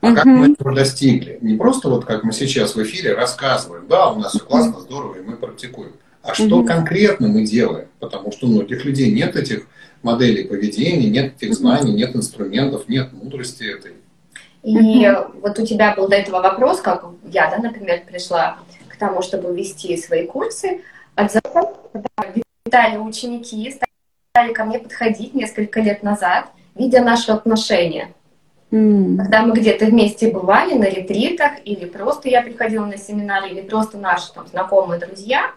а 0.00 0.14
как 0.14 0.24
мы 0.24 0.52
этого 0.52 0.74
достигли. 0.74 1.38
Не 1.42 1.56
просто 1.56 1.88
вот 1.88 2.04
как 2.04 2.22
мы 2.22 2.32
сейчас 2.32 2.76
в 2.76 2.82
эфире 2.82 3.14
рассказываем, 3.14 3.86
да, 3.88 4.12
у 4.12 4.18
нас 4.18 4.32
все 4.32 4.44
классно, 4.44 4.80
здорово, 4.80 5.16
и 5.16 5.22
мы 5.22 5.36
практикуем. 5.36 5.92
А 6.22 6.34
что 6.34 6.64
конкретно 6.64 7.28
мы 7.28 7.44
делаем? 7.44 7.88
Потому 7.98 8.32
что 8.32 8.46
у 8.46 8.50
многих 8.50 8.84
людей 8.84 9.12
нет 9.12 9.36
этих 9.36 9.66
моделей 10.02 10.44
поведения, 10.44 11.10
нет 11.10 11.34
этих 11.36 11.54
знаний, 11.54 11.92
нет 11.92 12.14
инструментов, 12.14 12.88
нет 12.88 13.12
мудрости 13.12 13.64
этой. 13.64 13.92
И 14.62 15.06
вот 15.42 15.58
у 15.58 15.66
тебя 15.66 15.94
был 15.94 16.08
до 16.08 16.16
этого 16.16 16.40
вопрос, 16.40 16.80
как 16.80 17.04
я, 17.30 17.50
да, 17.50 17.58
например, 17.58 18.02
пришла 18.06 18.58
к 18.88 18.96
тому, 18.96 19.20
чтобы 19.20 19.54
вести 19.54 19.96
свои 19.96 20.26
курсы. 20.26 20.80
Когда 21.14 23.00
ученики 23.00 23.70
стали 24.32 24.52
ко 24.52 24.64
мне 24.64 24.78
подходить 24.78 25.34
несколько 25.34 25.80
лет 25.80 26.02
назад, 26.02 26.46
видя 26.74 27.02
наши 27.02 27.30
отношения. 27.30 28.12
Mm. 28.70 29.16
Когда 29.18 29.42
мы 29.42 29.54
где-то 29.54 29.86
вместе 29.86 30.32
бывали 30.32 30.74
на 30.74 30.84
ретритах, 30.84 31.52
или 31.64 31.84
просто 31.84 32.28
я 32.28 32.42
приходила 32.42 32.86
на 32.86 32.96
семинары, 32.96 33.50
или 33.50 33.60
просто 33.60 33.98
наши 33.98 34.32
там, 34.32 34.48
знакомые 34.48 34.98
друзья, 34.98 35.52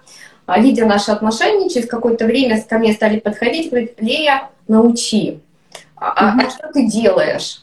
а, 0.45 0.59
видя 0.59 0.85
наши 0.85 1.11
отношения, 1.11 1.69
через 1.69 1.87
какое-то 1.87 2.25
время 2.25 2.61
ко 2.61 2.77
мне 2.77 2.93
стали 2.93 3.19
подходить, 3.19 3.69
говорят, 3.71 3.99
Лея, 3.99 4.49
научи. 4.67 5.39
А, 5.95 6.37
mm-hmm. 6.37 6.45
а 6.45 6.49
что 6.51 6.71
ты 6.71 6.87
делаешь? 6.87 7.61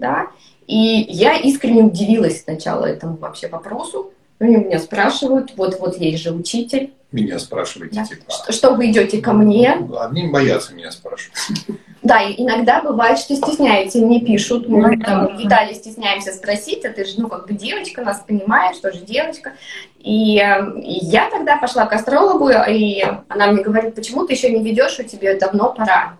да, 0.00 0.28
и 0.66 1.06
я 1.08 1.36
искренне 1.36 1.82
удивилась 1.82 2.42
сначала 2.42 2.86
этому 2.86 3.16
вообще 3.16 3.48
вопросу. 3.48 4.12
Они 4.40 4.56
меня 4.56 4.78
спрашивают, 4.78 5.52
вот, 5.56 5.78
вот 5.78 5.98
есть 5.98 6.22
же 6.22 6.32
учитель. 6.32 6.92
Меня 7.12 7.38
спрашиваете, 7.38 7.96
да. 7.96 8.04
типа. 8.06 8.24
Что, 8.30 8.52
что 8.52 8.74
вы 8.74 8.90
идете 8.90 9.20
ко 9.20 9.34
мне? 9.34 9.76
Ну, 9.78 10.00
одни 10.00 10.28
боятся 10.28 10.74
меня 10.74 10.90
спрашивать. 10.90 11.38
Да, 12.02 12.22
и 12.22 12.42
иногда 12.42 12.80
бывает, 12.80 13.18
что 13.18 13.36
стесняются, 13.36 13.98
мне 13.98 14.22
пишут, 14.22 14.66
мы 14.66 14.98
там 14.98 15.36
Виталий 15.36 15.74
стесняемся 15.74 16.32
спросить, 16.32 16.82
а 16.86 16.88
ты 16.88 17.04
же, 17.04 17.20
ну, 17.20 17.28
как 17.28 17.46
бы 17.46 17.52
девочка, 17.52 18.00
нас 18.00 18.24
понимаешь, 18.26 18.78
тоже 18.78 19.00
девочка. 19.00 19.52
И, 19.98 20.36
и 20.36 20.98
я 21.04 21.28
тогда 21.28 21.58
пошла 21.58 21.84
к 21.84 21.92
астрологу, 21.92 22.48
и 22.48 23.04
она 23.28 23.52
мне 23.52 23.62
говорит, 23.62 23.94
почему 23.94 24.26
ты 24.26 24.32
еще 24.32 24.48
не 24.50 24.64
ведешь, 24.64 24.98
у 24.98 25.02
тебя 25.02 25.38
давно 25.38 25.74
пора. 25.74 26.16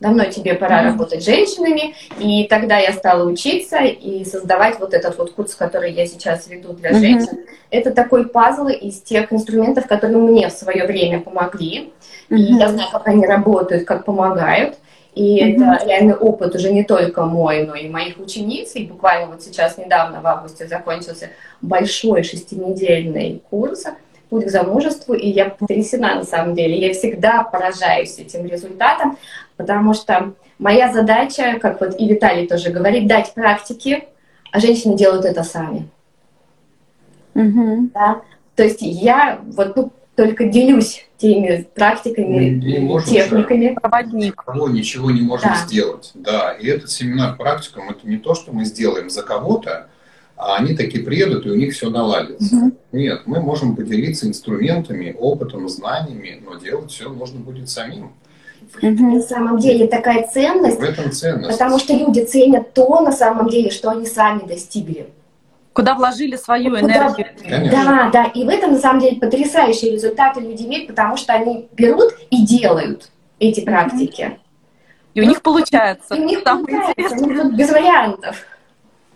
Давно 0.00 0.24
тебе 0.24 0.54
пора 0.54 0.82
mm-hmm. 0.82 0.90
работать 0.92 1.22
с 1.22 1.26
женщинами, 1.26 1.94
и 2.18 2.46
тогда 2.48 2.78
я 2.78 2.92
стала 2.92 3.28
учиться 3.28 3.78
и 3.78 4.24
создавать 4.24 4.78
вот 4.78 4.94
этот 4.94 5.16
вот 5.18 5.32
курс, 5.32 5.54
который 5.54 5.92
я 5.92 6.06
сейчас 6.06 6.48
веду 6.48 6.72
для 6.72 6.90
mm-hmm. 6.90 7.00
женщин. 7.00 7.38
Это 7.70 7.90
такой 7.92 8.28
пазл 8.28 8.68
из 8.68 9.00
тех 9.00 9.32
инструментов, 9.32 9.86
которые 9.86 10.18
мне 10.18 10.48
в 10.48 10.52
свое 10.52 10.86
время 10.86 11.20
помогли, 11.20 11.92
mm-hmm. 12.28 12.36
и 12.36 12.54
я 12.54 12.68
знаю, 12.68 12.90
как 12.92 13.08
они 13.08 13.26
работают, 13.26 13.86
как 13.86 14.04
помогают. 14.04 14.76
И 15.14 15.42
mm-hmm. 15.42 15.54
это 15.54 15.86
реальный 15.86 16.14
опыт 16.14 16.54
уже 16.54 16.70
не 16.70 16.84
только 16.84 17.24
мой, 17.24 17.64
но 17.64 17.74
и 17.74 17.88
моих 17.88 18.18
учениц. 18.18 18.72
И 18.74 18.84
буквально 18.84 19.28
вот 19.28 19.42
сейчас 19.42 19.78
недавно 19.78 20.20
в 20.20 20.26
августе 20.26 20.68
закончился 20.68 21.30
большой 21.62 22.22
шестинедельный 22.22 23.42
курс 23.48 23.84
«Путь 24.28 24.44
к 24.44 24.50
замужеству», 24.50 25.14
и 25.14 25.28
я 25.30 25.46
потрясена 25.50 26.16
на 26.16 26.24
самом 26.24 26.54
деле. 26.54 26.76
Я 26.76 26.92
всегда 26.92 27.44
поражаюсь 27.44 28.18
этим 28.18 28.44
результатом, 28.44 29.16
потому 29.56 29.94
что 29.94 30.34
моя 30.58 30.92
задача, 30.92 31.58
как 31.60 31.80
вот 31.80 31.98
и 31.98 32.08
Виталий 32.08 32.46
тоже 32.46 32.70
говорит, 32.70 33.06
дать 33.06 33.34
практики, 33.34 34.04
а 34.52 34.60
женщины 34.60 34.96
делают 34.96 35.24
это 35.24 35.42
сами. 35.42 35.88
Mm-hmm. 37.34 37.90
Да? 37.92 38.22
То 38.54 38.64
есть 38.64 38.78
я 38.80 39.40
вот 39.44 39.76
ну, 39.76 39.92
только 40.14 40.46
делюсь 40.46 41.06
теми 41.18 41.66
практиками, 41.74 42.54
не 42.54 42.78
можем 42.78 43.08
техниками. 43.08 43.74
Проводник. 43.80 44.36
Кого 44.36 44.68
ничего 44.68 45.10
не 45.10 45.20
можем 45.20 45.50
да. 45.50 45.56
сделать. 45.66 46.10
Да, 46.14 46.52
и 46.52 46.66
этот 46.66 46.90
семинар 46.90 47.36
практикум 47.36 47.90
это 47.90 48.06
не 48.08 48.16
то, 48.16 48.34
что 48.34 48.52
мы 48.52 48.64
сделаем 48.64 49.10
за 49.10 49.22
кого-то, 49.22 49.88
а 50.36 50.56
они 50.56 50.74
такие 50.74 51.04
приедут, 51.04 51.46
и 51.46 51.50
у 51.50 51.54
них 51.54 51.74
все 51.74 51.90
наладится. 51.90 52.56
Угу. 52.56 52.72
Нет, 52.92 53.22
мы 53.26 53.40
можем 53.40 53.76
поделиться 53.76 54.26
инструментами, 54.26 55.14
опытом, 55.18 55.68
знаниями, 55.68 56.42
но 56.44 56.56
делать 56.56 56.90
все 56.90 57.08
нужно 57.08 57.40
будет 57.40 57.68
самим. 57.70 58.12
Угу. 58.82 59.14
На 59.14 59.20
самом 59.22 59.58
деле 59.58 59.86
такая 59.86 60.26
ценность. 60.26 60.78
В 60.78 60.82
этом 60.82 61.12
ценность. 61.12 61.50
Потому 61.50 61.78
что 61.78 61.94
люди 61.94 62.20
ценят 62.24 62.74
то, 62.74 63.00
на 63.00 63.12
самом 63.12 63.48
деле, 63.48 63.70
что 63.70 63.90
они 63.90 64.06
сами 64.06 64.46
достигли 64.46 65.08
куда 65.76 65.94
вложили 65.94 66.36
свою 66.36 66.70
куда... 66.70 66.80
энергию. 66.80 67.26
Конечно. 67.38 67.70
Да, 67.70 68.10
да. 68.10 68.24
И 68.24 68.44
в 68.44 68.48
этом, 68.48 68.72
на 68.72 68.78
самом 68.78 68.98
деле, 68.98 69.16
потрясающие 69.16 69.92
результаты 69.92 70.40
люди 70.40 70.62
имеют, 70.62 70.88
потому 70.88 71.18
что 71.18 71.34
они 71.34 71.68
берут 71.72 72.14
и 72.30 72.46
делают 72.46 73.10
эти 73.38 73.60
практики. 73.60 74.38
И 75.12 75.20
у 75.20 75.24
них 75.24 75.42
получается. 75.42 76.14
И 76.14 76.20
у 76.20 76.24
них 76.24 76.42
получается, 76.42 77.24
у 77.24 77.30
них 77.30 77.54
без 77.54 77.70
вариантов. 77.70 78.46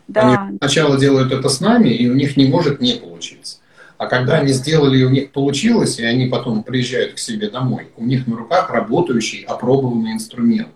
Да. 0.07 0.45
Они 0.49 0.59
сначала 0.59 0.99
делают 0.99 1.33
это 1.33 1.49
с 1.49 1.61
нами, 1.61 1.89
и 1.89 2.11
у 2.11 2.15
них 2.15 2.37
не 2.37 2.47
может 2.47 2.81
не 2.81 2.93
получиться. 2.93 3.60
А 4.01 4.07
когда 4.07 4.39
они 4.39 4.55
сделали, 4.55 4.97
и 4.97 5.05
у 5.05 5.11
них 5.11 5.31
получилось, 5.31 5.99
и 5.99 6.05
они 6.07 6.25
потом 6.25 6.63
приезжают 6.63 7.13
к 7.13 7.19
себе 7.19 7.51
домой, 7.51 7.89
у 7.99 8.05
них 8.07 8.27
на 8.27 8.35
руках 8.35 8.71
работающий, 8.71 9.43
опробованный 9.43 10.15
инструмент. 10.15 10.71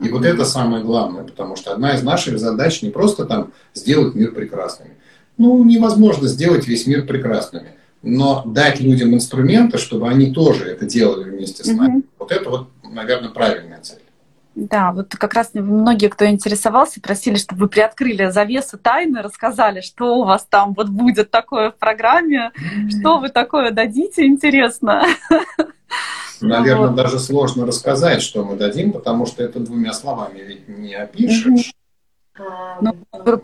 И 0.00 0.08
вот 0.08 0.24
это 0.24 0.44
самое 0.44 0.84
главное, 0.84 1.24
потому 1.24 1.56
что 1.56 1.72
одна 1.72 1.96
из 1.96 2.04
наших 2.04 2.38
задач 2.38 2.80
не 2.82 2.90
просто 2.90 3.24
там 3.24 3.52
сделать 3.74 4.14
мир 4.14 4.30
прекрасным, 4.30 4.90
ну, 5.38 5.64
невозможно 5.64 6.28
сделать 6.28 6.68
весь 6.68 6.86
мир 6.86 7.04
прекрасными. 7.04 7.70
Но 8.02 8.44
дать 8.46 8.78
людям 8.78 9.12
инструменты, 9.12 9.76
чтобы 9.76 10.08
они 10.08 10.32
тоже 10.32 10.66
это 10.66 10.86
делали 10.86 11.30
вместе 11.30 11.64
с 11.64 11.66
нами. 11.66 11.96
Mm-hmm. 11.98 12.04
Вот 12.20 12.30
это 12.30 12.48
вот, 12.48 12.68
наверное, 12.84 13.30
правильная 13.30 13.80
цель. 13.80 13.98
Да, 14.54 14.92
вот 14.92 15.14
как 15.14 15.34
раз 15.34 15.50
многие, 15.54 16.08
кто 16.08 16.26
интересовался, 16.26 17.00
просили, 17.00 17.36
чтобы 17.36 17.60
вы 17.60 17.68
приоткрыли 17.68 18.30
завесу 18.30 18.76
тайны, 18.76 19.22
рассказали, 19.22 19.80
что 19.80 20.16
у 20.16 20.24
вас 20.24 20.46
там 20.48 20.74
вот 20.74 20.88
будет 20.88 21.30
такое 21.30 21.70
в 21.70 21.76
программе, 21.76 22.50
mm-hmm. 22.56 23.00
что 23.00 23.18
вы 23.18 23.28
такое 23.28 23.70
дадите, 23.70 24.26
интересно. 24.26 25.04
Наверное, 26.40 26.88
вот. 26.88 26.96
даже 26.96 27.18
сложно 27.18 27.66
рассказать, 27.66 28.22
что 28.22 28.44
мы 28.44 28.56
дадим, 28.56 28.92
потому 28.92 29.26
что 29.26 29.42
это 29.42 29.60
двумя 29.60 29.92
словами 29.92 30.40
ведь 30.40 30.68
не 30.68 30.94
опишешь. 30.94 31.72
Ну, 32.80 32.94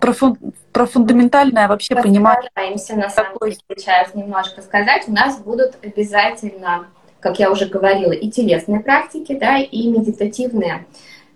про, 0.00 0.12
фун, 0.12 0.38
про 0.72 0.86
фундаментальное 0.86 1.66
вообще 1.66 1.96
понимание. 1.96 2.50
Постараемся, 2.54 2.96
на 2.96 3.10
самом 3.10 3.36
деле, 3.40 3.56
сейчас 3.68 4.14
немножко 4.14 4.62
сказать. 4.62 5.08
У 5.08 5.12
нас 5.12 5.40
будут 5.40 5.76
обязательно, 5.82 6.86
как 7.24 7.38
я 7.38 7.50
уже 7.50 7.64
говорила, 7.64 8.12
и 8.12 8.30
телесные 8.30 8.80
практики, 8.80 9.34
да, 9.34 9.56
и 9.56 9.88
медитативные. 9.88 10.84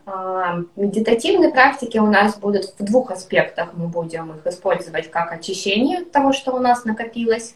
А, 0.05 0.61
медитативные 0.77 1.51
практики 1.51 1.97
у 1.97 2.07
нас 2.07 2.39
будут 2.39 2.75
в 2.79 2.85
двух 2.85 3.11
аспектах. 3.11 3.71
Мы 3.73 3.89
будем 3.89 4.33
их 4.33 4.47
использовать 4.47 5.11
как 5.11 5.33
очищение 5.33 6.05
того, 6.05 6.35
что 6.35 6.53
у 6.53 6.59
нас 6.59 6.85
накопилось. 6.85 7.55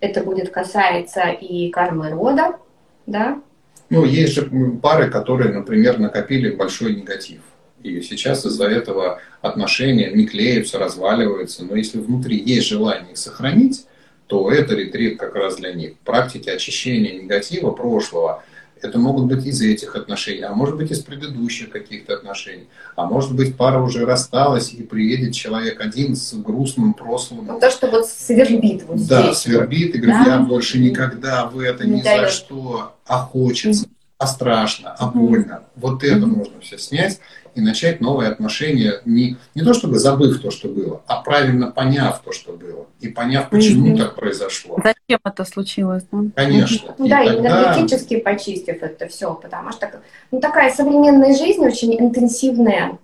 Это 0.00 0.22
будет 0.22 0.50
касаться 0.50 1.30
и 1.30 1.70
кармы 1.70 2.10
рода, 2.10 2.58
да. 3.06 3.40
Ну, 3.88 4.04
есть 4.04 4.34
же 4.34 4.50
пары, 4.82 5.10
которые, 5.10 5.50
например, 5.50 5.98
накопили 5.98 6.54
большой 6.54 6.94
негатив 6.94 7.40
и 7.82 8.02
сейчас 8.02 8.44
из-за 8.44 8.66
этого 8.66 9.20
отношения 9.40 10.10
не 10.10 10.26
клеятся, 10.26 10.78
разваливаются. 10.78 11.64
Но 11.64 11.76
если 11.76 11.98
внутри 11.98 12.38
есть 12.38 12.68
желание 12.68 13.12
их 13.12 13.16
сохранить, 13.16 13.86
то 14.30 14.48
это 14.48 14.76
ретрит 14.76 15.18
как 15.18 15.34
раз 15.34 15.56
для 15.56 15.72
них. 15.72 15.94
Практики 16.04 16.48
очищения 16.48 17.20
негатива 17.20 17.72
прошлого 17.72 18.44
это 18.80 18.98
могут 18.98 19.26
быть 19.26 19.44
из 19.44 19.60
этих 19.60 19.94
отношений, 19.96 20.42
а 20.42 20.54
может 20.54 20.76
быть 20.76 20.90
из 20.90 21.00
предыдущих 21.00 21.70
каких-то 21.70 22.14
отношений. 22.14 22.68
А 22.96 23.06
может 23.06 23.34
быть 23.34 23.56
пара 23.56 23.82
уже 23.82 24.06
рассталась 24.06 24.72
и 24.72 24.82
приедет 24.82 25.34
человек 25.34 25.80
один 25.80 26.14
с 26.14 26.32
грустным 26.32 26.94
прошлым. 26.94 27.46
Ну, 27.46 27.60
то, 27.60 27.70
что 27.70 27.88
вот 27.90 28.06
свербит 28.06 28.84
вот 28.86 29.04
Да, 29.06 29.24
здесь. 29.24 29.38
свербит 29.38 29.96
и 29.96 29.98
говорит, 29.98 30.24
да? 30.24 30.34
я 30.36 30.38
больше 30.40 30.78
никогда 30.78 31.46
в 31.46 31.58
это 31.58 31.86
не 31.86 31.98
ни 31.98 32.02
за 32.02 32.28
что, 32.28 32.94
а 33.06 33.18
хочется, 33.18 33.86
а 34.20 34.26
страшно, 34.26 34.94
а 34.98 35.06
больно. 35.06 35.62
Вот 35.76 36.04
это 36.04 36.26
можно 36.26 36.60
все 36.60 36.76
снять 36.76 37.20
и 37.54 37.62
начать 37.62 38.02
новые 38.02 38.28
отношения, 38.28 39.00
не, 39.06 39.38
не 39.54 39.62
то 39.62 39.72
чтобы 39.72 39.98
забыв 39.98 40.42
то, 40.42 40.50
что 40.50 40.68
было, 40.68 41.00
а 41.06 41.22
правильно 41.22 41.70
поняв 41.70 42.20
то, 42.22 42.30
что 42.30 42.52
было, 42.52 42.86
и 43.00 43.08
поняв, 43.08 43.48
почему 43.48 43.88
mm-hmm. 43.88 43.98
так 43.98 44.16
произошло. 44.16 44.76
Зачем 44.76 45.20
это 45.24 45.44
случилось? 45.46 46.04
Да? 46.12 46.18
Конечно. 46.36 46.90
Mm-hmm. 46.90 47.08
Да, 47.08 47.22
и 47.22 47.28
тогда... 47.28 47.48
энергетически 47.48 48.20
почистив 48.20 48.82
это 48.82 49.08
все, 49.08 49.32
потому 49.32 49.72
что 49.72 49.90
ну, 50.30 50.38
такая 50.38 50.70
современная 50.70 51.34
жизнь 51.34 51.64
очень 51.64 51.98
интенсивная, 51.98 52.98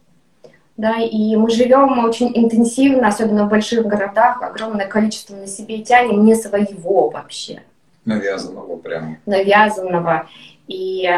да, 0.76 0.98
и 0.98 1.34
мы 1.36 1.48
живем 1.50 2.04
очень 2.04 2.30
интенсивно, 2.34 3.08
особенно 3.08 3.46
в 3.46 3.48
больших 3.48 3.86
городах, 3.86 4.42
огромное 4.42 4.86
количество 4.86 5.34
на 5.34 5.46
себе 5.46 5.78
тянем 5.78 6.26
не 6.26 6.34
своего 6.34 7.08
вообще. 7.08 7.62
Навязанного 8.04 8.76
прямо. 8.76 9.16
Навязанного. 9.24 10.28
И 10.68 11.08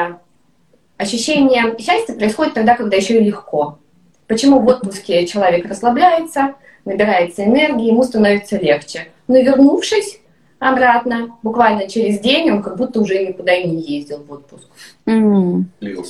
Ощущение 0.99 1.76
счастья 1.78 2.14
происходит 2.14 2.55
тогда, 2.55 2.76
когда 2.76 2.96
еще 2.96 3.18
и 3.18 3.24
легко. 3.24 3.78
Почему 4.26 4.59
в 4.59 4.66
отпуске 4.66 5.26
человек 5.28 5.66
расслабляется, 5.66 6.55
набирается 6.84 7.44
энергии, 7.44 7.86
ему 7.86 8.03
становится 8.03 8.59
легче. 8.59 9.07
Но 9.28 9.38
вернувшись 9.38 10.20
обратно, 10.59 11.38
буквально 11.44 11.88
через 11.88 12.18
день, 12.18 12.51
он 12.51 12.62
как 12.64 12.76
будто 12.76 13.01
уже 13.01 13.24
никуда 13.24 13.55
и 13.55 13.68
не 13.68 13.80
ездил 13.80 14.24
в 14.24 14.32
отпуск. 14.32 14.66
Mm. 15.07 15.66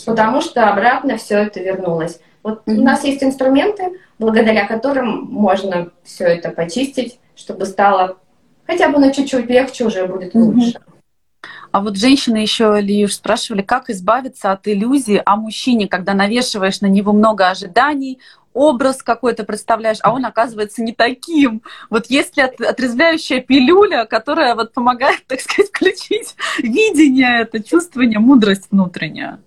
Потому 0.07 0.41
что 0.41 0.71
обратно 0.71 1.19
все 1.19 1.37
это 1.37 1.61
вернулось. 1.61 2.19
Вот 2.43 2.63
mm-hmm. 2.65 2.79
у 2.79 2.83
нас 2.83 3.05
есть 3.05 3.23
инструменты, 3.23 4.01
благодаря 4.19 4.67
которым 4.67 5.27
можно 5.31 5.91
все 6.03 6.25
это 6.25 6.49
почистить, 6.49 7.21
чтобы 7.37 7.67
стало 7.67 8.17
хотя 8.67 8.89
бы 8.89 8.99
на 8.99 9.13
чуть-чуть 9.13 9.51
легче 9.51 9.85
уже 9.85 10.07
будет 10.07 10.35
лучше. 10.35 10.79
Mm-hmm. 10.79 10.98
А 11.71 11.81
вот 11.81 11.97
женщины 11.97 12.39
еще, 12.39 12.81
Лиюш, 12.81 13.15
спрашивали, 13.15 13.63
как 13.63 13.91
избавиться 13.91 14.53
от 14.53 14.67
иллюзии 14.67 15.23
о 15.25 15.37
мужчине, 15.37 15.87
когда 15.87 16.15
навешиваешь 16.15 16.81
на 16.81 16.87
него 16.87 17.13
много 17.13 17.49
ожиданий, 17.49 18.19
образ 18.55 19.03
какой-то 19.03 19.45
представляешь, 19.45 19.99
а 20.03 20.13
он 20.13 20.25
оказывается 20.25 20.83
не 20.83 20.93
таким. 20.93 21.63
Вот 21.91 22.07
есть 22.07 22.37
ли 22.37 22.43
отрезвляющая 22.43 23.41
пилюля, 23.41 24.07
которая 24.07 24.55
вот 24.55 24.73
помогает, 24.73 25.27
так 25.27 25.41
сказать, 25.41 25.69
включить 25.75 26.35
видение, 26.59 27.43
это 27.43 27.63
чувствование, 27.63 28.19
мудрость 28.19 28.69
внутренняя. 28.71 29.39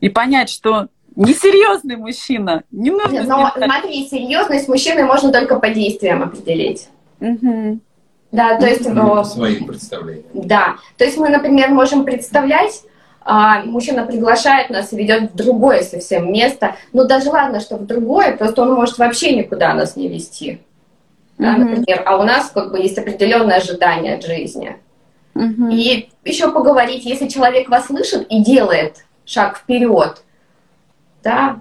И 0.00 0.08
понять, 0.08 0.50
что 0.50 0.88
несерьезный 1.14 1.96
мужчина, 1.96 2.64
не 2.70 2.90
нужно... 2.90 3.22
Но 3.22 3.52
смотри, 3.54 4.08
серьезность 4.08 4.68
мужчины 4.68 5.04
можно 5.04 5.30
только 5.30 5.58
по 5.60 5.68
действиям 5.68 6.22
определить. 6.22 6.88
Угу. 7.20 7.80
Да, 8.34 8.58
то 8.58 8.66
есть... 8.66 8.88
Ну, 8.88 9.22
своих 9.22 9.64
представлений. 9.64 10.24
Да, 10.34 10.74
то 10.98 11.04
есть 11.04 11.16
мы, 11.16 11.28
например, 11.28 11.70
можем 11.70 12.04
представлять, 12.04 12.82
а, 13.20 13.62
мужчина 13.62 14.04
приглашает 14.04 14.70
нас 14.70 14.92
и 14.92 14.96
ведет 14.96 15.30
в 15.30 15.36
другое 15.36 15.84
совсем 15.84 16.32
место, 16.32 16.74
но 16.92 17.04
даже 17.04 17.30
ладно, 17.30 17.60
что 17.60 17.76
в 17.76 17.86
другое, 17.86 18.36
просто 18.36 18.62
он 18.62 18.74
может 18.74 18.98
вообще 18.98 19.36
никуда 19.36 19.72
нас 19.72 19.94
не 19.94 20.08
вести. 20.08 20.60
Да, 21.38 21.54
mm-hmm. 21.54 21.58
например, 21.58 22.02
а 22.04 22.16
у 22.16 22.24
нас 22.24 22.50
как 22.52 22.72
бы 22.72 22.80
есть 22.80 22.98
определенное 22.98 23.58
ожидание 23.58 24.16
от 24.16 24.24
жизни. 24.26 24.78
Mm-hmm. 25.34 25.72
И 25.72 26.10
еще 26.24 26.50
поговорить, 26.50 27.04
если 27.04 27.28
человек 27.28 27.68
вас 27.68 27.86
слышит 27.86 28.26
и 28.30 28.42
делает 28.42 29.04
шаг 29.24 29.58
вперед, 29.58 30.24
да, 31.22 31.60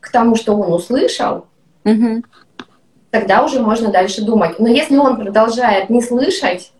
к 0.00 0.12
тому, 0.12 0.36
что 0.36 0.54
он 0.54 0.70
услышал, 0.74 1.46
mm-hmm 1.84 2.24
тогда 3.10 3.44
уже 3.44 3.60
можно 3.60 3.90
дальше 3.90 4.24
думать. 4.24 4.58
Но 4.58 4.68
если 4.68 4.96
он 4.96 5.16
продолжает 5.16 5.90
не 5.90 6.02
слышать 6.02 6.72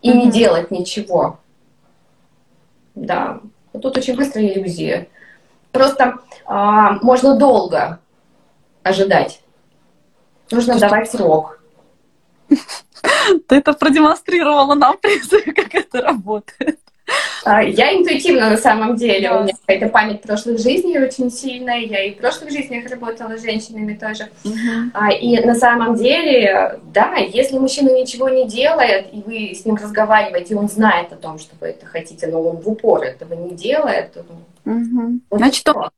и 0.00 0.10
mm-hmm. 0.10 0.14
не 0.14 0.30
делать 0.30 0.70
ничего, 0.70 1.38
да, 2.94 3.40
тут 3.72 3.96
очень 3.96 4.16
быстрая 4.16 4.46
иллюзия. 4.46 5.08
просто 5.70 6.18
а, 6.44 6.98
можно 7.02 7.36
долго 7.36 7.98
ожидать. 8.82 9.42
Нужно 10.50 10.78
давать 10.78 11.10
срок. 11.10 11.60
Ты 13.48 13.56
это 13.56 13.72
продемонстрировала 13.72 14.74
нам, 14.74 14.98
как 15.54 15.74
это 15.74 16.02
работает. 16.02 16.81
А, 17.44 17.62
я 17.62 17.96
интуитивно 17.96 18.50
на 18.50 18.56
самом 18.56 18.96
деле, 18.96 19.30
у 19.32 19.42
меня 19.42 19.54
какая-то 19.66 19.88
память 19.88 20.22
прошлых 20.22 20.58
жизней 20.58 20.98
очень 20.98 21.30
сильная, 21.30 21.80
я 21.80 22.04
и 22.04 22.14
в 22.14 22.18
прошлых 22.18 22.50
жизнях 22.50 22.90
работала 22.90 23.36
с 23.36 23.42
женщинами 23.42 23.94
тоже. 23.94 24.28
Uh-huh. 24.44 25.18
И 25.18 25.38
на 25.44 25.54
самом 25.54 25.96
деле, 25.96 26.80
да, 26.92 27.16
если 27.16 27.58
мужчина 27.58 27.90
ничего 27.90 28.28
не 28.28 28.46
делает, 28.46 29.06
и 29.12 29.22
вы 29.24 29.54
с 29.54 29.64
ним 29.64 29.76
разговариваете, 29.76 30.54
и 30.54 30.56
он 30.56 30.68
знает 30.68 31.12
о 31.12 31.16
том, 31.16 31.38
что 31.38 31.54
вы 31.60 31.68
это 31.68 31.86
хотите, 31.86 32.26
но 32.26 32.42
он 32.42 32.56
в 32.56 32.68
упор 32.68 33.02
этого 33.02 33.34
не 33.34 33.54
делает, 33.54 34.12
то... 34.12 34.24
Uh-huh. 34.64 35.20
Вот 35.30 35.38
Значит, 35.38 35.68
он 35.68 35.90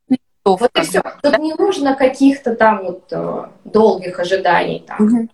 вот 0.45 0.71
и 0.79 0.83
все. 0.83 1.03
Тут 1.23 1.39
не 1.39 1.55
нужно 1.55 1.95
каких-то 1.95 2.55
там 2.55 2.85
вот 2.85 3.05
э, 3.11 3.45
долгих 3.65 4.19
ожиданий. 4.19 4.85
Там. 4.87 5.07
Угу. 5.07 5.29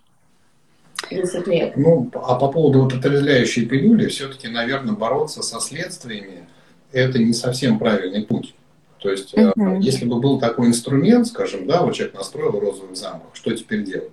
30 1.09 1.47
лет. 1.47 1.73
Ну, 1.77 2.09
а 2.13 2.35
по 2.35 2.47
поводу 2.47 2.83
вот 2.83 2.93
отрезвляющей 2.93 3.65
пилюли, 3.65 4.07
все-таки, 4.07 4.47
наверное, 4.47 4.93
бороться 4.93 5.41
со 5.41 5.59
следствиями– 5.59 6.47
это 6.91 7.19
не 7.19 7.33
совсем 7.33 7.79
правильный 7.79 8.23
путь. 8.23 8.53
То 8.99 9.09
есть, 9.09 9.33
угу. 9.33 9.79
если 9.79 10.05
бы 10.05 10.19
был 10.19 10.39
такой 10.39 10.67
инструмент, 10.67 11.27
скажем, 11.27 11.65
да, 11.65 11.81
вот 11.81 11.95
человек 11.95 12.15
настроил 12.15 12.59
розовый 12.59 12.95
замок, 12.95 13.29
что 13.33 13.51
теперь 13.55 13.83
делать? 13.83 14.11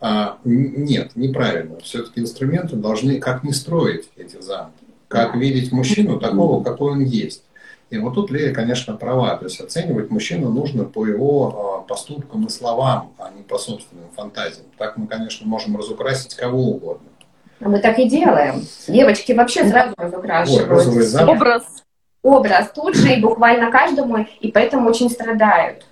А, 0.00 0.38
нет, 0.44 1.12
неправильно. 1.14 1.78
Все-таки 1.80 2.20
инструменты 2.20 2.76
должны 2.76 3.18
как 3.18 3.44
не 3.44 3.52
строить 3.52 4.08
эти 4.16 4.40
замки, 4.40 4.84
как 5.08 5.36
видеть 5.36 5.72
мужчину 5.72 6.18
такого, 6.18 6.62
какой 6.62 6.92
он 6.92 7.04
есть. 7.04 7.42
И 7.90 7.98
вот 7.98 8.14
тут 8.14 8.30
Лея, 8.30 8.54
конечно, 8.54 8.96
права. 8.96 9.36
То 9.36 9.46
есть 9.46 9.60
оценивать 9.60 10.10
мужчину 10.10 10.50
нужно 10.50 10.84
по 10.84 11.06
его 11.06 11.82
а, 11.82 11.88
поступкам 11.88 12.46
и 12.46 12.48
словам, 12.48 13.12
а 13.18 13.30
не 13.30 13.42
по 13.42 13.58
собственным 13.58 14.08
фантазиям. 14.14 14.66
Так 14.78 14.96
мы, 14.96 15.08
конечно, 15.08 15.46
можем 15.46 15.76
разукрасить 15.76 16.34
кого 16.34 16.70
угодно. 16.70 17.08
А 17.60 17.68
мы 17.68 17.80
так 17.80 17.98
и 17.98 18.08
делаем. 18.08 18.64
Девочки 18.86 19.32
вообще 19.32 19.68
сразу 19.68 19.92
разукрашивают. 19.96 20.70
Ой, 20.70 21.24
Образ. 21.26 21.64
Образ 22.22 22.70
тут 22.74 22.94
же 22.94 23.14
и 23.14 23.20
буквально 23.20 23.70
каждому, 23.70 24.26
и 24.40 24.52
поэтому 24.52 24.88
очень 24.88 25.10
страдают. 25.10 25.86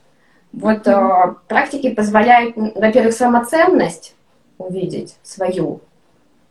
Вот 0.53 0.86
mm-hmm. 0.86 1.30
э, 1.30 1.34
практики 1.49 1.94
позволяют, 1.94 2.55
во-первых, 2.57 3.14
самоценность 3.14 4.14
увидеть 4.59 5.16
свою, 5.22 5.80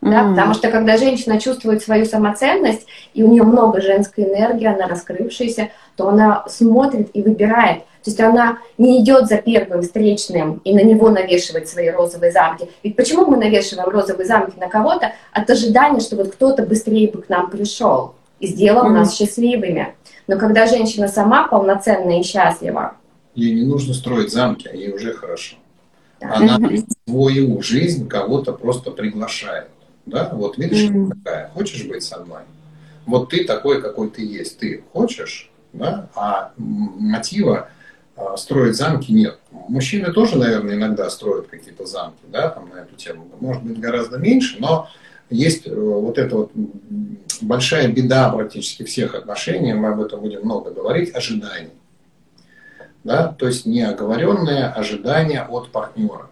да? 0.00 0.22
Mm-hmm. 0.22 0.30
Потому 0.30 0.54
что 0.54 0.70
когда 0.70 0.96
женщина 0.96 1.40
чувствует 1.40 1.82
свою 1.82 2.04
самоценность, 2.04 2.86
и 3.14 3.22
у 3.22 3.28
нее 3.28 3.42
много 3.42 3.80
женской 3.80 4.24
энергии, 4.24 4.66
она 4.66 4.86
раскрывшаяся, 4.86 5.70
то 5.96 6.08
она 6.08 6.44
смотрит 6.48 7.10
и 7.14 7.22
выбирает. 7.22 7.80
То 8.04 8.10
есть 8.10 8.20
она 8.20 8.58
не 8.78 9.02
идет 9.02 9.26
за 9.26 9.38
первым 9.38 9.82
встречным 9.82 10.60
и 10.64 10.72
на 10.72 10.82
него 10.82 11.10
навешивает 11.10 11.68
свои 11.68 11.90
розовые 11.90 12.30
замки. 12.30 12.70
Ведь 12.82 12.94
почему 12.94 13.26
мы 13.26 13.36
навешиваем 13.36 13.88
розовые 13.88 14.26
замки 14.26 14.58
на 14.58 14.68
кого-то? 14.68 15.12
От 15.32 15.50
ожидания, 15.50 16.00
что 16.00 16.16
вот 16.16 16.32
кто-то 16.32 16.62
быстрее 16.62 17.10
бы 17.10 17.22
к 17.22 17.28
нам 17.28 17.50
пришел 17.50 18.14
и 18.38 18.46
сделал 18.46 18.86
mm-hmm. 18.86 18.92
нас 18.92 19.16
счастливыми. 19.16 19.94
Но 20.28 20.38
когда 20.38 20.66
женщина 20.66 21.08
сама 21.08 21.48
полноценная 21.48 22.20
и 22.20 22.22
счастлива, 22.22 22.94
ей 23.34 23.52
не 23.52 23.66
нужно 23.66 23.94
строить 23.94 24.32
замки, 24.32 24.68
а 24.72 24.76
ей 24.76 24.92
уже 24.92 25.12
хорошо. 25.12 25.56
Да. 26.20 26.34
Она 26.34 26.58
в 26.58 27.08
свою 27.08 27.60
жизнь 27.62 28.08
кого-то 28.08 28.52
просто 28.52 28.90
приглашает. 28.90 29.68
Да? 30.08 30.30
Вот 30.32 30.58
видишь, 30.58 30.90
mm-hmm. 30.90 31.10
такая, 31.22 31.48
хочешь 31.48 31.84
быть 31.84 32.02
со 32.02 32.18
мной? 32.24 32.42
Вот 33.06 33.30
ты 33.30 33.44
такой, 33.44 33.80
какой 33.80 34.10
ты 34.10 34.22
есть. 34.24 34.58
Ты 34.58 34.84
хочешь, 34.92 35.50
да? 35.72 36.08
а 36.14 36.52
мотива 36.56 37.68
а, 38.16 38.36
строить 38.36 38.76
замки 38.76 39.12
нет. 39.12 39.38
Мужчины 39.50 40.12
тоже, 40.12 40.36
наверное, 40.36 40.74
иногда 40.74 41.08
строят 41.08 41.46
какие-то 41.48 41.86
замки 41.86 42.24
да, 42.28 42.48
там, 42.48 42.68
на 42.68 42.80
эту 42.80 42.96
тему. 42.96 43.28
Может 43.40 43.62
быть, 43.62 43.78
гораздо 43.78 44.18
меньше, 44.18 44.56
но 44.58 44.88
есть 45.30 45.66
э, 45.66 45.74
вот 45.74 46.18
эта 46.18 46.36
вот 46.36 46.52
большая 47.40 47.88
беда 47.88 48.30
практически 48.30 48.82
всех 48.84 49.14
отношений, 49.14 49.74
мы 49.74 49.88
об 49.88 50.00
этом 50.00 50.20
будем 50.20 50.40
много 50.42 50.70
говорить, 50.70 51.14
ожиданий. 51.14 51.70
Да? 53.04 53.28
То 53.38 53.46
есть 53.46 53.66
неоговоренное 53.66 54.70
ожидание 54.72 55.42
от 55.42 55.70
партнера 55.70 56.28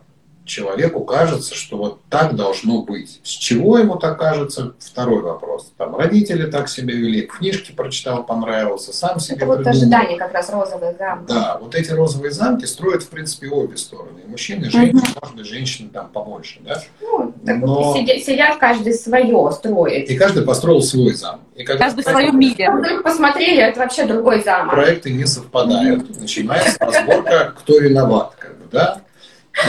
человеку 0.47 1.05
кажется, 1.05 1.55
что 1.55 1.77
вот 1.77 2.01
так 2.09 2.35
должно 2.37 2.83
быть. 2.83 3.21
С 3.23 3.31
чего 3.31 3.79
ему 3.79 3.97
так 3.97 4.19
кажется? 4.19 4.75
Второй 4.79 5.23
вопрос. 5.23 5.73
Там 5.77 5.97
родители 5.97 6.51
так 6.51 6.69
себя 6.69 6.95
вели, 6.95 7.23
книжки 7.23 7.73
прочитал, 7.73 8.25
понравился, 8.25 8.93
сам 8.93 9.21
себе 9.21 9.37
Это 9.37 9.47
вот 9.47 9.67
ожидание 9.67 10.17
как 10.17 10.33
раз 10.33 10.49
розовых 10.51 10.97
замков. 10.97 11.27
Да, 11.27 11.59
вот 11.61 11.75
эти 11.75 11.91
розовые 11.91 12.31
замки 12.31 12.65
строят, 12.65 13.03
в 13.03 13.09
принципе, 13.09 13.49
обе 13.49 13.77
стороны. 13.77 14.21
И 14.25 14.29
мужчины, 14.29 14.67
и 14.67 14.71
женщины, 14.71 15.01
угу. 15.01 15.37
быть, 15.37 15.47
женщины 15.47 15.91
там 15.91 16.09
побольше, 16.09 16.61
да? 16.65 16.81
Ну, 17.01 17.35
Но... 17.45 17.95
сидят, 17.97 18.19
сидят 18.23 18.59
каждый 18.59 18.95
свое 18.95 19.51
строит. 19.53 20.09
И 20.09 20.17
каждый 20.17 20.45
построил 20.45 20.81
свой 20.81 21.15
замок. 21.15 21.41
И 21.57 21.65
когда 21.65 21.85
каждый 21.85 22.03
в 22.03 22.09
своем 22.09 22.39
мире. 22.39 22.71
Вдруг 22.71 23.03
посмотрели, 23.03 23.63
это 23.63 23.81
вообще 23.81 24.05
другой 24.05 24.43
замок. 24.43 24.75
Проекты 24.75 25.13
не 25.13 25.27
совпадают. 25.27 26.21
Начинается 26.21 26.77
разборка, 26.79 27.55
кто 27.59 27.79
виноват, 27.79 28.35
как 28.39 28.59
бы, 28.59 28.67
да? 28.71 29.01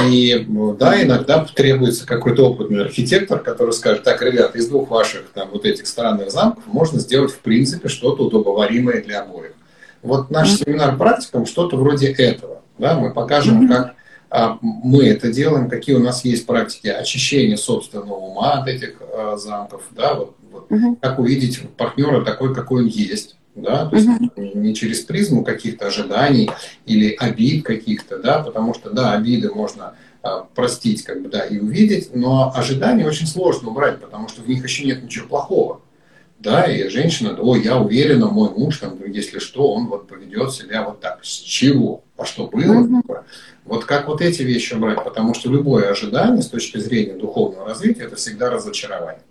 И 0.09 0.45
да, 0.77 1.01
иногда 1.01 1.45
требуется 1.45 2.05
какой-то 2.05 2.49
опытный 2.49 2.83
архитектор, 2.83 3.39
который 3.39 3.71
скажет, 3.71 4.03
так, 4.03 4.21
ребят, 4.21 4.55
из 4.55 4.67
двух 4.67 4.89
ваших 4.89 5.29
там 5.33 5.49
вот 5.51 5.65
этих 5.65 5.87
странных 5.87 6.29
замков 6.29 6.65
можно 6.67 6.99
сделать 6.99 7.31
в 7.31 7.39
принципе 7.39 7.87
что-то 7.87 8.25
удобоваримое 8.25 9.01
для 9.01 9.21
обоих. 9.21 9.53
Вот 10.01 10.29
наш 10.29 10.49
mm-hmm. 10.49 10.65
семинар 10.65 10.97
практикам 10.97 11.45
что-то 11.45 11.77
вроде 11.77 12.11
этого. 12.11 12.61
Да, 12.77 12.95
мы 12.99 13.13
покажем, 13.13 13.63
mm-hmm. 13.63 13.67
как 13.67 13.95
а, 14.29 14.57
мы 14.61 15.07
это 15.07 15.31
делаем, 15.31 15.69
какие 15.69 15.95
у 15.95 16.03
нас 16.03 16.25
есть 16.25 16.45
практики 16.45 16.87
очищения 16.87 17.55
собственного 17.55 18.13
ума 18.13 18.53
от 18.59 18.67
этих 18.67 18.97
а, 19.01 19.37
замков, 19.37 19.83
да, 19.91 20.15
вот, 20.15 20.35
вот, 20.51 20.69
mm-hmm. 20.69 20.97
как 21.01 21.17
увидеть 21.17 21.61
партнера 21.77 22.23
такой, 22.23 22.53
какой 22.53 22.83
он 22.83 22.87
есть 22.87 23.36
да, 23.57 23.87
то 23.87 23.95
есть 23.95 24.07
угу. 24.07 24.31
не 24.53 24.75
через 24.75 25.01
призму 25.01 25.43
каких-то 25.43 25.87
ожиданий 25.87 26.49
или 26.85 27.13
обид 27.13 27.65
каких-то, 27.65 28.19
да, 28.19 28.39
потому 28.43 28.73
что, 28.73 28.91
да, 28.91 29.13
обиды 29.13 29.51
можно 29.51 29.95
а, 30.21 30.41
простить, 30.55 31.03
как 31.03 31.21
бы, 31.21 31.29
да, 31.29 31.45
и 31.45 31.57
увидеть, 31.57 32.15
но 32.15 32.53
ожидания 32.55 33.05
очень 33.05 33.27
сложно 33.27 33.69
убрать, 33.69 33.99
потому 33.99 34.29
что 34.29 34.41
в 34.41 34.47
них 34.47 34.63
еще 34.63 34.85
нет 34.85 35.03
ничего 35.03 35.27
плохого, 35.27 35.81
да, 36.39 36.65
и 36.65 36.87
женщина, 36.89 37.35
о, 37.39 37.55
я 37.55 37.77
уверена, 37.77 38.27
мой 38.27 38.51
муж, 38.51 38.77
там, 38.77 38.97
если 39.05 39.39
что, 39.39 39.73
он 39.73 39.87
вот 39.87 40.07
поведет 40.07 40.51
себя 40.51 40.83
вот 40.83 41.01
так, 41.01 41.19
с 41.23 41.31
чего, 41.31 42.03
а 42.15 42.25
что 42.25 42.47
было, 42.47 42.81
угу. 42.81 43.03
вот 43.65 43.85
как 43.85 44.07
вот 44.07 44.21
эти 44.21 44.43
вещи 44.43 44.75
убрать, 44.75 45.03
потому 45.03 45.33
что 45.33 45.49
любое 45.49 45.89
ожидание 45.89 46.43
с 46.43 46.47
точки 46.47 46.77
зрения 46.77 47.15
духовного 47.15 47.67
развития, 47.67 48.03
это 48.03 48.17
всегда 48.17 48.51
разочарование. 48.51 49.23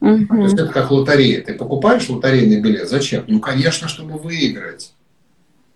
Угу. 0.00 0.26
То 0.26 0.42
есть 0.42 0.54
это 0.54 0.68
как 0.68 0.90
лотерея. 0.90 1.42
Ты 1.42 1.54
покупаешь 1.54 2.08
лотерейный 2.08 2.60
билет. 2.60 2.88
Зачем? 2.88 3.24
Ну, 3.26 3.40
конечно, 3.40 3.88
чтобы 3.88 4.18
выиграть. 4.18 4.92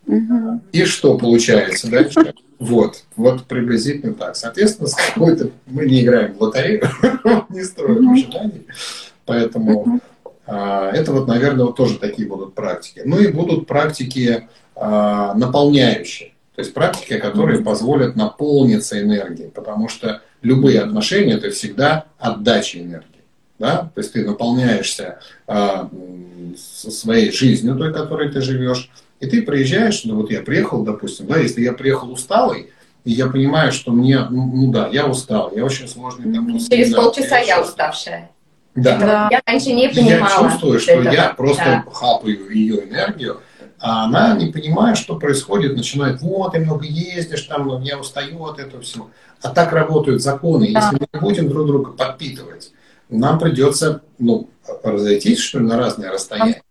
Угу. 0.07 0.61
И 0.73 0.85
что 0.85 1.18
получается 1.18 1.91
дальше? 1.91 2.35
Вот, 2.59 3.03
вот 3.16 3.45
приблизительно 3.45 4.14
так. 4.14 4.37
Соответственно, 4.37 4.89
с 4.89 4.95
какой-то 4.95 5.51
мы 5.66 5.87
не 5.87 6.03
играем 6.03 6.35
в 6.35 6.43
лотерею, 6.43 6.89
не 7.49 7.64
строим 7.64 8.11
ожиданий. 8.11 8.66
Поэтому 9.27 10.01
а, 10.47 10.91
это 10.93 11.12
вот, 11.12 11.27
наверное, 11.27 11.66
вот 11.66 11.77
тоже 11.77 11.99
такие 11.99 12.29
будут 12.29 12.55
практики. 12.55 13.03
Ну 13.05 13.18
и 13.18 13.29
будут 13.29 13.66
практики 13.66 14.49
а, 14.77 15.35
наполняющие. 15.35 16.35
То 16.55 16.61
есть 16.61 16.75
практики, 16.75 17.18
которые 17.18 17.64
позволят 17.64 18.14
наполниться 18.14 19.01
энергией, 19.01 19.49
потому 19.49 19.89
что 19.89 20.20
любые 20.43 20.81
отношения 20.81 21.35
это 21.35 21.51
всегда 21.51 22.05
отдача 22.18 22.79
энергии 22.79 23.11
да, 23.62 23.90
то 23.94 24.00
есть 24.00 24.12
ты 24.12 24.26
наполняешься 24.26 25.20
а, 25.46 25.88
своей 26.56 27.30
жизнью, 27.30 27.76
той, 27.76 27.94
которой 27.94 28.28
ты 28.28 28.40
живешь, 28.40 28.90
и 29.20 29.26
ты 29.26 29.42
приезжаешь, 29.42 30.02
ну 30.04 30.16
вот 30.16 30.32
я 30.32 30.40
приехал, 30.40 30.82
допустим, 30.82 31.26
да, 31.26 31.38
если 31.38 31.60
я 31.60 31.72
приехал 31.72 32.10
усталый, 32.10 32.72
и 33.04 33.12
я 33.12 33.28
понимаю, 33.28 33.70
что 33.70 33.92
мне, 33.92 34.18
ну, 34.28 34.50
ну 34.52 34.72
да, 34.72 34.88
я 34.88 35.06
устал, 35.06 35.52
я 35.54 35.64
очень 35.64 35.86
сложный 35.86 36.34
там. 36.34 36.58
Через 36.58 36.92
полчаса 36.92 37.38
я 37.38 37.62
уставшая. 37.62 38.30
Да. 38.74 38.98
да. 38.98 39.28
Я 39.30 39.40
раньше 39.46 39.72
не 39.72 39.88
понимала. 39.88 40.44
Я 40.44 40.50
чувствую, 40.50 40.80
что 40.80 40.92
этого. 40.92 41.12
я 41.12 41.28
просто 41.28 41.64
да. 41.64 41.84
хапаю 41.92 42.50
ее 42.50 42.88
энергию, 42.88 43.42
а 43.78 44.06
она, 44.06 44.34
не 44.36 44.50
понимая, 44.50 44.96
что 44.96 45.20
происходит, 45.20 45.76
начинает, 45.76 46.20
вот, 46.20 46.52
ты 46.52 46.58
много 46.58 46.84
ездишь, 46.84 47.42
там, 47.42 47.80
я 47.82 47.98
устаю 47.98 48.44
от 48.44 48.58
этого 48.58 48.82
всего. 48.82 49.10
А 49.40 49.50
так 49.50 49.72
работают 49.72 50.20
законы. 50.20 50.72
Да. 50.72 50.80
Если 50.80 50.96
мы 50.96 51.06
не 51.12 51.20
будем 51.20 51.48
друг 51.48 51.66
друга 51.66 51.92
подпитывать, 51.92 52.72
нам 53.18 53.38
придется 53.38 54.02
ну, 54.18 54.48
разойтись, 54.82 55.38
что 55.38 55.58
ли, 55.58 55.66
на 55.66 55.76
разные 55.76 56.10
расстояния. 56.10 56.62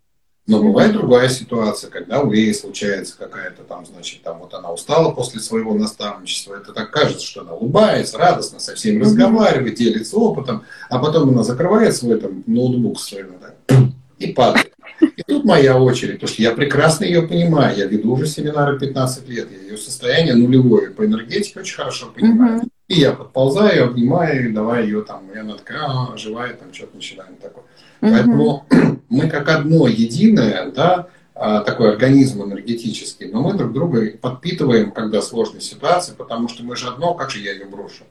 Но 0.48 0.62
бывает 0.62 0.94
другая 0.94 1.30
ситуация, 1.30 1.90
когда 1.92 2.22
у 2.22 2.32
Леи 2.32 2.52
случается 2.52 3.16
какая-то 3.18 3.64
там, 3.64 3.86
значит, 3.86 4.24
там 4.24 4.40
вот 4.40 4.54
она 4.54 4.72
устала 4.72 5.12
после 5.12 5.40
своего 5.40 5.76
наставничества, 5.76 6.56
это 6.56 6.74
так 6.74 6.92
кажется, 6.92 7.26
что 7.26 7.42
она 7.42 7.54
улыбается, 7.54 8.18
радостно 8.18 8.60
со 8.60 8.74
всеми 8.76 9.02
разговаривает, 9.02 9.76
делится 9.76 10.18
опытом, 10.18 10.64
а 10.90 10.98
потом 10.98 11.30
она 11.30 11.44
закрывает 11.44 11.96
свой 11.96 12.20
там 12.20 12.44
ноутбук 12.48 13.00
свой 13.00 13.26
да, 13.40 13.76
и 14.18 14.34
падает. 14.34 14.74
И 15.00 15.24
тут 15.24 15.46
моя 15.46 15.80
очередь, 15.80 16.16
потому 16.16 16.34
что 16.34 16.42
я 16.42 16.52
прекрасно 16.52 17.06
ее 17.06 17.24
понимаю. 17.24 17.78
Я 17.78 17.86
веду 17.86 18.14
уже 18.14 18.28
семинары 18.28 18.80
15 18.80 19.28
лет. 19.30 19.50
Я 19.52 19.58
ее 19.58 19.78
состояние 19.78 20.36
нулевое 20.36 20.92
по 20.92 21.06
энергетике 21.06 21.60
очень 21.60 21.76
хорошо 21.76 22.12
понимаю. 22.14 22.62
И 22.92 23.00
я 23.00 23.14
подползаю, 23.14 23.86
обнимаю, 23.86 24.52
давай 24.52 24.84
ее 24.84 25.02
там, 25.02 25.22
и 25.34 25.38
она 25.38 25.56
такая, 25.56 25.80
а, 25.86 26.18
живая, 26.18 26.54
там 26.56 26.74
что-то 26.74 26.98
начинаем 26.98 27.38
такое. 27.38 27.64
Поэтому 28.02 28.66
мы 29.10 29.30
как 29.30 29.48
одно 29.48 29.88
единое, 29.88 30.70
да, 30.72 31.08
а, 31.34 31.62
такой 31.62 31.92
организм 31.94 32.44
энергетический, 32.44 33.32
но 33.32 33.42
мы 33.42 33.54
друг 33.54 33.72
друга 33.72 34.12
подпитываем, 34.20 34.92
когда 34.92 35.22
сложная 35.22 35.62
ситуация, 35.62 36.16
потому 36.16 36.50
что 36.50 36.66
мы 36.66 36.76
же 36.76 36.90
одно, 36.90 37.14
как 37.14 37.30
же 37.30 37.40
я 37.40 37.54
ее 37.54 37.64
брошу? 37.64 38.04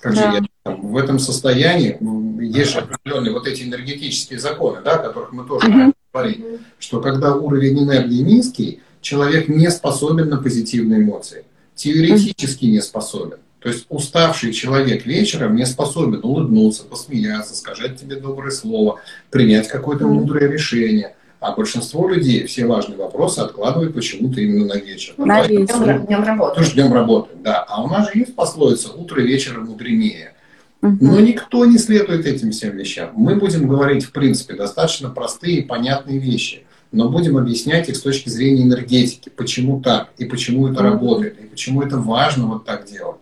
Как 0.00 0.16
да. 0.16 0.32
же 0.32 0.38
я 0.38 0.44
там, 0.64 0.80
в 0.80 0.96
этом 0.96 1.20
состоянии, 1.20 1.96
есть 2.42 2.72
же 2.72 2.80
определенные 2.80 3.32
вот 3.32 3.46
эти 3.46 3.62
энергетические 3.62 4.40
законы, 4.40 4.80
да, 4.84 4.96
о 4.96 4.98
которых 4.98 5.30
мы 5.30 5.44
тоже 5.44 5.68
mm-hmm. 5.68 5.92
говорили, 6.12 6.58
что 6.80 7.00
когда 7.00 7.36
уровень 7.36 7.78
энергии 7.84 8.22
низкий, 8.22 8.80
человек 9.00 9.46
не 9.46 9.70
способен 9.70 10.30
на 10.30 10.38
позитивные 10.38 11.00
эмоции, 11.00 11.44
теоретически 11.76 12.64
не 12.64 12.80
способен. 12.80 13.38
То 13.60 13.68
есть 13.68 13.86
уставший 13.88 14.52
человек 14.52 15.06
вечером 15.06 15.56
не 15.56 15.66
способен 15.66 16.20
улыбнуться, 16.22 16.84
посмеяться, 16.84 17.54
сказать 17.54 17.98
тебе 17.98 18.16
доброе 18.16 18.50
слово, 18.50 19.00
принять 19.30 19.68
какое-то 19.68 20.06
мудрое 20.06 20.50
решение. 20.50 21.16
А 21.40 21.52
большинство 21.52 22.08
людей 22.08 22.46
все 22.46 22.66
важные 22.66 22.98
вопросы 22.98 23.40
откладывают 23.40 23.94
почему-то 23.94 24.40
именно 24.40 24.66
на 24.66 24.78
вечер. 24.78 25.14
На 25.16 25.46
вечер. 25.46 25.78
Днем, 25.78 26.06
днем 26.06 26.24
работы. 26.24 26.56
Тоже 26.56 26.72
днем 26.72 26.92
работы, 26.92 27.30
да. 27.42 27.62
А 27.68 27.82
у 27.82 27.88
нас 27.88 28.12
же 28.12 28.18
есть 28.20 28.34
пословица 28.34 28.92
«утро 28.92 29.20
вечера 29.20 29.60
мудренее». 29.60 30.32
Но 30.80 31.20
никто 31.20 31.64
не 31.64 31.78
следует 31.78 32.26
этим 32.26 32.52
всем 32.52 32.76
вещам. 32.76 33.10
Мы 33.14 33.34
будем 33.34 33.66
говорить, 33.66 34.04
в 34.04 34.12
принципе, 34.12 34.54
достаточно 34.54 35.10
простые 35.10 35.58
и 35.58 35.62
понятные 35.62 36.18
вещи, 36.18 36.64
но 36.92 37.08
будем 37.08 37.36
объяснять 37.36 37.88
их 37.88 37.96
с 37.96 38.02
точки 38.02 38.28
зрения 38.28 38.62
энергетики, 38.62 39.30
почему 39.34 39.80
так, 39.80 40.10
и 40.18 40.24
почему 40.24 40.68
это 40.68 40.82
работает, 40.82 41.40
и 41.40 41.46
почему 41.46 41.82
это 41.82 41.98
важно 41.98 42.46
вот 42.46 42.64
так 42.64 42.86
делать. 42.86 43.16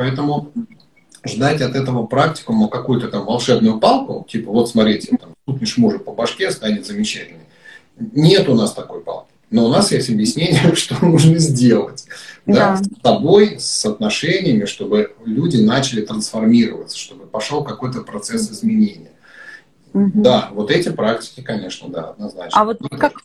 Поэтому 0.00 0.50
ждать 1.26 1.60
от 1.60 1.74
этого 1.76 2.06
практикума 2.06 2.68
какую-то 2.68 3.08
там 3.08 3.26
волшебную 3.26 3.78
палку, 3.78 4.26
типа 4.26 4.50
вот 4.50 4.70
смотрите, 4.70 5.14
там, 5.20 5.34
стукнешь 5.42 5.76
мужа 5.76 5.98
по 5.98 6.12
башке, 6.12 6.50
станет 6.50 6.86
замечательный. 6.86 7.44
Нет 7.98 8.48
у 8.48 8.54
нас 8.54 8.72
такой 8.72 9.02
палки. 9.02 9.28
Но 9.50 9.66
у 9.66 9.68
нас 9.68 9.92
есть 9.92 10.08
объяснение, 10.08 10.74
что 10.74 11.04
нужно 11.04 11.38
сделать. 11.38 12.06
Да. 12.46 12.78
Да, 12.78 12.82
с 12.82 13.02
тобой, 13.02 13.56
с 13.60 13.84
отношениями, 13.84 14.64
чтобы 14.64 15.14
люди 15.26 15.58
начали 15.58 16.00
трансформироваться, 16.00 16.96
чтобы 16.96 17.26
пошел 17.26 17.62
какой-то 17.62 18.00
процесс 18.00 18.50
изменения. 18.50 19.12
Угу. 19.92 20.12
Да, 20.14 20.48
вот 20.52 20.70
эти 20.70 20.88
практики, 20.88 21.42
конечно, 21.42 21.90
да, 21.90 22.04
однозначно. 22.04 22.58
А 22.58 22.64
вот 22.64 22.78
как 22.98 23.20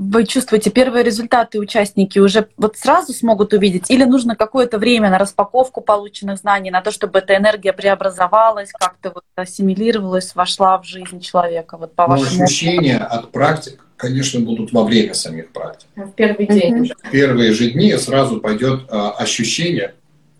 вы 0.00 0.24
чувствуете, 0.24 0.70
первые 0.70 1.04
результаты 1.04 1.58
участники 1.58 2.18
уже 2.18 2.48
вот 2.56 2.78
сразу 2.78 3.12
смогут 3.12 3.52
увидеть? 3.52 3.90
Или 3.90 4.04
нужно 4.04 4.34
какое-то 4.34 4.78
время 4.78 5.10
на 5.10 5.18
распаковку 5.18 5.82
полученных 5.82 6.38
знаний, 6.38 6.70
на 6.70 6.80
то, 6.80 6.90
чтобы 6.90 7.18
эта 7.18 7.36
энергия 7.36 7.74
преобразовалась, 7.74 8.72
как-то 8.72 9.12
вот 9.14 9.24
ассимилировалась, 9.34 10.34
вошла 10.34 10.78
в 10.78 10.86
жизнь 10.86 11.20
человека? 11.20 11.76
Вот 11.76 11.94
по 11.94 12.06
ну, 12.06 12.16
вашему 12.16 12.44
ощущения 12.44 12.96
от 12.96 13.30
практик, 13.30 13.84
конечно, 13.96 14.40
будут 14.40 14.72
во 14.72 14.84
время 14.84 15.12
самих 15.12 15.52
практик. 15.52 15.88
В 15.94 16.12
первый 16.12 16.46
день 16.46 16.80
уже. 16.80 16.94
В 16.94 17.10
первые 17.10 17.52
же 17.52 17.70
дни 17.70 17.94
сразу 17.98 18.40
пойдет 18.40 18.84
а, 18.88 19.10
ощущение 19.10 19.94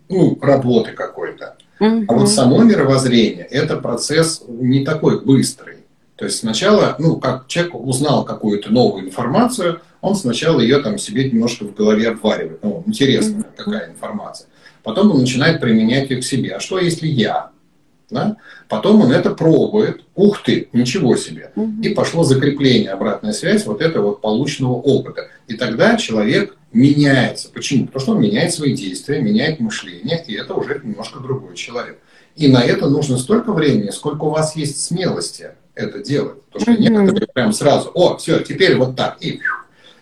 ну, 0.09 0.39
работы 0.41 0.93
какой-то. 0.93 1.57
А 1.81 2.13
вот 2.15 2.31
само 2.31 2.63
мировоззрение– 2.63 3.45
это 3.51 3.77
процесс 3.77 4.43
не 4.49 4.87
такой 4.87 5.23
быстрый. 5.23 5.80
То 6.21 6.27
есть 6.27 6.41
сначала, 6.41 6.97
ну, 6.99 7.17
как 7.17 7.47
человек 7.47 7.75
узнал 7.75 8.27
какую-то 8.27 8.71
новую 8.71 9.07
информацию, 9.07 9.81
он 10.03 10.15
сначала 10.15 10.61
ее 10.61 10.81
там 10.81 10.99
себе 10.99 11.31
немножко 11.31 11.65
в 11.65 11.75
голове 11.75 12.11
обваривает. 12.11 12.63
Ну, 12.63 12.83
интересная 12.85 13.47
какая 13.57 13.89
информация. 13.89 14.47
Потом 14.83 15.13
он 15.13 15.21
начинает 15.21 15.63
применять 15.63 16.11
ее 16.11 16.21
к 16.21 16.25
себе. 16.25 16.57
А 16.57 16.61
что 16.61 16.79
если 16.79 17.07
я? 17.07 17.53
Да? 18.11 18.37
Потом 18.69 19.01
он 19.01 19.13
это 19.13 19.31
пробует. 19.31 20.03
Ух 20.15 20.43
ты, 20.43 20.69
ничего 20.75 21.17
себе. 21.17 21.53
И 21.83 21.89
пошло 21.89 22.23
закрепление, 22.23 22.91
обратная 22.91 23.33
связь 23.33 23.65
вот 23.65 23.81
этого 23.81 24.09
вот 24.09 24.21
полученного 24.21 24.75
опыта. 24.75 25.29
И 25.49 25.55
тогда 25.55 25.97
человек 25.97 26.55
меняется. 26.75 27.49
Почему? 27.49 27.87
Потому 27.87 28.03
что 28.03 28.13
он 28.13 28.21
меняет 28.21 28.53
свои 28.53 28.75
действия, 28.75 29.23
меняет 29.23 29.59
мышление, 29.59 30.23
и 30.27 30.35
это 30.35 30.53
уже 30.53 30.83
немножко 30.85 31.19
другой 31.21 31.57
человек. 31.57 31.99
И 32.37 32.47
на 32.49 32.63
это 32.63 32.91
нужно 32.91 33.17
столько 33.17 33.55
времени, 33.55 33.89
сколько 33.89 34.25
у 34.25 34.31
вас 34.31 34.55
есть 34.55 34.85
смелости 34.85 35.53
это 35.81 35.99
делать. 35.99 36.43
Потому 36.53 36.77
что 36.77 36.83
некоторые 36.83 37.29
прям 37.33 37.53
сразу, 37.53 37.91
о, 37.95 38.17
все, 38.17 38.41
теперь 38.41 38.77
вот 38.77 38.97
так, 38.97 39.17
и 39.21 39.41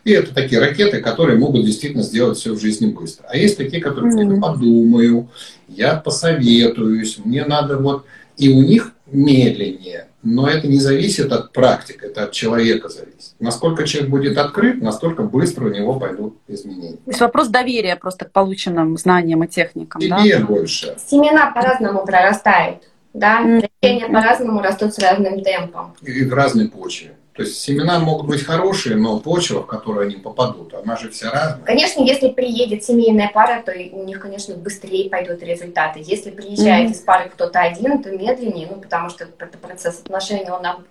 и 0.09 0.12
это 0.12 0.35
такие 0.35 0.59
ракеты, 0.59 1.03
которые 1.03 1.39
могут 1.39 1.66
действительно 1.66 2.03
сделать 2.03 2.39
все 2.39 2.55
в 2.55 2.61
жизни 2.61 2.91
быстро. 2.91 3.26
А 3.29 3.37
есть 3.37 3.59
такие, 3.59 3.83
которые 3.83 4.14
mm-hmm. 4.14 4.37
я 4.37 4.41
подумаю, 4.41 5.29
я 5.68 5.97
посоветуюсь, 5.97 7.18
мне 7.22 7.45
надо 7.45 7.76
вот... 7.76 8.07
И 8.39 8.49
у 8.49 8.62
них 8.62 8.93
медленнее. 9.07 10.07
Но 10.22 10.49
это 10.49 10.66
не 10.66 10.79
зависит 10.79 11.33
от 11.33 11.53
практик, 11.53 12.03
это 12.05 12.24
от 12.24 12.33
человека 12.33 12.89
зависит. 12.89 13.35
Насколько 13.39 13.85
человек 13.85 14.11
будет 14.11 14.39
открыт, 14.39 14.81
настолько 14.81 15.24
быстро 15.24 15.66
у 15.66 15.70
него 15.70 15.99
пойдут 15.99 16.39
изменения. 16.49 16.97
То 16.97 17.11
есть 17.11 17.20
вопрос 17.20 17.49
доверия 17.49 17.97
просто 17.97 18.24
к 18.24 18.33
полученным 18.33 18.97
знаниям 18.97 19.45
и 19.45 19.49
техникам. 19.49 20.01
Тебе 20.01 20.39
да? 20.39 20.45
больше. 20.47 20.97
Семена 21.07 21.51
по-разному 21.51 22.07
прорастают. 22.07 22.85
Да, 23.19 23.41
растения 23.41 24.07
mm-hmm. 24.07 24.12
по-разному 24.12 24.62
растут 24.62 24.95
с 24.95 24.99
разным 24.99 25.43
темпом. 25.43 25.95
И 26.03 26.25
в 26.25 26.33
разной 26.33 26.69
почве. 26.69 27.14
То 27.33 27.43
есть 27.43 27.61
семена 27.61 28.01
могут 28.01 28.27
быть 28.27 28.43
хорошие, 28.43 28.97
но 28.97 29.21
почва, 29.21 29.62
в 29.62 29.66
которую 29.66 30.07
они 30.07 30.16
попадут, 30.16 30.75
она 30.75 30.97
же 30.97 31.11
вся 31.11 31.31
разная. 31.31 31.64
Конечно, 31.64 32.03
если 32.03 32.31
приедет 32.31 32.83
семейная 32.83 33.31
пара, 33.33 33.62
то 33.64 33.73
у 33.73 34.05
них, 34.05 34.19
конечно, 34.19 34.57
быстрее 34.57 35.09
пойдут 35.09 35.43
результаты. 35.43 36.01
Если 36.05 36.31
приезжает 36.31 36.91
mm-hmm. 36.91 36.95
из 36.95 36.99
пары 36.99 37.29
кто-то 37.29 37.61
один, 37.61 38.03
то 38.03 38.11
медленнее, 38.11 38.69
ну, 38.71 38.81
потому 38.81 39.09
что 39.09 39.25
это 39.39 39.59
процесс 39.59 40.01
отношений, 40.01 40.51
он 40.51 40.85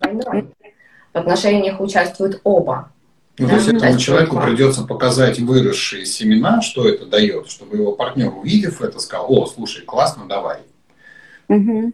двойной. 0.00 0.48
В 1.12 1.18
отношениях 1.18 1.80
участвуют 1.80 2.40
оба. 2.44 2.90
Ну, 3.38 3.46
да, 3.46 3.54
то 3.54 3.56
есть 3.56 3.68
этому 3.68 3.98
человеку 3.98 4.40
придется 4.40 4.84
показать 4.84 5.40
выросшие 5.40 6.06
семена, 6.06 6.62
что 6.62 6.88
это 6.88 7.06
дает, 7.06 7.48
чтобы 7.48 7.76
его 7.76 7.92
партнер, 7.92 8.32
увидев 8.32 8.80
это, 8.80 9.00
сказал, 9.00 9.26
о, 9.28 9.46
слушай, 9.46 9.84
классно, 9.84 10.26
давай. 10.28 10.58
Угу. 11.48 11.92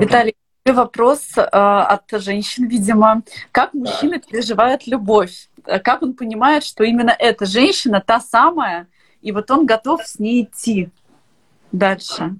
Виталий, 0.00 0.34
вопрос 0.66 1.36
э, 1.36 1.40
от 1.42 2.04
женщин, 2.12 2.68
видимо. 2.68 3.22
Как 3.52 3.74
мужчина 3.74 4.18
переживает 4.18 4.86
любовь? 4.86 5.48
Как 5.62 6.02
он 6.02 6.14
понимает, 6.14 6.64
что 6.64 6.84
именно 6.84 7.14
эта 7.18 7.46
женщина 7.46 8.02
та 8.04 8.20
самая, 8.20 8.88
и 9.22 9.32
вот 9.32 9.50
он 9.50 9.66
готов 9.66 10.06
с 10.06 10.18
ней 10.18 10.44
идти 10.44 10.90
дальше? 11.72 12.36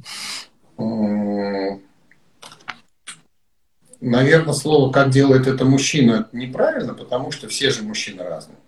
Наверное, 4.01 4.53
слово 4.53 4.93
«как 4.93 5.09
делает 5.09 5.47
это 5.47 5.65
мужчина» 5.65 6.29
неправильно, 6.33 6.93
потому 6.93 7.31
что 7.31 7.49
все 7.49 7.71
же 7.71 7.83
мужчины 7.83 8.23
разные. 8.23 8.59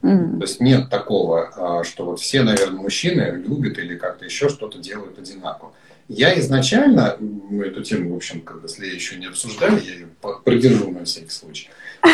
Mm. 0.00 0.38
То 0.38 0.42
есть 0.44 0.60
нет 0.60 0.88
такого, 0.88 1.50
а, 1.56 1.84
что 1.84 2.06
вот 2.06 2.20
все, 2.20 2.42
наверное, 2.42 2.80
мужчины 2.80 3.42
любят 3.46 3.76
или 3.78 3.96
как-то 3.96 4.24
еще 4.24 4.48
что-то 4.48 4.78
делают 4.78 5.18
одинаково. 5.18 5.72
Я 6.08 6.38
изначально, 6.38 7.16
мы 7.18 7.66
эту 7.66 7.82
тему, 7.82 8.12
в 8.12 8.16
общем, 8.16 8.40
когда 8.40 8.68
если 8.68 8.86
еще 8.86 9.16
не 9.16 9.26
обсуждали, 9.26 9.80
я 9.84 9.94
ее 9.94 10.08
продержу 10.44 10.90
на 10.90 11.04
всякий 11.04 11.30
случай. 11.30 11.68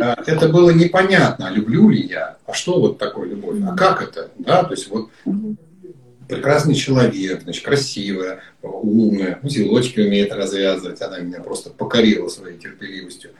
А, 0.00 0.16
это 0.26 0.48
было 0.48 0.70
непонятно, 0.70 1.50
люблю 1.50 1.88
ли 1.88 2.02
я, 2.02 2.36
а 2.46 2.52
что 2.54 2.78
вот 2.78 2.98
такое 2.98 3.30
любовь, 3.30 3.56
а 3.66 3.74
как 3.74 4.00
это, 4.00 4.30
да, 4.38 4.62
то 4.62 4.70
есть 4.70 4.88
вот 4.90 5.10
прекрасный 6.28 6.76
человек, 6.76 7.42
значит, 7.42 7.64
красивая, 7.64 8.42
умная, 8.62 9.40
узелочки 9.42 9.98
умеет 9.98 10.32
развязывать, 10.32 11.02
она 11.02 11.18
меня 11.18 11.40
просто 11.40 11.70
покорила 11.70 12.28
своей 12.28 12.58
терпеливостью. 12.58 13.30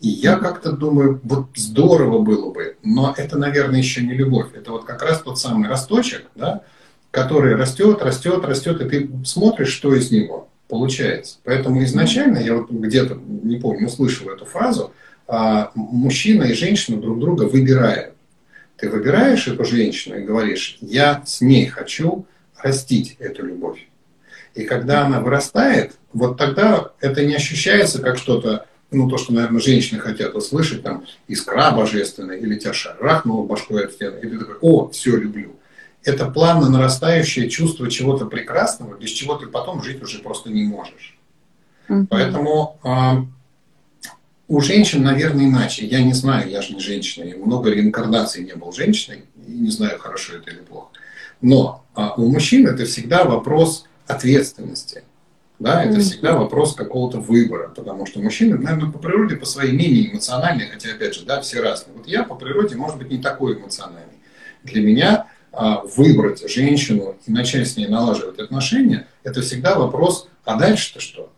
И 0.00 0.08
я 0.08 0.36
как-то 0.36 0.72
думаю, 0.72 1.20
вот 1.22 1.48
здорово 1.54 2.20
было 2.20 2.50
бы, 2.50 2.76
но 2.82 3.14
это, 3.16 3.36
наверное, 3.36 3.78
еще 3.78 4.02
не 4.02 4.14
любовь. 4.14 4.48
Это 4.54 4.70
вот 4.70 4.84
как 4.84 5.02
раз 5.02 5.20
тот 5.20 5.38
самый 5.38 5.68
росточек, 5.68 6.24
да, 6.34 6.62
который 7.10 7.54
растет, 7.56 8.02
растет, 8.02 8.44
растет, 8.44 8.80
и 8.80 8.88
ты 8.88 9.10
смотришь, 9.24 9.72
что 9.72 9.94
из 9.94 10.10
него 10.10 10.48
получается. 10.68 11.38
Поэтому 11.44 11.82
изначально 11.84 12.38
я 12.38 12.54
вот 12.54 12.70
где-то, 12.70 13.14
не 13.14 13.56
помню, 13.56 13.86
услышал 13.86 14.28
эту 14.30 14.44
фразу, 14.44 14.92
а, 15.28 15.70
мужчина 15.74 16.44
и 16.44 16.54
женщина 16.54 17.00
друг 17.00 17.18
друга 17.18 17.44
выбирают. 17.44 18.14
Ты 18.76 18.90
выбираешь 18.90 19.48
эту 19.48 19.64
женщину 19.64 20.18
и 20.18 20.24
говоришь, 20.24 20.78
я 20.80 21.22
с 21.24 21.40
ней 21.40 21.66
хочу 21.66 22.26
растить 22.58 23.16
эту 23.18 23.46
любовь. 23.46 23.88
И 24.54 24.64
когда 24.64 25.06
она 25.06 25.20
вырастает, 25.20 25.92
вот 26.12 26.36
тогда 26.36 26.92
это 27.00 27.24
не 27.24 27.34
ощущается 27.34 28.02
как 28.02 28.18
что-то, 28.18 28.66
ну, 28.90 29.08
то, 29.08 29.18
что, 29.18 29.32
наверное, 29.32 29.60
женщины 29.60 30.00
хотят 30.00 30.34
услышать, 30.34 30.82
там, 30.82 31.04
искра 31.28 31.72
божественная, 31.72 32.36
или 32.36 32.56
тебя 32.56 32.72
шарахнула 32.72 33.46
башкой 33.46 33.86
от 33.86 33.92
стены, 33.92 34.18
и 34.22 34.28
ты 34.28 34.38
такой, 34.38 34.56
о, 34.60 34.88
все, 34.90 35.16
люблю 35.16 35.56
это 36.06 36.26
плавно 36.26 36.70
нарастающее 36.70 37.50
чувство 37.50 37.90
чего-то 37.90 38.26
прекрасного, 38.26 38.96
без 38.96 39.10
чего 39.10 39.34
ты 39.34 39.46
потом 39.48 39.82
жить 39.82 40.00
уже 40.00 40.20
просто 40.20 40.50
не 40.50 40.62
можешь. 40.62 41.18
Mm-hmm. 41.88 42.06
Поэтому 42.08 42.78
э, 42.84 44.06
у 44.46 44.60
женщин, 44.60 45.02
наверное, 45.02 45.46
иначе. 45.46 45.84
Я 45.84 46.02
не 46.02 46.12
знаю, 46.12 46.48
я 46.48 46.62
же 46.62 46.74
не 46.74 46.80
женщина. 46.80 47.24
Я 47.24 47.36
много 47.36 47.70
реинкарнаций 47.70 48.44
не 48.44 48.54
был 48.54 48.72
женщиной. 48.72 49.24
И 49.48 49.50
не 49.50 49.70
знаю, 49.70 49.98
хорошо 49.98 50.36
это 50.36 50.50
или 50.50 50.60
плохо. 50.60 50.90
Но 51.40 51.84
а 51.94 52.14
у 52.14 52.28
мужчин 52.28 52.68
это 52.68 52.84
всегда 52.84 53.24
вопрос 53.24 53.84
ответственности. 54.06 55.02
Да, 55.58 55.82
это 55.82 55.96
mm-hmm. 55.96 56.00
всегда 56.00 56.36
вопрос 56.36 56.76
какого-то 56.76 57.18
выбора, 57.18 57.72
потому 57.74 58.06
что 58.06 58.20
мужчины, 58.20 58.58
наверное, 58.58 58.92
по 58.92 58.98
природе, 58.98 59.36
по 59.36 59.46
своей 59.46 59.72
менее 59.72 60.12
эмоциональные, 60.12 60.68
хотя, 60.68 60.90
опять 60.90 61.14
же, 61.14 61.24
да, 61.24 61.40
все 61.40 61.62
разные. 61.62 61.96
Вот 61.96 62.06
я 62.06 62.22
по 62.22 62.36
природе, 62.36 62.76
может 62.76 62.98
быть, 62.98 63.10
не 63.10 63.18
такой 63.18 63.58
эмоциональный. 63.58 64.12
Для 64.62 64.82
меня 64.82 65.26
выбрать 65.96 66.48
женщину 66.50 67.16
и 67.26 67.32
начать 67.32 67.68
с 67.68 67.76
ней 67.76 67.88
налаживать 67.88 68.38
отношения, 68.38 69.06
это 69.24 69.40
всегда 69.40 69.78
вопрос, 69.78 70.28
а 70.44 70.58
дальше-то 70.58 71.00
что? 71.00 71.30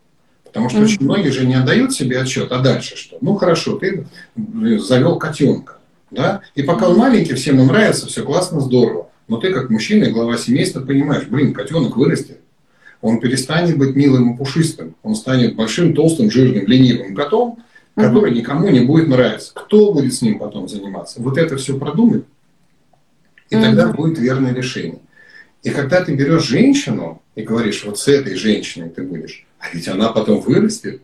Потому 0.44 0.70
что 0.70 0.78
mm-hmm. 0.78 0.84
очень 0.84 1.04
многие 1.04 1.30
же 1.30 1.46
не 1.46 1.54
отдают 1.54 1.92
себе 1.92 2.20
отчет, 2.20 2.50
а 2.52 2.58
дальше 2.58 2.96
что? 2.96 3.18
Ну 3.20 3.36
хорошо, 3.36 3.76
ты 3.76 4.06
завел 4.78 5.18
котенка, 5.18 5.78
да, 6.10 6.40
и 6.54 6.62
пока 6.62 6.88
он 6.88 6.96
маленький, 6.96 7.34
всем 7.34 7.58
ему 7.58 7.66
нравится, 7.66 8.06
все 8.06 8.24
классно, 8.24 8.60
здорово. 8.60 9.08
Но 9.28 9.36
ты 9.36 9.52
как 9.52 9.68
мужчина 9.68 10.04
и 10.04 10.10
глава 10.10 10.38
семейства 10.38 10.80
понимаешь, 10.80 11.26
блин, 11.26 11.52
котенок 11.52 11.96
вырастет, 11.96 12.40
он 13.02 13.20
перестанет 13.20 13.78
быть 13.78 13.94
милым 13.94 14.34
и 14.34 14.36
пушистым, 14.36 14.96
он 15.02 15.14
станет 15.14 15.54
большим, 15.54 15.94
толстым, 15.94 16.30
жирным, 16.30 16.66
ленивым 16.66 17.14
котом, 17.14 17.62
который 17.94 18.32
никому 18.32 18.68
не 18.70 18.80
будет 18.80 19.08
нравиться. 19.08 19.52
Кто 19.54 19.92
будет 19.92 20.14
с 20.14 20.22
ним 20.22 20.38
потом 20.38 20.68
заниматься? 20.68 21.20
Вот 21.20 21.36
это 21.36 21.56
все 21.56 21.78
продумать, 21.78 22.24
и 23.50 23.56
тогда 23.56 23.88
будет 23.88 24.18
верное 24.18 24.54
решение. 24.54 25.00
И 25.62 25.70
когда 25.70 26.02
ты 26.02 26.14
берешь 26.14 26.44
женщину 26.44 27.22
и 27.34 27.42
говоришь, 27.42 27.84
вот 27.84 27.98
с 27.98 28.08
этой 28.08 28.34
женщиной 28.36 28.90
ты 28.90 29.02
будешь, 29.02 29.46
а 29.58 29.66
ведь 29.72 29.88
она 29.88 30.08
потом 30.10 30.40
вырастет, 30.40 31.02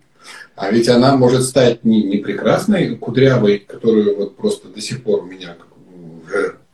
а 0.56 0.70
ведь 0.70 0.88
она 0.88 1.16
может 1.16 1.42
стать 1.42 1.84
не, 1.84 2.02
не 2.02 2.18
прекрасной 2.18 2.96
кудрявой, 2.96 3.58
которую 3.58 4.16
вот 4.16 4.36
просто 4.36 4.68
до 4.68 4.80
сих 4.80 5.02
пор 5.02 5.24
у 5.24 5.26
меня 5.26 5.56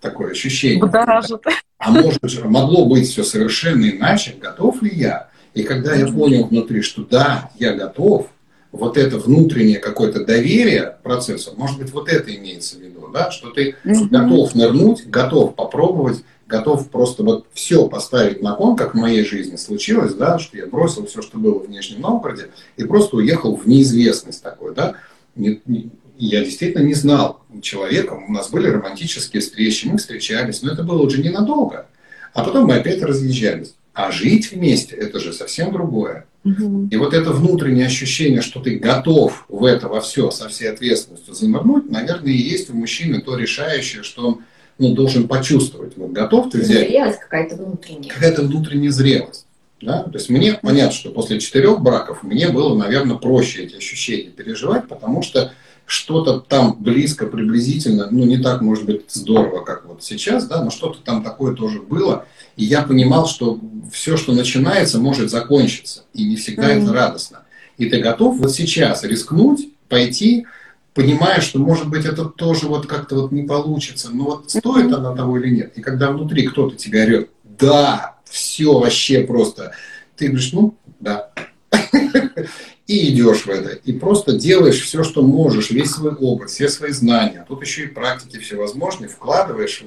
такое 0.01 0.33
ощущение. 0.33 0.81
Будоражит. 0.81 1.43
А 1.79 1.91
может, 1.91 2.23
могло 2.45 2.87
быть 2.87 3.09
все 3.09 3.25
совершенно 3.25 3.89
иначе, 3.89 4.35
готов 4.39 4.83
ли 4.83 4.91
я? 4.95 5.31
И 5.55 5.63
когда 5.63 5.95
я 5.95 6.07
понял 6.07 6.45
внутри, 6.45 6.83
что 6.83 7.03
да, 7.03 7.51
я 7.59 7.73
готов, 7.73 8.29
вот 8.73 8.97
это 8.97 9.19
внутреннее 9.19 9.79
какое-то 9.79 10.25
доверие 10.25 10.97
процессу, 11.03 11.55
может 11.57 11.79
быть, 11.79 11.93
вот 11.93 12.09
это 12.09 12.35
имеется 12.35 12.77
в 12.77 12.81
виду, 12.81 13.09
да, 13.13 13.31
что 13.31 13.51
ты 13.51 13.77
mm-hmm. 13.85 14.09
готов 14.09 14.55
нырнуть, 14.55 15.07
готов 15.07 15.55
попробовать, 15.57 16.23
готов 16.47 16.89
просто 16.89 17.23
вот 17.23 17.47
все 17.53 17.89
поставить 17.89 18.43
на 18.43 18.55
кон, 18.55 18.77
как 18.77 18.95
в 18.95 18.99
моей 18.99 19.25
жизни 19.25 19.57
случилось, 19.57 20.15
да, 20.15 20.39
что 20.39 20.57
я 20.57 20.67
бросил 20.67 21.07
все, 21.07 21.23
что 21.23 21.39
было 21.39 21.59
в 21.59 21.69
Нижнем 21.69 22.01
Новгороде, 22.01 22.51
и 22.77 22.85
просто 22.85 23.17
уехал 23.17 23.57
в 23.57 23.67
неизвестность 23.67 24.43
такой, 24.43 24.75
да. 24.75 24.97
Я 25.37 26.45
действительно 26.45 26.83
не 26.85 26.95
знал 26.95 27.41
человека, 27.63 28.13
у 28.13 28.31
нас 28.31 28.51
были 28.51 28.69
романтические 28.69 29.41
встречи, 29.41 29.87
мы 29.87 29.97
встречались, 29.97 30.61
но 30.63 30.73
это 30.73 30.83
было 30.83 31.03
уже 31.03 31.23
ненадолго. 31.23 31.87
А 32.35 32.45
потом 32.45 32.67
мы 32.67 32.77
опять 32.77 33.03
разъезжались. 33.03 33.75
А 33.93 34.11
жить 34.11 34.53
вместе– 34.53 34.95
это 34.97 35.19
же 35.21 35.33
совсем 35.33 35.73
другое. 35.73 36.27
Угу. 36.45 36.89
И 36.91 36.97
вот 36.97 37.13
это 37.13 37.33
внутреннее 37.33 37.87
ощущение, 37.87 38.41
что 38.41 38.61
ты 38.61 38.79
готов 38.79 39.45
в 39.49 39.65
это 39.65 39.89
во 39.89 40.01
все 40.01 40.31
со 40.31 40.49
всей 40.49 40.71
ответственностью 40.71 41.35
занырнуть, 41.35 41.91
наверное, 41.91 42.33
и 42.33 42.37
есть 42.37 42.71
у 42.71 42.75
мужчины 42.75 43.21
то 43.21 43.37
решающее, 43.37 44.03
что 44.03 44.27
он 44.27 44.43
ну, 44.79 44.95
должен 44.95 45.29
почувствовать. 45.29 45.97
Вот 45.97 46.13
готов 46.13 46.51
ты 46.51 46.59
взять... 46.59 46.89
Зрелость 46.89 47.19
какая-то 47.21 47.57
внутренняя. 47.57 48.13
Какая-то 48.15 48.43
внутренняя 48.43 48.91
зрелость. 48.91 49.47
Да? 49.83 50.03
То 50.05 50.15
есть 50.15 50.31
мне 50.31 50.55
понятно, 50.55 50.93
что 50.93 51.11
после 51.11 51.41
четырех 51.41 51.81
браков 51.81 52.23
мне 52.23 52.49
было, 52.49 52.77
наверное, 52.77 53.17
проще 53.17 53.65
эти 53.65 53.77
ощущения 53.77 54.31
переживать, 54.31 54.89
потому 54.89 55.23
что 55.23 55.53
что-то 55.91 56.39
там 56.39 56.77
близко, 56.79 57.27
приблизительно, 57.27 58.07
ну 58.13 58.25
не 58.25 58.39
так, 58.39 58.61
может 58.61 58.85
быть, 58.85 59.03
здорово, 59.09 59.65
как 59.65 59.87
вот 59.87 60.05
сейчас, 60.05 60.47
да, 60.47 60.63
но 60.63 60.71
что-то 60.71 61.01
там 61.03 61.25
такое 61.25 61.53
тоже 61.53 61.83
было. 61.83 62.27
И 62.57 62.65
я 62.65 62.83
понимал, 62.83 63.27
что 63.27 63.59
все, 63.93 64.17
что 64.17 64.33
начинается, 64.33 65.01
может 65.01 65.31
закончиться. 65.31 66.05
И 66.15 66.23
не 66.23 66.37
всегда 66.37 66.73
mm-hmm. 66.73 66.85
это 66.85 66.93
радостно. 66.93 67.41
И 67.77 67.91
ты 67.91 67.99
готов 67.99 68.39
вот 68.39 68.53
сейчас 68.53 69.03
рискнуть, 69.03 69.71
пойти, 69.89 70.47
понимая, 70.95 71.41
что, 71.41 71.59
может 71.59 71.89
быть, 71.89 72.05
это 72.05 72.25
тоже 72.25 72.69
вот 72.69 72.87
как-то 72.87 73.17
вот 73.23 73.33
не 73.33 73.43
получится, 73.43 74.11
но 74.13 74.25
вот 74.27 74.49
стоит 74.49 74.93
mm-hmm. 74.93 74.95
она 74.95 75.17
того 75.17 75.39
или 75.39 75.53
нет. 75.53 75.73
И 75.75 75.81
когда 75.81 76.13
внутри 76.13 76.47
кто-то 76.47 76.77
тебе 76.77 77.03
орет, 77.03 77.31
да, 77.43 78.15
все 78.27 78.79
вообще 78.79 79.25
просто, 79.25 79.73
ты 80.15 80.29
говоришь, 80.29 80.53
ну, 80.53 80.77
да. 81.01 81.33
И 82.91 83.09
идешь 83.09 83.47
в 83.47 83.49
это. 83.49 83.69
И 83.69 83.93
просто 83.93 84.33
делаешь 84.33 84.81
все, 84.81 85.05
что 85.05 85.23
можешь, 85.23 85.71
весь 85.71 85.93
свой 85.93 86.13
опыт, 86.13 86.51
все 86.51 86.69
свои 86.69 86.91
знания. 86.91 87.45
Тут 87.47 87.63
еще 87.63 87.85
и 87.85 87.87
практики 87.87 88.39
всевозможные, 88.39 89.09
вкладываешь 89.09 89.85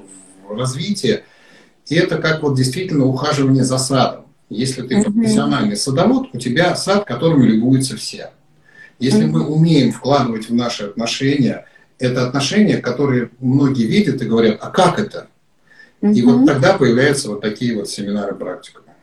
в 0.47 0.57
развитие. 0.57 1.25
И 1.87 1.95
это 1.95 2.17
как 2.19 2.43
вот 2.43 2.55
действительно 2.55 3.05
ухаживание 3.05 3.65
за 3.65 3.77
садом. 3.77 4.27
Если 4.47 4.83
ты 4.83 5.03
профессиональный 5.03 5.75
садовод, 5.75 6.29
у 6.31 6.39
тебя 6.39 6.77
сад, 6.77 7.03
которым 7.03 7.43
любуются 7.43 7.97
все. 7.97 8.31
Если 8.99 9.25
мы 9.25 9.45
умеем 9.45 9.91
вкладывать 9.91 10.47
в 10.47 10.53
наши 10.53 10.85
отношения, 10.85 11.65
это 11.99 12.25
отношения, 12.25 12.77
которые 12.77 13.31
многие 13.41 13.85
видят 13.85 14.21
и 14.21 14.25
говорят, 14.25 14.59
а 14.61 14.69
как 14.69 14.97
это? 14.97 15.27
И 16.01 16.21
вот 16.21 16.45
тогда 16.45 16.77
появляются 16.77 17.31
вот 17.31 17.41
такие 17.41 17.75
вот 17.75 17.89
семинары 17.89 18.33
практикумы. 18.33 18.93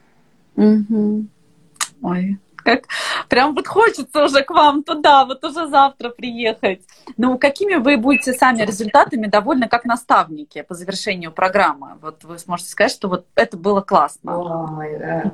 Ой, 2.01 2.39
как 2.63 2.85
прям 3.29 3.55
вот 3.55 3.67
хочется 3.67 4.25
уже 4.25 4.43
к 4.43 4.51
вам 4.51 4.83
туда, 4.83 5.25
вот 5.25 5.45
уже 5.45 5.69
завтра 5.69 6.11
приехать. 6.11 6.83
Ну, 7.17 7.39
какими 7.39 7.75
вы 7.75 7.97
будете 7.97 8.33
сами 8.33 8.63
результатами 8.63 9.27
довольны 9.27 9.69
как 9.69 9.85
наставники 9.85 10.63
по 10.63 10.75
завершению 10.75 11.33
программы? 11.33 11.99
Вот 12.01 12.25
вы 12.25 12.39
сможете 12.39 12.71
сказать, 12.71 12.93
что 12.93 13.09
вот 13.09 13.27
это 13.35 13.57
было 13.57 13.81
классно. 13.81 14.79
Ой, 14.79 14.99
да. 14.99 15.33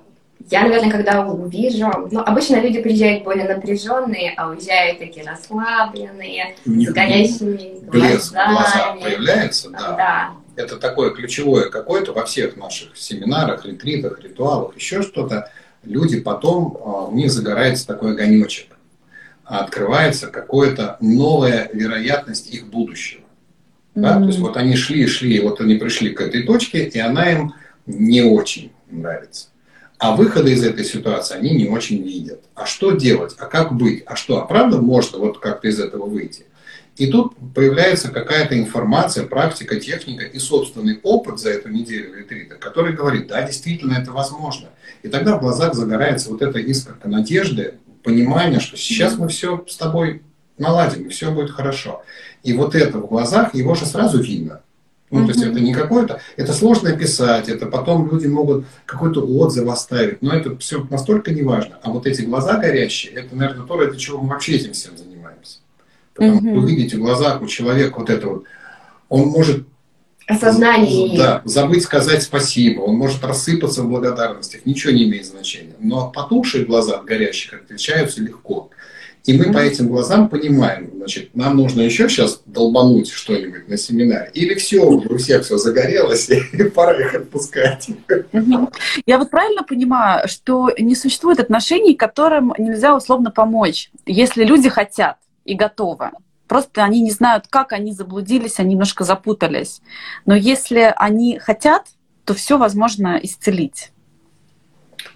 Я, 0.50 0.62
наверное, 0.62 0.90
когда 0.90 1.26
увижу, 1.26 2.08
ну, 2.10 2.20
обычно 2.20 2.60
люди 2.60 2.80
приезжают 2.80 3.24
более 3.24 3.48
напряженные, 3.52 4.34
а 4.36 4.50
уезжают 4.50 4.98
такие 4.98 5.26
расслабленные, 5.26 6.56
с 6.64 6.92
горящими 6.92 7.80
глазами. 7.88 9.02
появляется, 9.02 9.70
да. 9.70 9.96
да. 9.96 10.32
Это 10.56 10.76
такое 10.76 11.10
ключевое 11.10 11.68
какое-то 11.68 12.12
во 12.12 12.24
всех 12.24 12.56
наших 12.56 12.96
семинарах, 12.96 13.64
ретритах, 13.64 14.20
ритуалах, 14.20 14.76
еще 14.76 15.02
что-то 15.02 15.50
люди 15.86 16.20
потом, 16.20 16.76
а, 16.84 17.06
у 17.06 17.14
них 17.14 17.30
загорается 17.30 17.86
такой 17.86 18.12
огонечек, 18.12 18.76
открывается 19.44 20.26
какая-то 20.26 20.96
новая 21.00 21.70
вероятность 21.72 22.50
их 22.52 22.66
будущего. 22.66 23.22
Да? 23.94 24.16
Mm-hmm. 24.16 24.20
То 24.20 24.26
есть 24.26 24.38
вот 24.40 24.56
они 24.56 24.76
шли, 24.76 25.06
шли, 25.06 25.40
вот 25.40 25.60
они 25.60 25.76
пришли 25.76 26.10
к 26.10 26.20
этой 26.20 26.42
точке, 26.42 26.84
и 26.84 26.98
она 26.98 27.30
им 27.30 27.54
не 27.86 28.22
очень 28.22 28.72
нравится. 28.90 29.48
А 29.98 30.14
выхода 30.14 30.50
из 30.50 30.62
этой 30.62 30.84
ситуации 30.84 31.36
они 31.36 31.50
не 31.52 31.68
очень 31.68 32.02
видят. 32.02 32.44
А 32.54 32.66
что 32.66 32.90
делать? 32.90 33.34
А 33.38 33.46
как 33.46 33.74
быть? 33.74 34.02
А 34.06 34.14
что? 34.14 34.42
А 34.42 34.44
правда 34.44 34.78
можно 34.78 35.18
вот 35.18 35.38
как-то 35.38 35.68
из 35.68 35.80
этого 35.80 36.04
выйти? 36.04 36.44
И 36.96 37.08
тут 37.08 37.34
появляется 37.54 38.10
какая-то 38.10 38.58
информация, 38.58 39.26
практика, 39.26 39.78
техника 39.78 40.24
и 40.24 40.38
собственный 40.38 40.98
опыт 41.02 41.38
за 41.38 41.50
эту 41.50 41.68
неделю 41.68 42.14
ретрита, 42.14 42.54
который 42.54 42.94
говорит, 42.94 43.26
да, 43.26 43.42
действительно 43.42 43.94
это 43.94 44.12
возможно. 44.12 44.68
И 45.02 45.08
тогда 45.08 45.36
в 45.36 45.40
глазах 45.40 45.74
загорается 45.74 46.30
вот 46.30 46.40
эта 46.40 46.58
искорка 46.58 47.08
надежды, 47.08 47.74
понимание, 48.02 48.60
что 48.60 48.76
сейчас 48.76 49.18
мы 49.18 49.28
все 49.28 49.64
с 49.68 49.76
тобой 49.76 50.22
наладим, 50.56 51.04
и 51.04 51.08
все 51.10 51.30
будет 51.30 51.50
хорошо. 51.50 52.02
И 52.42 52.54
вот 52.54 52.74
это 52.74 52.98
в 52.98 53.08
глазах, 53.08 53.54
его 53.54 53.74
же 53.74 53.84
сразу 53.84 54.22
видно. 54.22 54.62
Ну, 55.10 55.24
то 55.24 55.32
есть 55.32 55.44
это 55.44 55.60
не 55.60 55.72
какое-то, 55.72 56.20
это 56.36 56.52
сложно 56.52 56.90
описать, 56.90 57.48
это 57.48 57.66
потом 57.66 58.10
люди 58.10 58.26
могут 58.26 58.64
какой-то 58.86 59.20
отзыв 59.20 59.68
оставить, 59.68 60.20
но 60.20 60.34
это 60.34 60.56
все 60.58 60.84
настолько 60.90 61.30
неважно. 61.30 61.78
А 61.82 61.90
вот 61.90 62.06
эти 62.06 62.22
глаза 62.22 62.58
горящие, 62.58 63.12
это, 63.12 63.36
наверное, 63.36 63.66
то, 63.66 63.76
ради 63.76 63.98
чего 63.98 64.20
мы 64.20 64.30
вообще 64.30 64.56
этим 64.56 64.72
всем 64.72 64.96
занимаемся. 64.96 65.15
Потому 66.16 66.40
что 66.40 66.60
вы 66.60 66.70
видите 66.70 66.96
в 66.96 67.00
глазах 67.00 67.42
у 67.42 67.46
человека 67.46 67.98
вот 67.98 68.10
это 68.10 68.28
вот, 68.28 68.44
он 69.08 69.28
может 69.28 69.66
осознание. 70.26 71.16
Да, 71.16 71.42
забыть 71.44 71.84
сказать 71.84 72.22
спасибо, 72.22 72.80
он 72.80 72.96
может 72.96 73.24
рассыпаться 73.24 73.82
в 73.82 73.88
благодарностях, 73.88 74.66
ничего 74.66 74.92
не 74.92 75.04
имеет 75.04 75.26
значения. 75.26 75.74
Но 75.78 76.10
потухшие 76.10 76.64
глаза 76.64 76.96
от 76.96 77.04
горящих 77.04 77.54
отличаются 77.54 78.20
легко. 78.20 78.70
И 79.24 79.36
мы 79.36 79.46
mm-hmm. 79.46 79.52
по 79.52 79.58
этим 79.58 79.88
глазам 79.88 80.28
понимаем, 80.28 80.88
значит, 80.94 81.34
нам 81.34 81.56
нужно 81.56 81.80
еще 81.80 82.08
сейчас 82.08 82.42
долбануть 82.46 83.10
что-нибудь 83.10 83.66
на 83.66 83.76
семинаре, 83.76 84.30
или 84.34 84.54
все, 84.54 84.84
у 84.84 85.16
всех 85.16 85.44
все 85.44 85.58
загорелось, 85.58 86.30
и 86.52 86.62
пора 86.64 86.92
их 87.00 87.12
отпускать. 87.12 87.88
Mm-hmm. 88.08 88.72
Я 89.04 89.18
вот 89.18 89.30
правильно 89.30 89.64
понимаю, 89.64 90.28
что 90.28 90.70
не 90.78 90.94
существует 90.94 91.40
отношений, 91.40 91.96
которым 91.96 92.54
нельзя 92.56 92.94
условно 92.94 93.32
помочь, 93.32 93.90
если 94.06 94.44
люди 94.44 94.68
хотят 94.68 95.16
и 95.46 95.54
готовы. 95.54 96.10
Просто 96.48 96.84
они 96.84 97.00
не 97.00 97.10
знают, 97.10 97.46
как 97.48 97.72
они 97.72 97.92
заблудились, 97.92 98.60
они 98.60 98.70
немножко 98.70 99.04
запутались. 99.04 99.80
Но 100.26 100.34
если 100.34 100.92
они 100.96 101.38
хотят, 101.38 101.86
то 102.24 102.34
все 102.34 102.58
возможно 102.58 103.18
исцелить. 103.22 103.90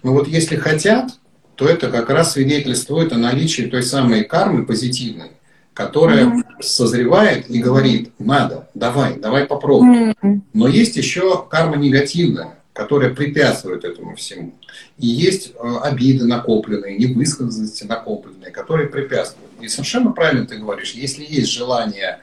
Ну 0.03 0.13
вот 0.13 0.27
если 0.27 0.55
хотят, 0.55 1.11
то 1.55 1.67
это 1.67 1.89
как 1.89 2.09
раз 2.09 2.33
свидетельствует 2.33 3.13
о 3.13 3.17
наличии 3.17 3.63
той 3.63 3.83
самой 3.83 4.23
кармы 4.23 4.65
позитивной, 4.65 5.31
которая 5.73 6.25
mm-hmm. 6.25 6.61
созревает 6.61 7.49
и 7.49 7.61
говорит, 7.61 8.13
надо, 8.19 8.69
давай, 8.73 9.17
давай 9.17 9.45
попробуем. 9.45 10.15
Mm-hmm. 10.21 10.41
Но 10.53 10.67
есть 10.67 10.97
еще 10.97 11.45
карма 11.49 11.75
негативная, 11.75 12.55
которая 12.73 13.13
препятствует 13.13 13.83
этому 13.83 14.15
всему. 14.15 14.53
И 14.97 15.07
есть 15.07 15.53
э, 15.53 15.75
обиды 15.83 16.25
накопленные, 16.25 16.97
невысказанности 16.97 17.83
накопленные, 17.83 18.51
которые 18.51 18.89
препятствуют. 18.89 19.50
И 19.65 19.69
совершенно 19.69 20.11
правильно 20.11 20.45
ты 20.45 20.57
говоришь, 20.57 20.91
если 20.91 21.25
есть 21.27 21.51
желание 21.51 22.19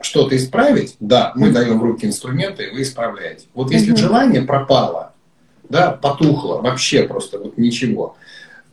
что-то 0.00 0.36
исправить, 0.36 0.96
да, 1.00 1.32
мы 1.34 1.48
mm-hmm. 1.48 1.52
даем 1.52 1.78
в 1.80 1.82
руки 1.82 2.06
инструменты, 2.06 2.64
и 2.64 2.70
вы 2.70 2.82
исправляете. 2.82 3.46
Вот 3.54 3.70
если 3.70 3.92
mm-hmm. 3.92 3.98
желание 3.98 4.42
пропало, 4.42 5.14
да, 5.68 5.92
потухло, 5.92 6.60
вообще 6.60 7.04
просто 7.04 7.38
вот 7.38 7.56
ничего, 7.56 8.16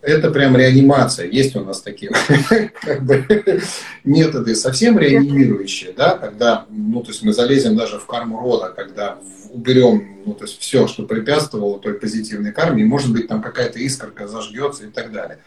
это 0.01 0.31
прям 0.31 0.57
реанимация. 0.57 1.27
Есть 1.27 1.55
у 1.55 1.63
нас 1.63 1.81
такие 1.81 2.11
как 2.81 3.03
бы, 3.03 3.61
методы 4.03 4.55
совсем 4.55 4.97
реанимирующие, 4.97 5.93
да, 5.93 6.17
когда, 6.17 6.65
ну, 6.69 7.01
то 7.01 7.09
есть 7.09 7.23
мы 7.23 7.33
залезем 7.33 7.75
даже 7.75 7.99
в 7.99 8.05
карму 8.05 8.39
рода, 8.39 8.73
когда 8.75 9.19
уберем, 9.51 10.21
ну, 10.25 10.33
то 10.33 10.45
есть 10.45 10.59
все, 10.59 10.87
что 10.87 11.03
препятствовало 11.03 11.79
той 11.79 11.93
позитивной 11.93 12.51
карме, 12.51 12.83
и, 12.83 12.85
может 12.85 13.11
быть, 13.11 13.27
там 13.27 13.41
какая-то 13.41 13.79
искорка 13.79 14.27
зажгется 14.27 14.85
и 14.85 14.89
так 14.89 15.11
далее. 15.11 15.39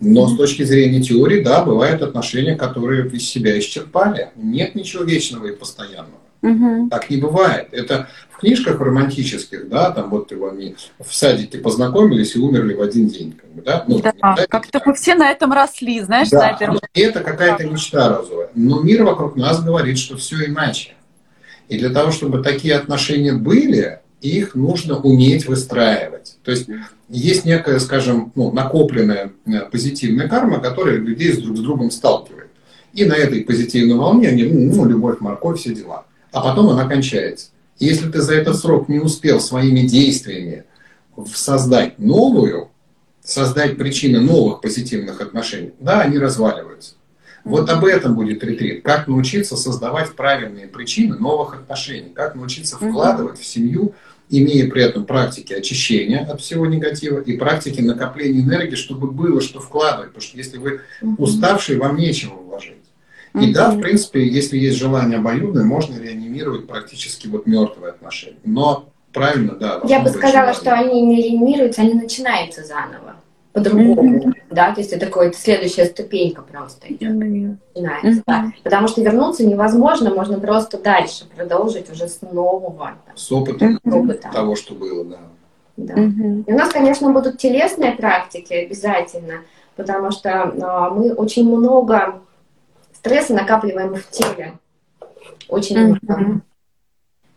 Но 0.00 0.28
с 0.28 0.36
точки 0.36 0.62
зрения 0.62 1.02
теории, 1.02 1.42
да, 1.42 1.62
бывают 1.62 2.00
отношения, 2.02 2.56
которые 2.56 3.08
из 3.10 3.28
себя 3.28 3.58
исчерпали. 3.58 4.30
Нет 4.34 4.74
ничего 4.74 5.04
вечного 5.04 5.46
и 5.46 5.54
постоянного. 5.54 6.20
Угу. 6.42 6.88
Так 6.88 7.10
не 7.10 7.18
бывает. 7.18 7.68
Это 7.72 8.08
в 8.30 8.38
книжках 8.38 8.80
романтических, 8.80 9.68
да, 9.68 9.90
там 9.90 10.08
вот 10.08 10.30
его 10.30 10.48
они 10.48 10.74
в 10.98 11.14
садике 11.14 11.58
познакомились 11.58 12.34
и 12.34 12.38
умерли 12.38 12.72
в 12.72 12.80
один 12.80 13.08
день. 13.08 13.32
Как 13.32 13.50
бы, 13.50 13.62
да, 13.62 13.84
ну, 13.86 14.00
да 14.00 14.46
как-то 14.48 14.80
мы 14.86 14.94
все 14.94 15.14
на 15.14 15.30
этом 15.30 15.52
росли, 15.52 16.00
знаешь, 16.00 16.30
да, 16.30 16.38
на 16.38 16.50
этом. 16.52 16.78
Это 16.94 17.20
какая-то 17.20 17.66
мечта 17.66 18.08
разовая. 18.08 18.48
Но 18.54 18.80
мир 18.80 19.04
вокруг 19.04 19.36
нас 19.36 19.62
говорит, 19.62 19.98
что 19.98 20.16
все 20.16 20.46
иначе. 20.46 20.94
И 21.68 21.78
для 21.78 21.90
того, 21.90 22.10
чтобы 22.10 22.42
такие 22.42 22.74
отношения 22.74 23.34
были, 23.34 24.00
их 24.22 24.54
нужно 24.54 24.96
уметь 24.98 25.46
выстраивать. 25.46 26.38
То 26.42 26.50
есть 26.50 26.68
есть 27.10 27.44
некая, 27.44 27.78
скажем, 27.80 28.32
ну, 28.34 28.52
накопленная 28.52 29.32
э, 29.46 29.60
позитивная 29.70 30.28
карма, 30.28 30.60
которая 30.60 30.96
людей 30.96 31.36
друг 31.36 31.56
с 31.56 31.60
другом 31.60 31.90
сталкивает. 31.90 32.48
И 32.92 33.04
на 33.04 33.14
этой 33.14 33.42
позитивной 33.42 33.96
волне 33.96 34.28
они, 34.28 34.44
ну, 34.44 34.84
любовь, 34.84 35.20
морковь, 35.20 35.60
все 35.60 35.74
дела 35.74 36.04
а 36.32 36.40
потом 36.40 36.70
она 36.70 36.86
кончается. 36.86 37.48
Если 37.78 38.10
ты 38.10 38.20
за 38.20 38.34
этот 38.34 38.56
срок 38.56 38.88
не 38.88 38.98
успел 38.98 39.40
своими 39.40 39.80
действиями 39.80 40.64
создать 41.34 41.98
новую, 41.98 42.70
создать 43.22 43.76
причины 43.76 44.20
новых 44.20 44.60
позитивных 44.60 45.20
отношений, 45.20 45.72
да, 45.80 46.00
они 46.00 46.18
разваливаются. 46.18 46.94
Вот 47.42 47.70
об 47.70 47.86
этом 47.86 48.14
будет 48.14 48.44
ретрит. 48.44 48.84
Как 48.84 49.08
научиться 49.08 49.56
создавать 49.56 50.12
правильные 50.14 50.66
причины 50.66 51.16
новых 51.16 51.54
отношений. 51.54 52.12
Как 52.14 52.34
научиться 52.34 52.76
вкладывать 52.76 53.38
в 53.38 53.46
семью, 53.46 53.94
имея 54.30 54.70
при 54.70 54.82
этом 54.82 55.04
практики 55.04 55.52
очищения 55.52 56.24
от 56.24 56.40
всего 56.40 56.66
негатива 56.66 57.20
и 57.20 57.36
практики 57.36 57.80
накопления 57.80 58.40
энергии, 58.40 58.76
чтобы 58.76 59.10
было 59.10 59.40
что 59.40 59.60
вкладывать. 59.60 60.08
Потому 60.08 60.22
что 60.22 60.36
если 60.38 60.58
вы 60.58 60.80
уставший, 61.18 61.76
вам 61.76 61.96
нечего 61.96 62.34
вложить. 62.34 62.76
И 63.34 63.52
да, 63.52 63.70
в 63.70 63.80
принципе, 63.80 64.26
если 64.26 64.58
есть 64.58 64.78
желание 64.78 65.18
обоюдное, 65.18 65.64
можно 65.64 66.00
реанимировать 66.00 66.66
практически 66.66 67.26
вот 67.28 67.46
мертвые 67.46 67.90
отношения. 67.90 68.38
Но 68.44 68.88
правильно, 69.12 69.54
да. 69.54 69.80
Я 69.84 70.00
бы 70.00 70.08
сказала, 70.10 70.52
что 70.54 70.72
они 70.72 71.00
не 71.02 71.22
реанимируются, 71.22 71.82
они 71.82 71.94
начинаются 71.94 72.64
заново 72.64 73.16
по-другому, 73.52 74.18
mm-hmm. 74.18 74.34
да, 74.50 74.72
то 74.72 74.80
есть 74.80 74.92
это 74.92 75.06
такое, 75.06 75.32
следующая 75.32 75.86
ступенька 75.86 76.42
просто 76.42 76.86
идет, 76.88 77.12
mm-hmm. 77.12 77.56
начинается, 77.74 78.22
да, 78.26 78.52
потому 78.62 78.86
что 78.86 79.02
вернуться 79.02 79.44
невозможно, 79.44 80.14
можно 80.14 80.38
просто 80.38 80.78
дальше 80.78 81.24
продолжить 81.34 81.90
уже 81.90 82.06
с 82.06 82.22
нового. 82.22 82.92
С 83.16 83.30
опытом, 83.32 83.80
mm-hmm. 83.84 84.32
того, 84.32 84.54
что 84.54 84.74
было, 84.74 85.04
да. 85.04 85.18
да. 85.76 85.94
Mm-hmm. 85.94 86.44
И 86.46 86.52
у 86.52 86.56
нас, 86.56 86.70
конечно, 86.70 87.10
будут 87.10 87.38
телесные 87.38 87.92
практики 87.92 88.52
обязательно, 88.52 89.40
потому 89.74 90.12
что 90.12 90.28
э, 90.30 90.94
мы 90.94 91.12
очень 91.12 91.44
много 91.44 92.20
стресса 92.94 93.34
накапливаем 93.34 93.94
в 93.94 94.08
теле. 94.10 94.58
Очень 95.48 95.76
mm-hmm. 95.76 95.98
много. 96.02 96.40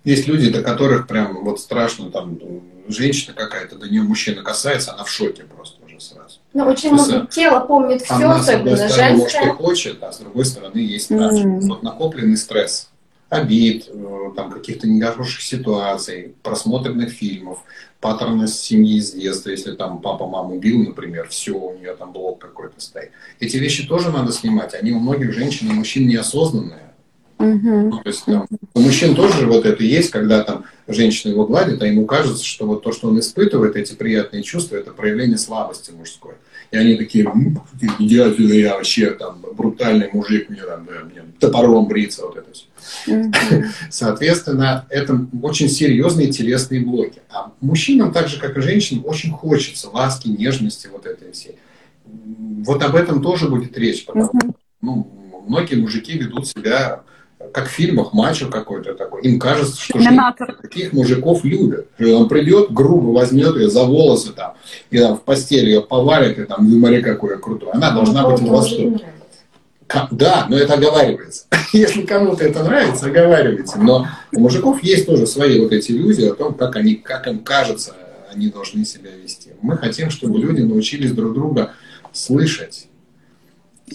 Есть 0.04 0.28
люди, 0.28 0.52
до 0.52 0.62
которых 0.62 1.08
прям 1.08 1.44
вот 1.44 1.60
страшно, 1.60 2.12
там, 2.12 2.38
женщина 2.88 3.34
какая-то, 3.34 3.78
до 3.78 3.88
нее 3.88 4.04
мужчина 4.04 4.44
касается, 4.44 4.94
она 4.94 5.06
в 5.06 5.10
шоке 5.10 5.44
просто 5.44 5.83
уже 5.98 6.06
сразу. 6.06 6.40
Ну, 6.54 6.66
очень 6.66 6.92
много 6.92 7.28
тело 7.28 7.60
помнит 7.62 8.02
все, 8.02 8.14
она, 8.14 8.36
особенно 8.38 8.78
с 8.78 8.82
одной 8.82 8.90
стороны, 8.90 9.18
может, 9.18 9.42
и 9.42 9.50
хочет, 9.50 10.04
а 10.04 10.12
с 10.12 10.18
другой 10.20 10.46
стороны, 10.46 10.78
есть. 10.80 11.12
Mm-hmm. 11.12 11.60
Вот 11.62 11.84
накопленный 11.84 12.38
стресс, 12.38 12.90
обид, 13.30 13.90
э, 13.90 14.32
там, 14.36 14.52
каких-то 14.52 14.88
нехороших 14.88 15.42
ситуаций, 15.42 16.36
просмотренных 16.44 17.10
фильмов, 17.12 17.60
паттерны 18.00 18.48
семьи 18.48 19.00
с 19.00 19.14
детства, 19.14 19.50
если 19.50 19.72
там 19.72 20.00
папа 20.00 20.28
маму 20.28 20.56
убил, 20.56 20.80
например, 20.84 21.30
все, 21.30 21.54
у 21.54 21.78
нее 21.78 21.96
там 21.96 22.12
блок 22.12 22.40
какой-то 22.40 22.80
стоит. 22.80 23.12
Эти 23.40 23.58
вещи 23.58 23.88
тоже 23.88 24.12
надо 24.12 24.32
снимать, 24.32 24.74
они 24.74 24.92
у 24.92 25.00
многих 25.00 25.34
женщин 25.34 25.70
и 25.70 25.74
мужчин 25.74 26.08
неосознанные. 26.08 26.93
Ну, 27.44 28.00
то 28.00 28.10
есть 28.10 28.26
там, 28.26 28.48
у 28.74 28.80
мужчин 28.80 29.16
тоже 29.16 29.46
вот 29.46 29.66
это 29.66 29.84
есть, 29.84 30.12
когда 30.12 30.44
там 30.44 30.66
женщина 30.88 31.32
его 31.32 31.46
гладит, 31.46 31.82
а 31.82 31.88
ему 31.88 32.06
кажется, 32.06 32.44
что 32.44 32.66
вот 32.66 32.84
то, 32.84 32.92
что 32.92 33.08
он 33.10 33.20
испытывает, 33.20 33.76
эти 33.76 33.94
приятные 33.94 34.44
чувства, 34.44 34.78
это 34.78 34.92
проявление 34.92 35.38
слабости 35.38 35.92
мужской. 35.92 36.34
И 36.72 36.78
они 36.78 36.96
такие, 36.96 37.32
идеальный 38.00 38.62
я 38.62 38.76
вообще 38.76 39.12
там 39.12 39.44
брутальный 39.56 40.10
мужик, 40.12 40.50
мне 40.50 40.62
там 40.64 40.86
да, 40.86 41.06
мне 41.06 41.24
топором 41.40 41.88
бриться, 41.88 42.26
вот 42.26 42.38
это 42.38 42.48
все. 42.52 42.66
Mm-hmm. 43.08 43.66
Соответственно, 43.90 44.86
это 44.90 45.28
очень 45.42 45.70
серьезные 45.70 46.32
телесные 46.32 46.82
блоки. 46.82 47.22
А 47.30 47.52
мужчинам, 47.62 48.12
так 48.12 48.28
же 48.28 48.40
как 48.40 48.58
и 48.58 48.62
женщинам, 48.62 49.06
очень 49.06 49.32
хочется 49.32 49.90
ласки, 49.90 50.28
нежности, 50.28 50.90
вот 50.92 51.06
этой 51.06 51.32
всей. 51.32 51.58
Вот 52.06 52.82
об 52.84 52.96
этом 52.96 53.22
тоже 53.22 53.48
будет 53.48 53.78
речь, 53.78 54.06
потому 54.06 54.26
что 54.26 54.56
ну, 54.82 55.44
многие 55.48 55.76
мужики 55.76 56.18
ведут 56.18 56.48
себя 56.48 57.04
как 57.52 57.68
в 57.68 57.72
фильмах, 57.72 58.14
мачо 58.14 58.50
какой-то 58.50 58.94
такой. 58.94 59.22
Им 59.24 59.40
кажется, 59.40 59.80
что 59.80 60.00
женщины 60.00 60.34
таких 60.62 60.94
мужиков 60.94 61.44
любят. 61.44 61.88
Он 62.00 62.28
придет, 62.30 62.72
грубо 62.72 63.10
возьмет 63.18 63.56
ее 63.56 63.70
за 63.70 63.84
волосы 63.84 64.34
там, 64.34 64.54
и 64.90 64.98
там 64.98 65.18
в 65.18 65.22
постели 65.22 65.68
ее 65.68 65.82
повалит, 65.82 66.40
и 66.40 66.44
там, 66.46 66.70
смотри, 66.70 67.02
какой 67.02 67.32
я 67.32 67.38
крутой. 67.38 67.72
Она 67.74 67.92
ну, 67.92 67.98
должна 67.98 68.30
быть 68.30 68.40
в 68.40 68.48
восторге. 68.48 69.02
Да, 70.12 70.48
но 70.50 70.58
это 70.58 70.74
оговаривается. 70.74 71.46
Если 71.74 72.04
кому-то 72.04 72.44
это 72.44 72.64
нравится, 72.64 73.08
оговаривается. 73.08 73.80
Но 73.80 74.08
у 74.32 74.40
мужиков 74.40 74.82
есть 74.84 75.06
тоже 75.06 75.28
свои 75.28 75.60
вот 75.60 75.72
эти 75.72 75.92
иллюзии 75.92 76.30
о 76.30 76.34
том, 76.34 76.54
как, 76.56 76.76
они, 76.76 76.96
как 76.96 77.28
им 77.28 77.40
кажется, 77.40 77.96
они 78.34 78.48
должны 78.48 78.86
себя 78.86 79.12
вести. 79.12 79.52
Мы 79.62 79.78
хотим, 79.78 80.10
чтобы 80.10 80.40
люди 80.40 80.62
научились 80.62 81.12
друг 81.12 81.34
друга 81.34 81.74
слышать. 82.12 82.88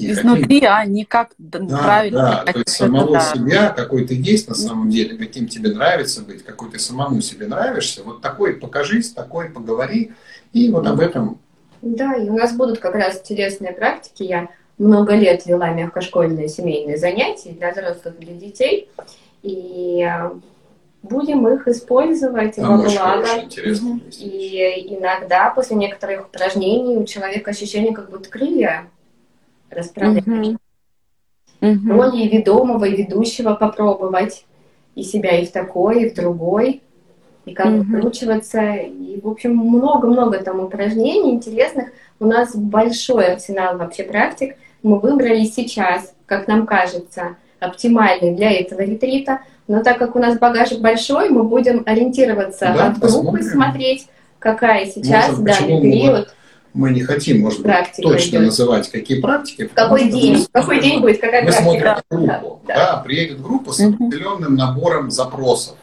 Изнутри, 0.00 0.60
каким... 0.60 0.72
а 0.72 0.84
не 0.84 1.04
как 1.04 1.30
да, 1.38 1.58
правильно. 1.78 2.42
Да, 2.44 2.52
то 2.52 2.58
есть 2.58 2.70
самого 2.70 3.12
да. 3.12 3.20
себя, 3.20 3.70
какой 3.70 4.06
ты 4.06 4.14
есть 4.14 4.48
на 4.48 4.54
самом 4.54 4.90
деле, 4.90 5.16
каким 5.16 5.48
тебе 5.48 5.72
нравится 5.72 6.22
быть, 6.22 6.44
какой 6.44 6.70
ты 6.70 6.78
самому 6.78 7.20
себе 7.20 7.46
нравишься. 7.46 8.02
Вот 8.02 8.20
такой 8.20 8.54
покажись, 8.54 9.10
такой 9.10 9.50
поговори, 9.50 10.12
и 10.52 10.70
вот 10.70 10.86
об 10.86 11.00
этом. 11.00 11.38
Да, 11.82 12.14
и 12.14 12.28
у 12.28 12.36
нас 12.36 12.54
будут 12.54 12.78
как 12.78 12.94
раз 12.94 13.20
телесные 13.22 13.72
практики. 13.72 14.22
Я 14.22 14.48
много 14.78 15.14
лет 15.14 15.46
вела 15.46 15.70
мягкошкольные 15.70 16.48
семейные 16.48 16.96
занятия 16.96 17.50
для 17.50 17.72
взрослых, 17.72 18.18
для 18.18 18.34
детей. 18.34 18.88
И 19.42 20.08
будем 21.02 21.46
их 21.48 21.68
использовать 21.68 22.56
во 22.58 22.78
благо. 22.78 23.26
И 24.18 24.86
иногда 24.88 25.50
после 25.50 25.76
некоторых 25.76 26.26
упражнений 26.26 26.96
у 26.96 27.04
человека 27.04 27.50
ощущение, 27.50 27.94
как 27.94 28.10
будто 28.10 28.28
крылья 28.28 28.88
расправляют. 29.70 30.58
Угу. 31.60 31.92
Роли 31.92 32.28
ведомого 32.28 32.84
и 32.84 32.96
ведущего 32.96 33.54
попробовать. 33.54 34.44
И 34.94 35.02
себя 35.02 35.38
и 35.38 35.46
в 35.46 35.52
такой, 35.52 36.04
и 36.04 36.10
в 36.10 36.14
другой. 36.14 36.82
И 37.44 37.54
как 37.54 37.66
угу. 37.66 37.82
выкручиваться. 37.82 38.74
И, 38.74 39.20
в 39.20 39.28
общем, 39.28 39.56
много-много 39.56 40.38
там 40.38 40.60
упражнений 40.60 41.30
интересных. 41.30 41.88
У 42.20 42.26
нас 42.26 42.54
большой 42.54 43.32
арсенал 43.32 43.78
вообще 43.78 44.04
практик– 44.04 44.56
мы 44.82 44.98
выбрали 44.98 45.44
сейчас, 45.44 46.14
как 46.26 46.46
нам 46.46 46.66
кажется, 46.66 47.36
оптимальный 47.60 48.34
для 48.34 48.52
этого 48.52 48.80
ретрита. 48.80 49.40
Но 49.66 49.82
так 49.82 49.98
как 49.98 50.16
у 50.16 50.18
нас 50.18 50.38
багажик 50.38 50.80
большой, 50.80 51.30
мы 51.30 51.42
будем 51.42 51.82
ориентироваться 51.84 52.72
да, 52.76 52.86
от 52.88 52.98
группы, 52.98 53.38
посмотрим. 53.38 53.50
смотреть, 53.50 54.06
какая 54.38 54.86
сейчас 54.86 55.30
Может, 55.30 55.44
данный 55.44 55.82
период. 55.82 56.34
Мы 56.74 56.90
не 56.90 57.00
хотим, 57.00 57.40
может 57.40 57.62
быть, 57.62 57.74
точно 58.02 58.36
идет. 58.36 58.46
называть, 58.46 58.90
какие 58.90 59.20
практики. 59.20 59.66
В 59.66 59.72
какой 59.72 60.10
день? 60.10 60.44
В 60.44 60.50
какой 60.50 60.80
день 60.80 61.00
будет 61.00 61.20
какая 61.20 61.42
мы 61.42 61.50
практика? 61.50 61.64
Мы 61.64 61.78
смотрим 61.78 61.94
группу. 62.10 62.60
Да, 62.66 62.74
да. 62.74 62.74
да, 62.74 62.96
приедет 62.98 63.40
группа 63.40 63.72
с 63.72 63.80
определенным 63.80 64.54
набором 64.54 65.10
запросов. 65.10 65.76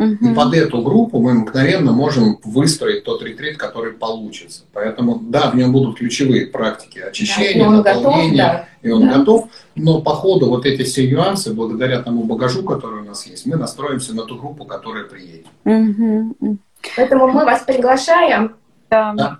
И 0.00 0.34
под 0.34 0.54
эту 0.54 0.80
группу 0.80 1.20
мы 1.20 1.34
мгновенно 1.34 1.92
можем 1.92 2.38
выстроить 2.42 3.04
тот 3.04 3.22
ретрит, 3.22 3.58
который 3.58 3.92
получится. 3.92 4.62
Поэтому, 4.72 5.18
да, 5.20 5.50
в 5.50 5.56
нем 5.56 5.72
будут 5.72 5.98
ключевые 5.98 6.46
практики 6.46 6.98
очищения, 7.00 7.68
да, 7.68 7.70
наполнения, 7.70 8.42
готов, 8.42 8.60
да. 8.60 8.66
и 8.80 8.90
он 8.90 9.02
да. 9.02 9.18
готов. 9.18 9.48
Но 9.74 10.00
по 10.00 10.14
ходу 10.14 10.46
вот 10.46 10.64
эти 10.64 10.84
все 10.84 11.06
нюансы, 11.06 11.52
благодаря 11.52 12.00
тому 12.00 12.24
багажу, 12.24 12.62
который 12.62 13.02
у 13.02 13.04
нас 13.04 13.26
есть, 13.26 13.44
мы 13.44 13.56
настроимся 13.56 14.14
на 14.14 14.22
ту 14.22 14.36
группу, 14.36 14.64
которая 14.64 15.04
приедет. 15.04 15.46
Угу. 15.66 16.56
Поэтому 16.96 17.28
мы 17.28 17.44
вас 17.44 17.62
приглашаем. 17.64 18.56
Да. 18.88 19.12
да. 19.14 19.38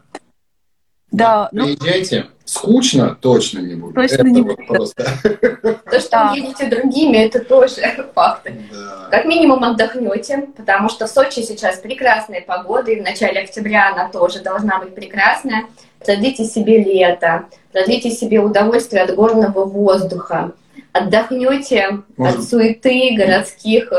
Да, 1.10 1.48
ну... 1.52 1.64
Приезжайте. 1.64 2.26
Скучно 2.44 3.16
точно 3.20 3.60
не 3.60 3.76
будет. 3.76 3.94
Точно 3.94 4.14
это 4.14 4.24
не 4.24 4.42
будет. 4.42 4.66
Просто. 4.66 5.04
То, 5.22 6.00
что 6.00 6.10
да. 6.10 6.32
едете 6.34 6.66
другими, 6.66 7.18
это 7.18 7.44
тоже 7.44 7.76
факты. 8.14 8.56
Да. 8.72 9.08
Как 9.08 9.24
минимум 9.24 9.62
отдохнете, 9.62 10.48
потому 10.56 10.88
что 10.88 11.06
в 11.06 11.10
Сочи 11.10 11.42
сейчас 11.42 11.78
прекрасная 11.78 12.40
погода, 12.40 12.90
и 12.90 12.98
в 12.98 13.04
начале 13.04 13.42
октября 13.42 13.92
она 13.92 14.08
тоже 14.08 14.40
должна 14.40 14.80
быть 14.80 14.96
прекрасная. 14.96 15.66
Продлите 16.04 16.44
себе 16.44 16.82
лето, 16.82 17.44
продлите 17.72 18.10
себе 18.10 18.40
удовольствие 18.40 19.02
от 19.02 19.14
горного 19.14 19.64
воздуха, 19.64 20.52
отдохнете 20.92 22.00
Может... 22.16 22.38
от 22.38 22.44
суеты 22.48 23.14
городских 23.16 23.92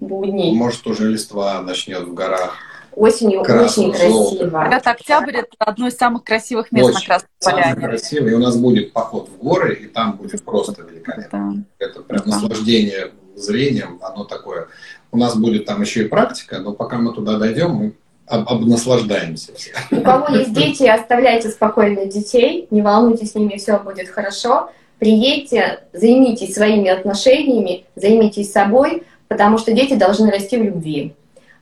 будней. 0.00 0.54
Может, 0.54 0.86
уже 0.86 1.10
листва 1.10 1.60
начнет 1.60 2.04
в 2.04 2.14
горах 2.14 2.56
осенью 2.96 3.42
Красно, 3.42 3.88
очень 3.88 3.92
красиво. 3.92 4.68
Это 4.72 4.90
октябрь 4.90 5.36
это 5.36 5.48
одно 5.58 5.86
из 5.86 5.96
самых 5.96 6.24
красивых 6.24 6.72
мест 6.72 6.88
очень, 6.88 7.00
на 7.00 7.06
Красной 7.06 7.28
Поляне. 7.44 7.74
Самое 7.74 7.88
красивое. 7.88 8.30
И 8.30 8.34
у 8.34 8.38
нас 8.38 8.56
будет 8.56 8.92
поход 8.92 9.28
в 9.28 9.36
горы, 9.38 9.74
и 9.74 9.86
там 9.86 10.16
будет 10.16 10.42
просто 10.42 10.82
великолепно. 10.82 11.64
Да. 11.78 11.86
Это 11.86 12.02
прям 12.02 12.22
да. 12.24 12.30
наслаждение 12.30 13.12
зрением, 13.36 14.00
оно 14.02 14.24
такое. 14.24 14.68
У 15.12 15.18
нас 15.18 15.36
будет 15.36 15.66
там 15.66 15.82
еще 15.82 16.04
и 16.04 16.08
практика, 16.08 16.58
но 16.58 16.72
пока 16.72 16.96
мы 16.96 17.12
туда 17.12 17.38
дойдем, 17.38 17.70
мы 17.70 17.92
об, 18.26 18.48
обнаслаждаемся. 18.48 19.52
У 19.90 20.00
кого 20.00 20.34
есть 20.34 20.52
дети, 20.52 20.84
оставляйте 20.84 21.50
спокойно 21.50 22.06
детей, 22.06 22.66
не 22.70 22.82
волнуйтесь, 22.82 23.32
с 23.32 23.34
ними 23.34 23.56
все 23.56 23.78
будет 23.78 24.08
хорошо. 24.08 24.70
Приедьте, 24.98 25.84
займитесь 25.92 26.54
своими 26.54 26.88
отношениями, 26.88 27.84
займитесь 27.94 28.50
собой, 28.50 29.02
потому 29.28 29.58
что 29.58 29.72
дети 29.72 29.94
должны 29.94 30.30
расти 30.30 30.56
в 30.56 30.62
любви. 30.62 31.14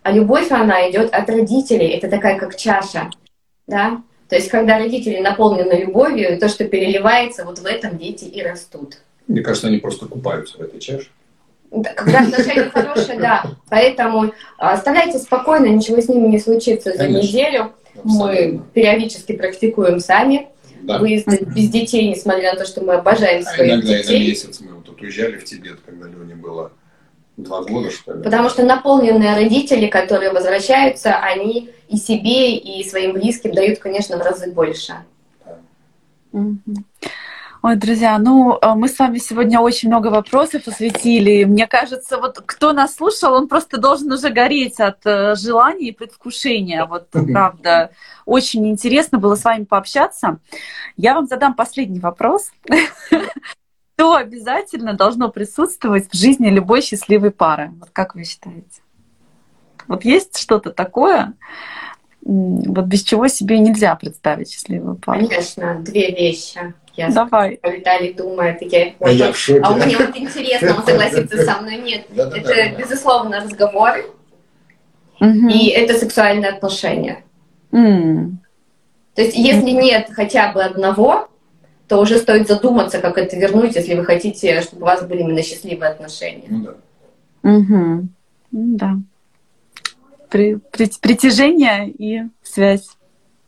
А 0.04 0.12
любовь, 0.12 0.52
она 0.52 0.88
идет 0.90 1.12
от 1.14 1.28
родителей. 1.30 1.88
Это 1.88 2.08
такая 2.08 2.38
как 2.38 2.56
чаша. 2.56 3.10
Да? 3.66 4.02
То 4.28 4.36
есть, 4.36 4.50
когда 4.50 4.78
родители 4.78 5.18
наполнены 5.18 5.72
любовью, 5.72 6.38
то, 6.38 6.48
что 6.50 6.66
переливается, 6.66 7.44
вот 7.46 7.58
в 7.58 7.64
этом 7.64 7.96
дети 7.96 8.24
и 8.24 8.42
растут. 8.42 8.98
Мне 9.26 9.40
кажется, 9.40 9.68
они 9.68 9.78
просто 9.78 10.04
купаются 10.04 10.58
в 10.58 10.60
этой 10.60 10.78
чаше. 10.78 11.08
Когда 11.70 12.20
отношения 12.20 12.70
хорошие, 12.70 13.18
да. 13.18 13.44
Поэтому 13.70 14.32
оставляйте 14.58 15.18
спокойно, 15.18 15.66
ничего 15.66 15.98
с 16.02 16.08
ними 16.08 16.28
не 16.28 16.38
случится 16.38 16.92
за 16.92 16.98
Конечно. 16.98 17.26
неделю. 17.26 17.72
Абсолютно. 17.94 18.24
Мы 18.26 18.62
периодически 18.74 19.32
практикуем 19.32 20.00
сами. 20.00 20.48
Да. 20.82 20.98
Выезды 20.98 21.46
без 21.46 21.70
детей, 21.70 22.10
несмотря 22.10 22.52
на 22.52 22.58
то, 22.58 22.66
что 22.66 22.82
мы 22.82 22.92
обожаем 22.92 23.42
а 23.46 23.54
своих 23.54 23.72
иногда 23.72 23.88
детей. 23.88 24.02
Иногда 24.02 24.12
и 24.12 24.18
на 24.18 24.28
месяц 24.28 24.60
мы 24.60 24.74
вот 24.74 24.84
тут 24.84 25.00
уезжали 25.00 25.38
в 25.38 25.44
Тибет, 25.44 25.78
когда 25.86 26.08
Лене 26.08 26.34
было 26.34 26.72
Два 27.36 27.62
года, 27.62 27.90
что 27.90 28.12
ли? 28.12 28.22
Потому 28.22 28.48
что 28.48 28.64
наполненные 28.64 29.34
родители, 29.34 29.88
которые 29.88 30.32
возвращаются, 30.32 31.16
они 31.16 31.70
и 31.88 31.96
себе, 31.96 32.56
и 32.56 32.88
своим 32.88 33.12
близким 33.12 33.52
дают, 33.52 33.80
конечно, 33.80 34.16
в 34.18 34.22
разы 34.22 34.52
больше. 34.52 34.94
Ой, 37.66 37.76
друзья, 37.76 38.18
ну 38.18 38.58
э, 38.60 38.74
мы 38.74 38.88
с 38.88 38.98
вами 38.98 39.16
сегодня 39.16 39.58
очень 39.58 39.88
много 39.88 40.08
вопросов 40.08 40.68
осветили. 40.68 41.44
Мне 41.44 41.66
кажется, 41.66 42.18
вот 42.18 42.42
кто 42.44 42.74
нас 42.74 42.96
слушал, 42.96 43.32
он 43.32 43.48
просто 43.48 43.78
должен 43.78 44.12
уже 44.12 44.28
гореть 44.28 44.78
от 44.80 44.98
э, 45.06 45.34
желания 45.34 45.88
и 45.88 45.92
предвкушения. 45.92 46.84
Вот 46.84 47.08
правда, 47.10 47.90
очень 48.26 48.68
интересно 48.68 49.18
было 49.18 49.34
с 49.34 49.44
вами 49.44 49.64
пообщаться. 49.64 50.40
Я 50.98 51.14
вам 51.14 51.26
задам 51.26 51.54
последний 51.54 52.00
вопрос. 52.00 52.50
Что 53.96 54.16
обязательно 54.16 54.94
должно 54.94 55.28
присутствовать 55.28 56.08
в 56.10 56.16
жизни 56.16 56.48
любой 56.48 56.82
счастливой 56.82 57.30
пары? 57.30 57.70
Вот 57.78 57.90
как 57.92 58.16
вы 58.16 58.24
считаете? 58.24 58.82
Вот 59.86 60.04
есть 60.04 60.36
что-то 60.36 60.72
такое, 60.72 61.34
вот 62.22 62.84
без 62.86 63.02
чего 63.02 63.28
себе 63.28 63.58
нельзя 63.58 63.94
представить 63.94 64.50
счастливую 64.50 64.96
пару? 64.96 65.28
Конечно, 65.28 65.76
две 65.80 66.10
вещи. 66.10 66.74
Я 66.96 67.10
Давай. 67.10 67.60
Виталий 67.62 68.14
думает, 68.14 68.62
я 68.62 68.88
их 68.88 68.94
а, 69.00 69.10
я 69.10 69.32
в 69.32 69.36
шоке. 69.36 69.60
а 69.64 69.74
меня 69.74 69.98
вот 69.98 70.16
интересно, 70.16 70.76
он 70.76 70.84
согласится 70.84 71.44
со 71.44 71.60
мной. 71.60 71.76
Нет, 71.76 72.06
это, 72.16 72.76
безусловно, 72.76 73.40
разговоры, 73.40 74.06
и 75.20 75.68
это 75.68 75.94
сексуальные 75.94 76.50
отношения. 76.50 77.24
То 77.70 79.22
есть, 79.22 79.36
если 79.36 79.70
нет 79.70 80.08
хотя 80.12 80.52
бы 80.52 80.62
одного, 80.62 81.28
то 81.88 82.00
уже 82.00 82.18
стоит 82.18 82.48
задуматься, 82.48 83.00
как 83.00 83.18
это 83.18 83.36
вернуть, 83.36 83.76
если 83.76 83.94
вы 83.94 84.04
хотите, 84.04 84.60
чтобы 84.62 84.82
у 84.82 84.86
вас 84.86 85.04
были 85.04 85.20
именно 85.20 85.42
счастливые 85.42 85.90
отношения. 85.90 86.46
Ну 86.48 86.64
да. 86.64 87.50
Угу. 87.50 88.08
Да. 88.52 88.96
При, 90.30 90.58
при, 90.72 90.90
притяжение 91.00 91.90
и 91.90 92.22
связь. 92.42 92.88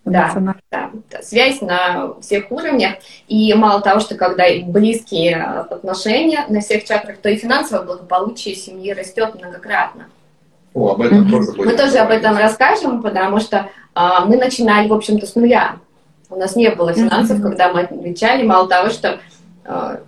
Да, 0.04 0.32
да, 0.70 0.90
да, 1.10 1.22
связь 1.22 1.60
на 1.60 2.14
всех 2.20 2.52
уровнях. 2.52 2.94
И 3.26 3.52
мало 3.54 3.80
того, 3.80 3.98
что 3.98 4.14
когда 4.14 4.44
близкие 4.64 5.42
отношения 5.42 6.44
на 6.48 6.60
всех 6.60 6.84
чакрах, 6.84 7.16
то 7.16 7.28
и 7.28 7.36
финансовое 7.36 7.84
благополучие 7.84 8.54
семьи 8.54 8.92
растет 8.92 9.34
многократно. 9.34 10.06
О, 10.74 10.92
об 10.92 11.00
этом 11.00 11.28
тоже 11.28 11.52
Мы 11.56 11.76
тоже 11.76 11.98
об 11.98 12.10
этом 12.10 12.36
расскажем, 12.36 13.02
потому 13.02 13.40
что 13.40 13.68
а, 13.94 14.26
мы 14.26 14.36
начинали, 14.36 14.86
в 14.86 14.92
общем-то, 14.92 15.26
с 15.26 15.34
нуля. 15.34 15.78
У 16.28 16.36
нас 16.36 16.56
не 16.56 16.70
было 16.70 16.92
финансов, 16.92 17.38
mm-hmm. 17.38 17.42
когда 17.42 17.72
мы 17.72 17.80
отвечали. 17.82 18.42
Мало 18.42 18.68
того, 18.68 18.90
что 18.90 19.20
э, 19.64 19.98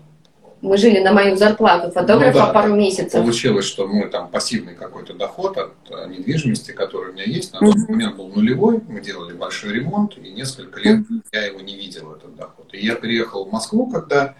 мы 0.60 0.76
жили 0.76 1.00
на 1.00 1.12
мою 1.12 1.36
зарплату 1.36 1.90
фотографа 1.90 2.38
ну, 2.38 2.46
да. 2.46 2.52
пару 2.52 2.74
месяцев. 2.74 3.20
Получилось, 3.20 3.64
что 3.64 3.86
мы 3.86 4.06
там 4.08 4.28
пассивный 4.28 4.74
какой-то 4.74 5.14
доход 5.14 5.56
от 5.56 5.74
э, 5.90 6.08
недвижимости, 6.08 6.72
который 6.72 7.10
у 7.10 7.12
меня 7.12 7.24
есть, 7.24 7.52
на 7.52 7.60
тот 7.60 7.76
mm-hmm. 7.76 7.90
момент 7.90 8.16
был 8.16 8.28
нулевой. 8.28 8.80
Мы 8.88 9.00
делали 9.00 9.32
большой 9.32 9.74
ремонт, 9.74 10.18
и 10.18 10.30
несколько 10.30 10.80
лет 10.80 11.00
mm-hmm. 11.00 11.22
я 11.32 11.46
его 11.46 11.60
не 11.60 11.76
видел, 11.76 12.12
этот 12.12 12.34
доход. 12.36 12.68
И 12.72 12.84
я 12.84 12.96
приехал 12.96 13.44
в 13.44 13.52
Москву, 13.52 13.88
когда 13.88 14.34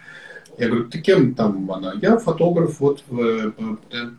я 0.59 0.67
говорю, 0.67 0.89
ты 0.89 1.01
кем 1.01 1.35
там 1.35 1.71
она? 1.71 1.95
Я 2.03 2.19
фотограф, 2.19 2.81
вот. 2.81 3.05
Э, 3.13 3.53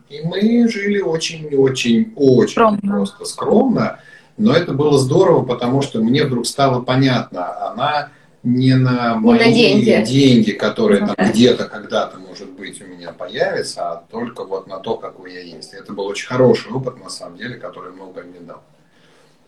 и 0.08 0.22
мы 0.24 0.68
жили 0.68 1.00
очень-очень-очень 1.00 2.80
просто 2.80 3.24
скромно. 3.26 4.00
Но 4.36 4.52
это 4.52 4.72
было 4.72 4.98
здорово, 4.98 5.44
потому 5.44 5.82
что 5.82 6.00
мне 6.00 6.24
вдруг 6.24 6.46
стало 6.46 6.80
понятно, 6.80 7.70
она 7.70 8.10
не 8.42 8.74
на 8.74 9.16
мои 9.16 9.38
на 9.38 9.52
деньги. 9.52 10.04
деньги, 10.04 10.52
которые 10.52 11.06
там 11.06 11.14
где-то 11.18 11.66
когда-то, 11.66 12.18
может 12.18 12.50
быть, 12.50 12.80
у 12.80 12.86
меня 12.86 13.12
появятся, 13.12 13.90
а 13.90 14.04
только 14.10 14.44
вот 14.44 14.66
на 14.66 14.78
то, 14.78 14.96
какой 14.96 15.34
я 15.34 15.40
есть. 15.42 15.74
Это 15.74 15.92
был 15.92 16.06
очень 16.06 16.26
хороший 16.26 16.72
опыт, 16.72 17.02
на 17.02 17.10
самом 17.10 17.36
деле, 17.36 17.56
который 17.56 17.92
много 17.92 18.22
мне 18.22 18.40
дал. 18.40 18.62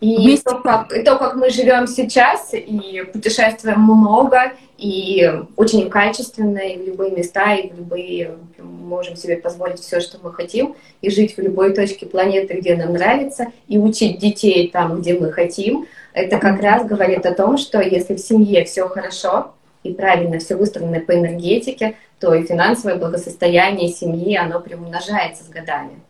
И 0.02 0.36
то 0.38 0.56
как, 0.56 0.92
и 0.92 1.02
то, 1.04 1.16
как 1.16 1.36
мы 1.36 1.48
живем 1.48 1.86
сейчас, 1.86 2.52
и 2.52 3.04
путешествуем 3.12 3.82
много, 3.82 4.52
и 4.76 5.32
очень 5.54 5.88
качественно, 5.88 6.58
и 6.58 6.76
в 6.76 6.86
любые 6.88 7.12
места, 7.12 7.54
и 7.54 7.70
в 7.70 7.76
любые 7.76 8.34
можем 8.58 9.14
себе 9.14 9.36
позволить 9.36 9.78
все, 9.78 10.00
что 10.00 10.18
мы 10.20 10.32
хотим, 10.32 10.74
и 11.02 11.08
жить 11.08 11.36
в 11.36 11.40
любой 11.40 11.72
точке 11.72 12.06
планеты, 12.06 12.54
где 12.54 12.74
нам 12.74 12.94
нравится, 12.94 13.46
и 13.68 13.78
учить 13.78 14.18
детей 14.18 14.68
там, 14.72 15.00
где 15.00 15.14
мы 15.14 15.30
хотим. 15.30 15.86
Это 16.14 16.38
как 16.38 16.60
раз 16.60 16.84
говорит 16.84 17.24
о 17.24 17.32
том, 17.32 17.56
что 17.56 17.80
если 17.80 18.16
в 18.16 18.18
семье 18.18 18.64
все 18.64 18.88
хорошо 18.88 19.52
и 19.84 19.92
правильно 19.92 20.40
все 20.40 20.56
выстроено 20.56 20.98
по 20.98 21.12
энергетике, 21.12 21.94
то 22.18 22.34
и 22.34 22.42
финансовое 22.42 22.96
благосостояние 22.96 23.88
семьи, 23.88 24.34
оно 24.36 24.58
приумножается 24.58 25.44
с 25.44 25.48
годами. 25.48 26.00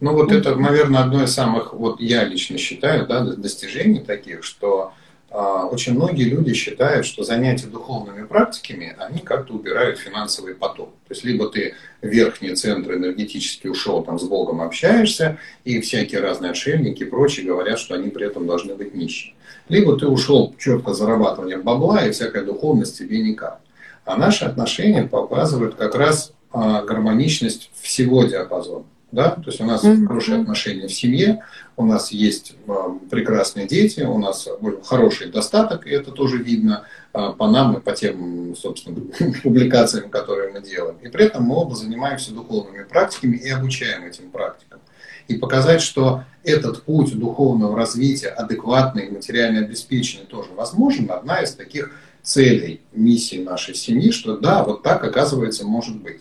Ну 0.00 0.12
вот 0.12 0.32
это, 0.32 0.54
наверное, 0.54 1.02
одно 1.02 1.22
из 1.22 1.32
самых, 1.32 1.72
вот 1.72 2.00
я 2.00 2.24
лично 2.24 2.58
считаю, 2.58 3.06
да, 3.06 3.20
достижений 3.20 4.00
таких, 4.00 4.44
что 4.44 4.92
э, 5.30 5.36
очень 5.36 5.94
многие 5.94 6.24
люди 6.24 6.54
считают, 6.54 7.06
что 7.06 7.24
занятия 7.24 7.66
духовными 7.66 8.26
практиками, 8.26 8.94
они 8.98 9.20
как-то 9.20 9.54
убирают 9.54 9.98
финансовый 9.98 10.54
поток. 10.54 10.90
То 11.08 11.14
есть 11.14 11.24
либо 11.24 11.48
ты 11.48 11.74
в 12.02 12.06
верхние 12.06 12.54
центры 12.54 12.96
энергетически 12.96 13.66
ушел, 13.66 14.02
там 14.02 14.18
с 14.18 14.24
Богом 14.24 14.60
общаешься, 14.60 15.38
и 15.64 15.80
всякие 15.80 16.20
разные 16.20 16.52
отшельники 16.52 17.02
и 17.02 17.06
прочие 17.06 17.46
говорят, 17.46 17.78
что 17.78 17.94
они 17.94 18.10
при 18.10 18.26
этом 18.26 18.46
должны 18.46 18.74
быть 18.74 18.94
нищими. 18.94 19.34
Либо 19.68 19.98
ты 19.98 20.06
ушел 20.06 20.54
четко 20.58 20.92
зарабатывание 20.92 21.56
бабла, 21.56 22.06
и 22.06 22.10
всякая 22.10 22.44
духовность 22.44 22.98
тебе 22.98 23.20
никак. 23.20 23.60
А 24.04 24.16
наши 24.16 24.44
отношения 24.44 25.04
показывают 25.04 25.76
как 25.76 25.94
раз 25.94 26.34
э, 26.52 26.58
гармоничность 26.58 27.70
всего 27.80 28.24
диапазона 28.24 28.84
да, 29.14 29.30
то 29.30 29.44
есть 29.46 29.60
у 29.60 29.64
нас 29.64 29.84
mm-hmm. 29.84 30.06
хорошие 30.06 30.40
отношения 30.40 30.88
в 30.88 30.92
семье, 30.92 31.44
у 31.76 31.84
нас 31.84 32.10
есть 32.10 32.56
э, 32.66 32.72
прекрасные 33.10 33.66
дети, 33.66 34.00
у 34.00 34.18
нас 34.18 34.48
хороший 34.84 35.30
достаток, 35.30 35.86
и 35.86 35.90
это 35.90 36.10
тоже 36.10 36.38
видно 36.38 36.84
э, 37.12 37.32
по 37.38 37.48
нам 37.48 37.76
и 37.76 37.80
по 37.80 37.92
тем, 37.92 38.54
собственно, 38.56 39.00
публикациям, 39.42 40.10
которые 40.10 40.52
мы 40.52 40.60
делаем. 40.60 40.96
И 41.02 41.08
при 41.08 41.26
этом 41.26 41.44
мы 41.44 41.56
оба 41.56 41.74
занимаемся 41.74 42.32
духовными 42.32 42.84
практиками 42.84 43.36
и 43.36 43.48
обучаем 43.48 44.04
этим 44.04 44.30
практикам. 44.30 44.80
и 45.28 45.36
показать, 45.36 45.80
что 45.80 46.24
этот 46.42 46.82
путь 46.82 47.18
духовного 47.18 47.76
развития, 47.76 48.28
адекватный 48.28 49.10
материально 49.10 49.60
обеспеченный 49.60 50.26
тоже 50.26 50.50
возможен, 50.52 51.10
одна 51.10 51.40
из 51.40 51.52
таких 51.52 51.90
целей, 52.22 52.80
миссии 52.92 53.42
нашей 53.42 53.74
семьи, 53.74 54.10
что 54.10 54.36
да, 54.36 54.64
вот 54.64 54.82
так, 54.82 55.04
оказывается, 55.04 55.66
может 55.66 55.96
быть. 55.96 56.20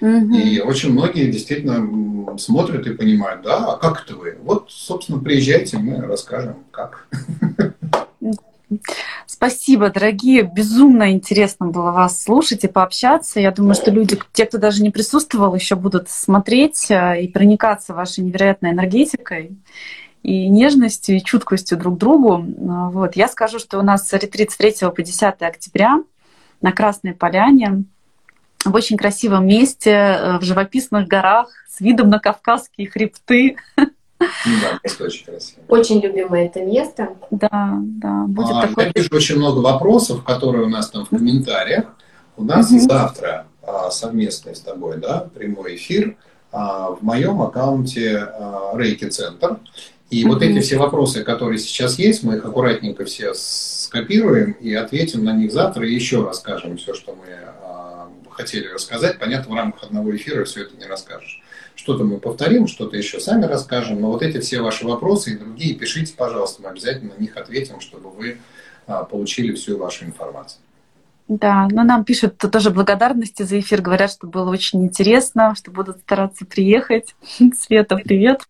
Угу. 0.00 0.34
И 0.34 0.60
очень 0.60 0.92
многие 0.92 1.30
действительно 1.30 2.38
смотрят 2.38 2.86
и 2.86 2.94
понимают, 2.94 3.42
да, 3.42 3.72
а 3.72 3.76
как 3.76 4.04
это 4.04 4.16
вы? 4.16 4.36
Вот, 4.42 4.66
собственно, 4.70 5.18
приезжайте, 5.18 5.78
мы 5.78 6.00
расскажем, 6.00 6.56
как. 6.70 7.08
Спасибо, 9.26 9.90
дорогие. 9.90 10.42
Безумно 10.42 11.12
интересно 11.12 11.66
было 11.66 11.92
вас 11.92 12.22
слушать 12.22 12.64
и 12.64 12.68
пообщаться. 12.68 13.38
Я 13.38 13.52
думаю, 13.52 13.74
что 13.74 13.90
люди, 13.92 14.18
те, 14.32 14.44
кто 14.44 14.58
даже 14.58 14.82
не 14.82 14.90
присутствовал, 14.90 15.54
еще 15.54 15.76
будут 15.76 16.08
смотреть 16.08 16.90
э, 16.90 17.22
и 17.22 17.28
проникаться 17.28 17.94
вашей 17.94 18.24
невероятной 18.24 18.70
энергетикой 18.70 19.56
и 20.24 20.48
нежностью, 20.48 21.16
и 21.16 21.22
чуткостью 21.22 21.78
друг 21.78 21.96
к 21.96 21.98
другу. 21.98 22.44
Э, 22.44 22.90
вот. 22.90 23.14
Я 23.14 23.28
скажу, 23.28 23.60
что 23.60 23.78
у 23.78 23.82
нас 23.82 24.12
ретрит 24.12 24.50
с 24.50 24.56
3 24.56 24.90
по 24.90 25.02
10 25.02 25.22
октября 25.42 26.02
на 26.60 26.72
Красной 26.72 27.12
Поляне 27.12 27.84
в 28.66 28.74
очень 28.74 28.96
красивом 28.96 29.46
месте, 29.46 29.90
э, 29.90 30.38
в 30.38 30.42
живописных 30.42 31.08
горах, 31.08 31.48
с 31.68 31.80
видом 31.80 32.08
на 32.08 32.18
Кавказские 32.18 32.88
хребты. 32.88 33.56
Да, 34.18 34.80
место 34.82 35.04
очень 35.04 35.26
красивое. 35.26 35.64
Очень 35.68 36.00
любимое 36.00 36.46
это 36.46 36.64
место. 36.64 37.10
Да, 37.30 37.78
да. 37.80 38.24
Будет 38.26 38.56
а, 38.56 38.66
такой... 38.66 38.84
Я 38.84 38.92
вижу 38.94 39.10
очень 39.12 39.36
много 39.36 39.58
вопросов, 39.58 40.24
которые 40.24 40.64
у 40.64 40.68
нас 40.68 40.88
там 40.88 41.04
в 41.04 41.10
комментариях. 41.10 41.84
У 42.36 42.44
нас 42.44 42.70
угу. 42.70 42.80
завтра 42.80 43.46
а, 43.62 43.90
совместный 43.90 44.56
с 44.56 44.60
тобой, 44.60 44.98
да, 44.98 45.28
прямой 45.34 45.76
эфир 45.76 46.16
а, 46.50 46.92
в 46.92 47.02
моем 47.02 47.42
аккаунте 47.42 48.16
а, 48.16 48.72
Рейки 48.74 49.06
Центр. 49.08 49.58
И 50.08 50.24
угу. 50.24 50.34
вот 50.34 50.42
эти 50.42 50.60
все 50.60 50.78
вопросы, 50.78 51.22
которые 51.22 51.58
сейчас 51.58 51.98
есть, 51.98 52.22
мы 52.22 52.36
их 52.36 52.44
аккуратненько 52.44 53.04
все 53.04 53.32
скопируем 53.34 54.52
и 54.52 54.72
ответим 54.72 55.24
на 55.24 55.32
них 55.32 55.52
завтра 55.52 55.86
и 55.86 55.92
еще 55.92 56.24
расскажем 56.24 56.78
все, 56.78 56.94
что 56.94 57.14
мы 57.14 57.26
хотели 58.36 58.68
рассказать. 58.68 59.18
Понятно, 59.18 59.54
в 59.54 59.56
рамках 59.56 59.84
одного 59.84 60.14
эфира 60.14 60.44
все 60.44 60.62
это 60.62 60.76
не 60.76 60.84
расскажешь. 60.84 61.42
Что-то 61.74 62.04
мы 62.04 62.18
повторим, 62.18 62.66
что-то 62.66 62.96
еще 62.96 63.20
сами 63.20 63.44
расскажем. 63.44 64.00
Но 64.00 64.10
вот 64.10 64.22
эти 64.22 64.38
все 64.38 64.60
ваши 64.60 64.86
вопросы 64.86 65.32
и 65.32 65.36
другие 65.36 65.74
пишите, 65.74 66.14
пожалуйста, 66.16 66.62
мы 66.62 66.70
обязательно 66.70 67.14
на 67.14 67.20
них 67.20 67.36
ответим, 67.36 67.80
чтобы 67.80 68.10
вы 68.10 68.38
а, 68.86 69.04
получили 69.04 69.54
всю 69.54 69.76
вашу 69.76 70.04
информацию. 70.04 70.60
Да, 71.28 71.66
но 71.70 71.82
нам 71.82 72.04
пишут 72.04 72.38
тоже 72.38 72.70
благодарности 72.70 73.42
за 73.42 73.58
эфир, 73.58 73.82
говорят, 73.82 74.12
что 74.12 74.28
было 74.28 74.48
очень 74.48 74.84
интересно, 74.84 75.54
что 75.56 75.72
будут 75.72 75.98
стараться 75.98 76.46
приехать. 76.46 77.16
Света, 77.58 77.96
привет. 77.96 78.42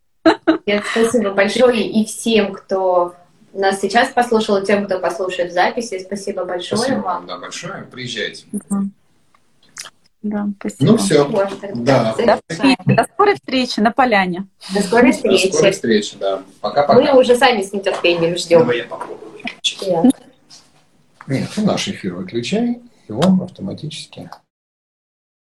Нет, 0.66 0.84
спасибо 0.90 1.32
большое 1.32 1.88
и 1.88 2.04
всем, 2.04 2.52
кто 2.52 3.14
нас 3.54 3.80
сейчас 3.80 4.10
послушал, 4.10 4.58
и 4.58 4.66
тем, 4.66 4.84
кто 4.84 4.98
послушает 4.98 5.52
записи. 5.52 5.98
Спасибо 6.04 6.44
большое 6.44 6.78
спасибо 6.78 7.00
вам. 7.00 7.26
Да, 7.26 7.38
большое. 7.38 7.86
Приезжайте. 7.90 8.44
Да. 8.52 8.82
Да, 10.28 10.48
спасибо. 10.58 10.90
Ну 10.90 10.96
все. 10.96 11.28
Да. 11.74 12.14
До, 12.18 12.40
до 12.84 13.04
скорой 13.04 13.34
встречи 13.34 13.80
на 13.80 13.92
поляне. 13.92 14.46
До 14.74 14.80
скорой 14.80 15.12
встречи. 15.12 15.48
До 15.48 15.54
скорой 15.54 15.72
встречи, 15.72 16.16
да. 16.18 16.42
Пока-пока. 16.60 17.00
Мы 17.00 17.20
уже 17.20 17.36
сами 17.36 17.62
с 17.62 17.72
нетерпением 17.72 18.36
ждем. 18.36 18.60
Давай 18.60 18.78
я 18.78 18.84
попробую 18.84 19.30
выключить. 19.30 19.86
Нет, 21.26 21.50
ну 21.56 21.64
наш 21.64 21.88
эфир 21.88 22.14
выключай, 22.14 22.80
и 23.08 23.12
он 23.12 23.42
автоматически 23.42 24.30